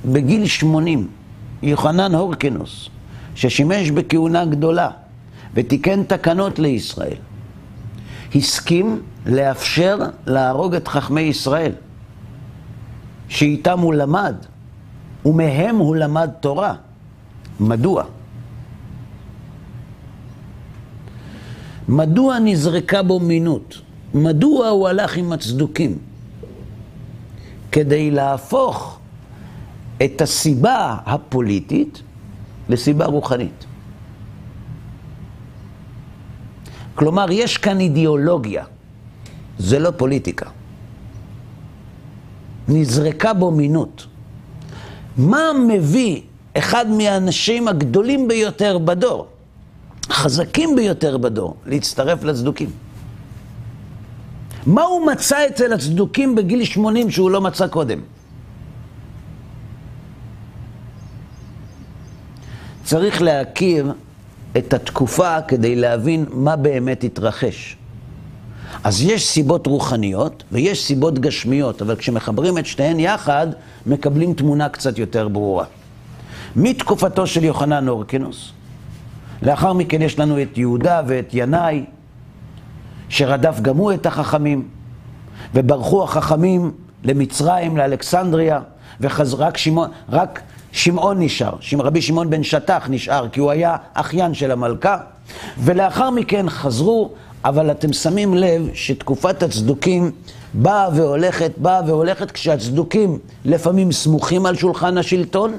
בגיל 0.05 0.45
80, 0.47 1.07
יוחנן 1.63 2.15
הורקנוס, 2.15 2.89
ששימש 3.35 3.91
בכהונה 3.91 4.45
גדולה 4.45 4.89
ותיקן 5.53 6.03
תקנות 6.03 6.59
לישראל, 6.59 7.17
הסכים 8.35 9.01
לאפשר 9.25 9.97
להרוג 10.25 10.75
את 10.75 10.87
חכמי 10.87 11.21
ישראל, 11.21 11.71
שאיתם 13.27 13.79
הוא 13.79 13.93
למד, 13.93 14.35
ומהם 15.25 15.75
הוא 15.77 15.95
למד 15.95 16.29
תורה. 16.39 16.73
מדוע? 17.59 18.03
מדוע 21.89 22.39
נזרקה 22.39 23.03
בו 23.03 23.19
מינות? 23.19 23.81
מדוע 24.13 24.67
הוא 24.67 24.87
הלך 24.87 25.17
עם 25.17 25.33
הצדוקים? 25.33 25.97
כדי 27.71 28.11
להפוך 28.11 28.99
את 30.05 30.21
הסיבה 30.21 30.97
הפוליטית 31.05 32.01
לסיבה 32.69 33.05
רוחנית. 33.05 33.65
כלומר, 36.95 37.31
יש 37.31 37.57
כאן 37.57 37.79
אידיאולוגיה, 37.79 38.63
זה 39.59 39.79
לא 39.79 39.91
פוליטיקה. 39.91 40.49
נזרקה 42.67 43.33
בו 43.33 43.51
מינות. 43.51 44.05
מה 45.17 45.43
מביא 45.67 46.21
אחד 46.57 46.85
מהאנשים 46.87 47.67
הגדולים 47.67 48.27
ביותר 48.27 48.77
בדור, 48.77 49.27
החזקים 50.09 50.75
ביותר 50.75 51.17
בדור, 51.17 51.55
להצטרף 51.65 52.23
לצדוקים? 52.23 52.69
מה 54.65 54.83
הוא 54.83 55.07
מצא 55.07 55.47
אצל 55.47 55.73
הצדוקים 55.73 56.35
בגיל 56.35 56.65
80 56.65 57.11
שהוא 57.11 57.31
לא 57.31 57.41
מצא 57.41 57.67
קודם? 57.67 57.99
צריך 62.83 63.21
להכיר 63.21 63.93
את 64.57 64.73
התקופה 64.73 65.41
כדי 65.41 65.75
להבין 65.75 66.25
מה 66.29 66.55
באמת 66.55 67.03
התרחש. 67.03 67.77
אז 68.83 69.01
יש 69.01 69.27
סיבות 69.27 69.67
רוחניות 69.67 70.43
ויש 70.51 70.85
סיבות 70.85 71.19
גשמיות, 71.19 71.81
אבל 71.81 71.95
כשמחברים 71.95 72.57
את 72.57 72.65
שתיהן 72.65 72.99
יחד, 72.99 73.47
מקבלים 73.85 74.33
תמונה 74.33 74.69
קצת 74.69 74.97
יותר 74.97 75.27
ברורה. 75.27 75.65
מתקופתו 76.55 77.27
של 77.27 77.43
יוחנן 77.43 77.87
אורקינוס, 77.87 78.51
לאחר 79.41 79.73
מכן 79.73 80.01
יש 80.01 80.19
לנו 80.19 80.41
את 80.41 80.57
יהודה 80.57 81.01
ואת 81.07 81.29
ינאי, 81.33 81.85
שרדף 83.09 83.59
גם 83.61 83.77
הוא 83.77 83.93
את 83.93 84.05
החכמים, 84.05 84.67
וברחו 85.53 86.03
החכמים 86.03 86.71
למצרים, 87.03 87.77
לאלכסנדריה, 87.77 88.59
ורק 89.01 89.57
שמעון, 89.57 89.89
רק 90.09 90.41
שמעון 90.71 91.21
נשאר, 91.21 91.53
רבי 91.79 92.01
שמעון 92.01 92.29
בן 92.29 92.43
שטח 92.43 92.87
נשאר, 92.89 93.29
כי 93.29 93.39
הוא 93.39 93.51
היה 93.51 93.75
אחיין 93.93 94.33
של 94.33 94.51
המלכה, 94.51 94.97
ולאחר 95.57 96.09
מכן 96.09 96.49
חזרו, 96.49 97.11
אבל 97.45 97.71
אתם 97.71 97.93
שמים 97.93 98.33
לב 98.33 98.69
שתקופת 98.73 99.43
הצדוקים 99.43 100.11
באה 100.53 100.89
והולכת, 100.95 101.51
באה 101.57 101.81
והולכת, 101.87 102.31
כשהצדוקים 102.31 103.19
לפעמים 103.45 103.91
סמוכים 103.91 104.45
על 104.45 104.55
שולחן 104.55 104.97
השלטון, 104.97 105.53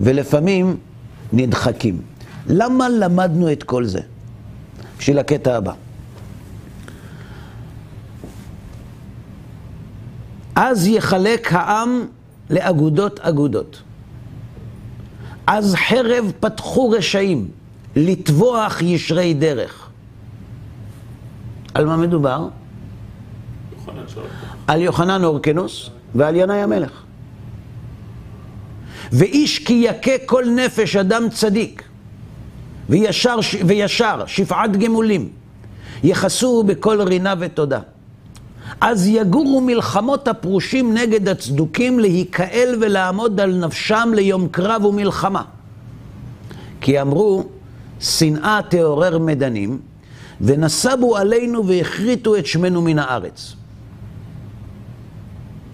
ולפעמים 0.00 0.76
נדחקים. 1.32 2.15
למה 2.48 2.88
למדנו 2.88 3.52
את 3.52 3.62
כל 3.62 3.84
זה? 3.84 4.00
בשביל 4.98 5.18
הקטע 5.18 5.56
הבא. 5.56 5.72
אז 10.54 10.86
יחלק 10.86 11.52
העם 11.52 12.06
לאגודות 12.50 13.20
אגודות. 13.20 13.82
אז 15.46 15.74
חרב 15.74 16.32
פתחו 16.40 16.90
רשעים, 16.90 17.48
לטבוח 17.96 18.82
ישרי 18.82 19.34
דרך. 19.34 19.88
על 21.74 21.86
מה 21.86 21.96
מדובר? 21.96 22.48
על 24.66 24.82
יוחנן 24.82 25.24
אורקנוס 25.24 25.90
ועל 26.14 26.36
ינאי 26.36 26.62
המלך. 26.62 27.02
ואיש 29.12 29.58
כי 29.58 29.72
יכה 29.72 30.18
כל 30.26 30.44
נפש 30.56 30.96
אדם 30.96 31.30
צדיק, 31.30 31.82
וישר, 32.88 33.36
וישר 33.66 34.24
שפעת 34.26 34.76
גמולים, 34.76 35.28
יכסו 36.04 36.62
בכל 36.62 37.02
רינה 37.02 37.34
ותודה. 37.38 37.80
אז 38.80 39.06
יגורו 39.06 39.60
מלחמות 39.60 40.28
הפרושים 40.28 40.94
נגד 40.94 41.28
הצדוקים 41.28 42.00
להיקהל 42.00 42.74
ולעמוד 42.80 43.40
על 43.40 43.58
נפשם 43.58 44.12
ליום 44.14 44.48
קרב 44.48 44.84
ומלחמה. 44.84 45.42
כי 46.80 47.00
אמרו, 47.00 47.44
שנאה 48.00 48.60
תעורר 48.68 49.18
מדנים, 49.18 49.78
ונסבו 50.40 51.16
עלינו 51.16 51.66
והכריתו 51.66 52.36
את 52.36 52.46
שמנו 52.46 52.82
מן 52.82 52.98
הארץ. 52.98 53.54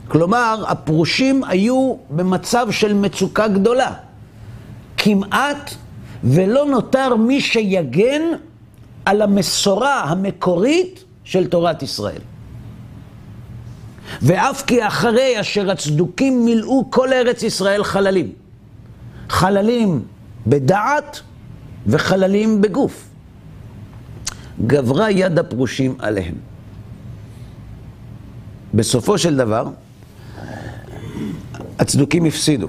כלומר, 0.09 0.65
הפרושים 0.69 1.45
היו 1.45 1.95
במצב 2.11 2.67
של 2.71 2.95
מצוקה 2.95 3.49
גדולה. 3.49 3.93
כמעט 4.97 5.75
ולא 6.25 6.67
נותר 6.67 7.17
מי 7.17 7.41
שיגן 7.41 8.23
על 9.05 9.23
המסורה 9.23 10.01
המקורית 10.01 11.05
של 11.25 11.47
תורת 11.47 11.83
ישראל. 11.83 12.21
ואף 14.23 14.63
כי 14.67 14.87
אחרי 14.87 15.41
אשר 15.41 15.71
הצדוקים 15.71 16.45
מילאו 16.45 16.91
כל 16.91 17.13
ארץ 17.13 17.43
ישראל 17.43 17.85
חללים. 17.85 18.33
חללים 19.29 20.03
בדעת 20.47 21.21
וחללים 21.87 22.61
בגוף. 22.61 23.09
גברה 24.67 25.11
יד 25.11 25.39
הפרושים 25.39 25.97
עליהם. 25.99 26.35
בסופו 28.75 29.19
של 29.19 29.37
דבר, 29.37 29.69
הצדוקים 31.79 32.25
הפסידו. 32.25 32.69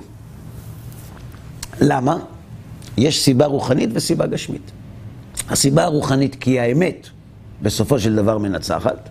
למה? 1.82 2.18
יש 2.98 3.24
סיבה 3.24 3.46
רוחנית 3.46 3.90
וסיבה 3.94 4.26
גשמית. 4.26 4.72
הסיבה 5.50 5.84
הרוחנית 5.84 6.36
כי 6.36 6.60
האמת 6.60 7.08
בסופו 7.62 8.00
של 8.00 8.16
דבר 8.16 8.38
מנצחת, 8.38 9.10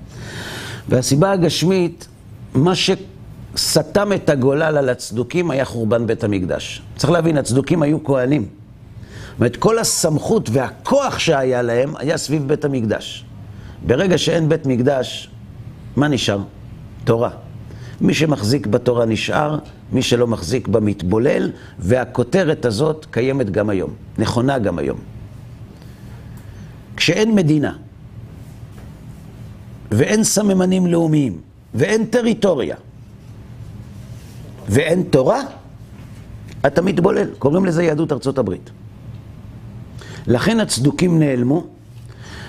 והסיבה 0.88 1.32
הגשמית, 1.32 2.08
מה 2.54 2.72
שסתם 2.74 4.12
את 4.12 4.28
הגולל 4.28 4.76
על 4.76 4.88
הצדוקים 4.88 5.50
היה 5.50 5.64
חורבן 5.64 6.06
בית 6.06 6.24
המקדש. 6.24 6.82
צריך 6.96 7.12
להבין, 7.12 7.36
הצדוקים 7.36 7.82
היו 7.82 8.04
כהנים. 8.04 8.42
זאת 8.42 9.38
אומרת, 9.38 9.56
כל 9.56 9.78
הסמכות 9.78 10.50
והכוח 10.52 11.18
שהיה 11.18 11.62
להם 11.62 11.96
היה 11.96 12.16
סביב 12.16 12.48
בית 12.48 12.64
המקדש. 12.64 13.24
ברגע 13.86 14.18
שאין 14.18 14.48
בית 14.48 14.66
מקדש, 14.66 15.30
מה 15.96 16.08
נשאר? 16.08 16.38
תורה. 17.04 17.30
מי 18.00 18.14
שמחזיק 18.14 18.66
בתורה 18.66 19.04
נשאר, 19.04 19.58
מי 19.92 20.02
שלא 20.02 20.26
מחזיק 20.26 20.68
בה 20.68 20.80
מתבולל, 20.80 21.50
והכותרת 21.78 22.64
הזאת 22.64 23.06
קיימת 23.10 23.50
גם 23.50 23.70
היום, 23.70 23.90
נכונה 24.18 24.58
גם 24.58 24.78
היום. 24.78 24.98
כשאין 26.96 27.34
מדינה, 27.34 27.72
ואין 29.90 30.24
סממנים 30.24 30.86
לאומיים, 30.86 31.38
ואין 31.74 32.06
טריטוריה, 32.06 32.76
ואין 34.68 35.02
תורה, 35.02 35.40
אתה 36.66 36.82
מתבולל. 36.82 37.28
קוראים 37.38 37.64
לזה 37.64 37.82
יהדות 37.82 38.12
ארצות 38.12 38.38
הברית. 38.38 38.70
לכן 40.26 40.60
הצדוקים 40.60 41.18
נעלמו, 41.18 41.66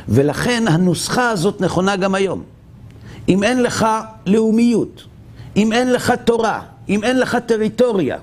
ולכן 0.10 0.64
הנוסחה 0.68 1.30
הזאת 1.30 1.62
נכונה 1.62 1.96
גם 1.96 2.16
היום. 2.16 2.44
אם 3.30 3.44
אין 3.44 3.64
לך 3.64 3.86
לאומיות, 4.26 5.04
אם 5.58 5.74
אין 5.74 5.94
לך 5.94 6.14
תורה, 6.26 6.62
אם 6.90 7.04
אין 7.04 7.20
לך 7.20 7.38
טריטוריה, 7.46 8.18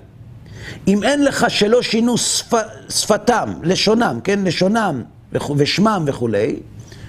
אם 0.89 1.03
אין 1.03 1.25
לך 1.25 1.47
שלא 1.49 1.83
שינו 1.83 2.19
שפ... 2.19 2.55
שפתם, 2.91 3.53
לשונם, 3.63 4.19
כן, 4.25 4.45
לשונם 4.45 5.03
ושמם 5.57 6.03
וכולי, 6.07 6.57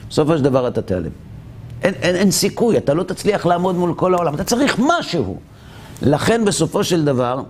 בסופו 0.09 0.38
של 0.38 0.43
דבר 0.43 0.67
אתה 0.67 0.82
תיעלם. 0.82 1.09
אין, 1.84 1.93
אין, 2.01 2.15
אין 2.15 2.32
סיכוי, 2.32 2.78
אתה 2.78 2.93
לא 2.93 3.03
תצליח 3.03 3.45
לעמוד 3.45 3.76
מול 3.76 3.93
כל 3.93 4.13
העולם, 4.13 4.36
אתה 4.36 4.43
צריך 4.43 4.80
משהו. 4.80 5.39
לכן 6.01 6.45
בסופו 6.45 6.84
של 6.84 7.05
דבר 7.05 7.43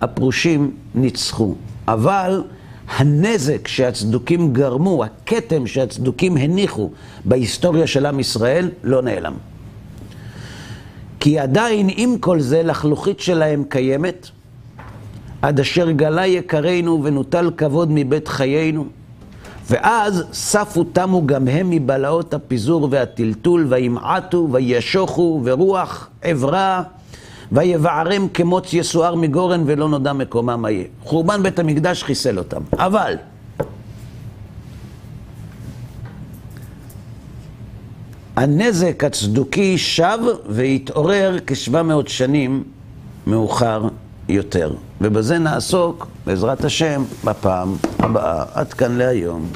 הפרושים 0.00 0.76
ניצחו. 0.94 1.54
אבל 1.88 2.42
הנזק 2.88 3.68
שהצדוקים 3.68 4.52
גרמו, 4.52 5.04
הכתם 5.04 5.66
שהצדוקים 5.66 6.36
הניחו 6.36 6.90
בהיסטוריה 7.24 7.86
של 7.86 8.06
עם 8.06 8.20
ישראל, 8.20 8.70
לא 8.84 9.02
נעלם. 9.02 9.34
כי 11.20 11.38
עדיין 11.38 11.88
עם 11.96 12.18
כל 12.18 12.40
זה 12.40 12.62
לחלוכית 12.62 13.20
שלהם 13.20 13.64
קיימת, 13.68 14.28
עד 15.42 15.60
אשר 15.60 15.90
גלה 15.90 16.26
יקרנו 16.26 17.04
ונוטל 17.04 17.50
כבוד 17.56 17.88
מבית 17.92 18.28
חיינו, 18.28 18.84
ואז 19.70 20.24
ספו 20.32 20.84
תמו 20.84 21.26
גם 21.26 21.48
הם 21.48 21.70
מבלעות 21.70 22.34
הפיזור 22.34 22.88
והטלטול, 22.90 23.66
וימעטו 23.68 24.48
וישוחו 24.52 25.40
ורוח 25.44 26.08
עברה, 26.22 26.82
ויבערם 27.52 28.28
כמוץ 28.28 28.72
יסוער 28.72 29.14
מגורן 29.14 29.62
ולא 29.66 29.88
נודע 29.88 30.12
מקומם 30.12 30.66
איה. 30.66 30.84
חורבן 31.04 31.42
בית 31.42 31.58
המקדש 31.58 32.02
חיסל 32.02 32.38
אותם. 32.38 32.60
אבל 32.72 33.14
הנזק 38.38 39.04
הצדוקי 39.04 39.78
שב 39.78 40.18
והתעורר 40.48 41.36
כשבע 41.46 41.82
מאות 41.82 42.08
שנים 42.08 42.62
מאוחר 43.26 43.88
יותר. 44.28 44.74
ובזה 45.00 45.38
נעסוק, 45.38 46.06
בעזרת 46.26 46.64
השם, 46.64 47.04
בפעם 47.24 47.76
הבאה. 47.98 48.44
עד 48.54 48.72
כאן 48.72 48.98
להיום. 48.98 49.48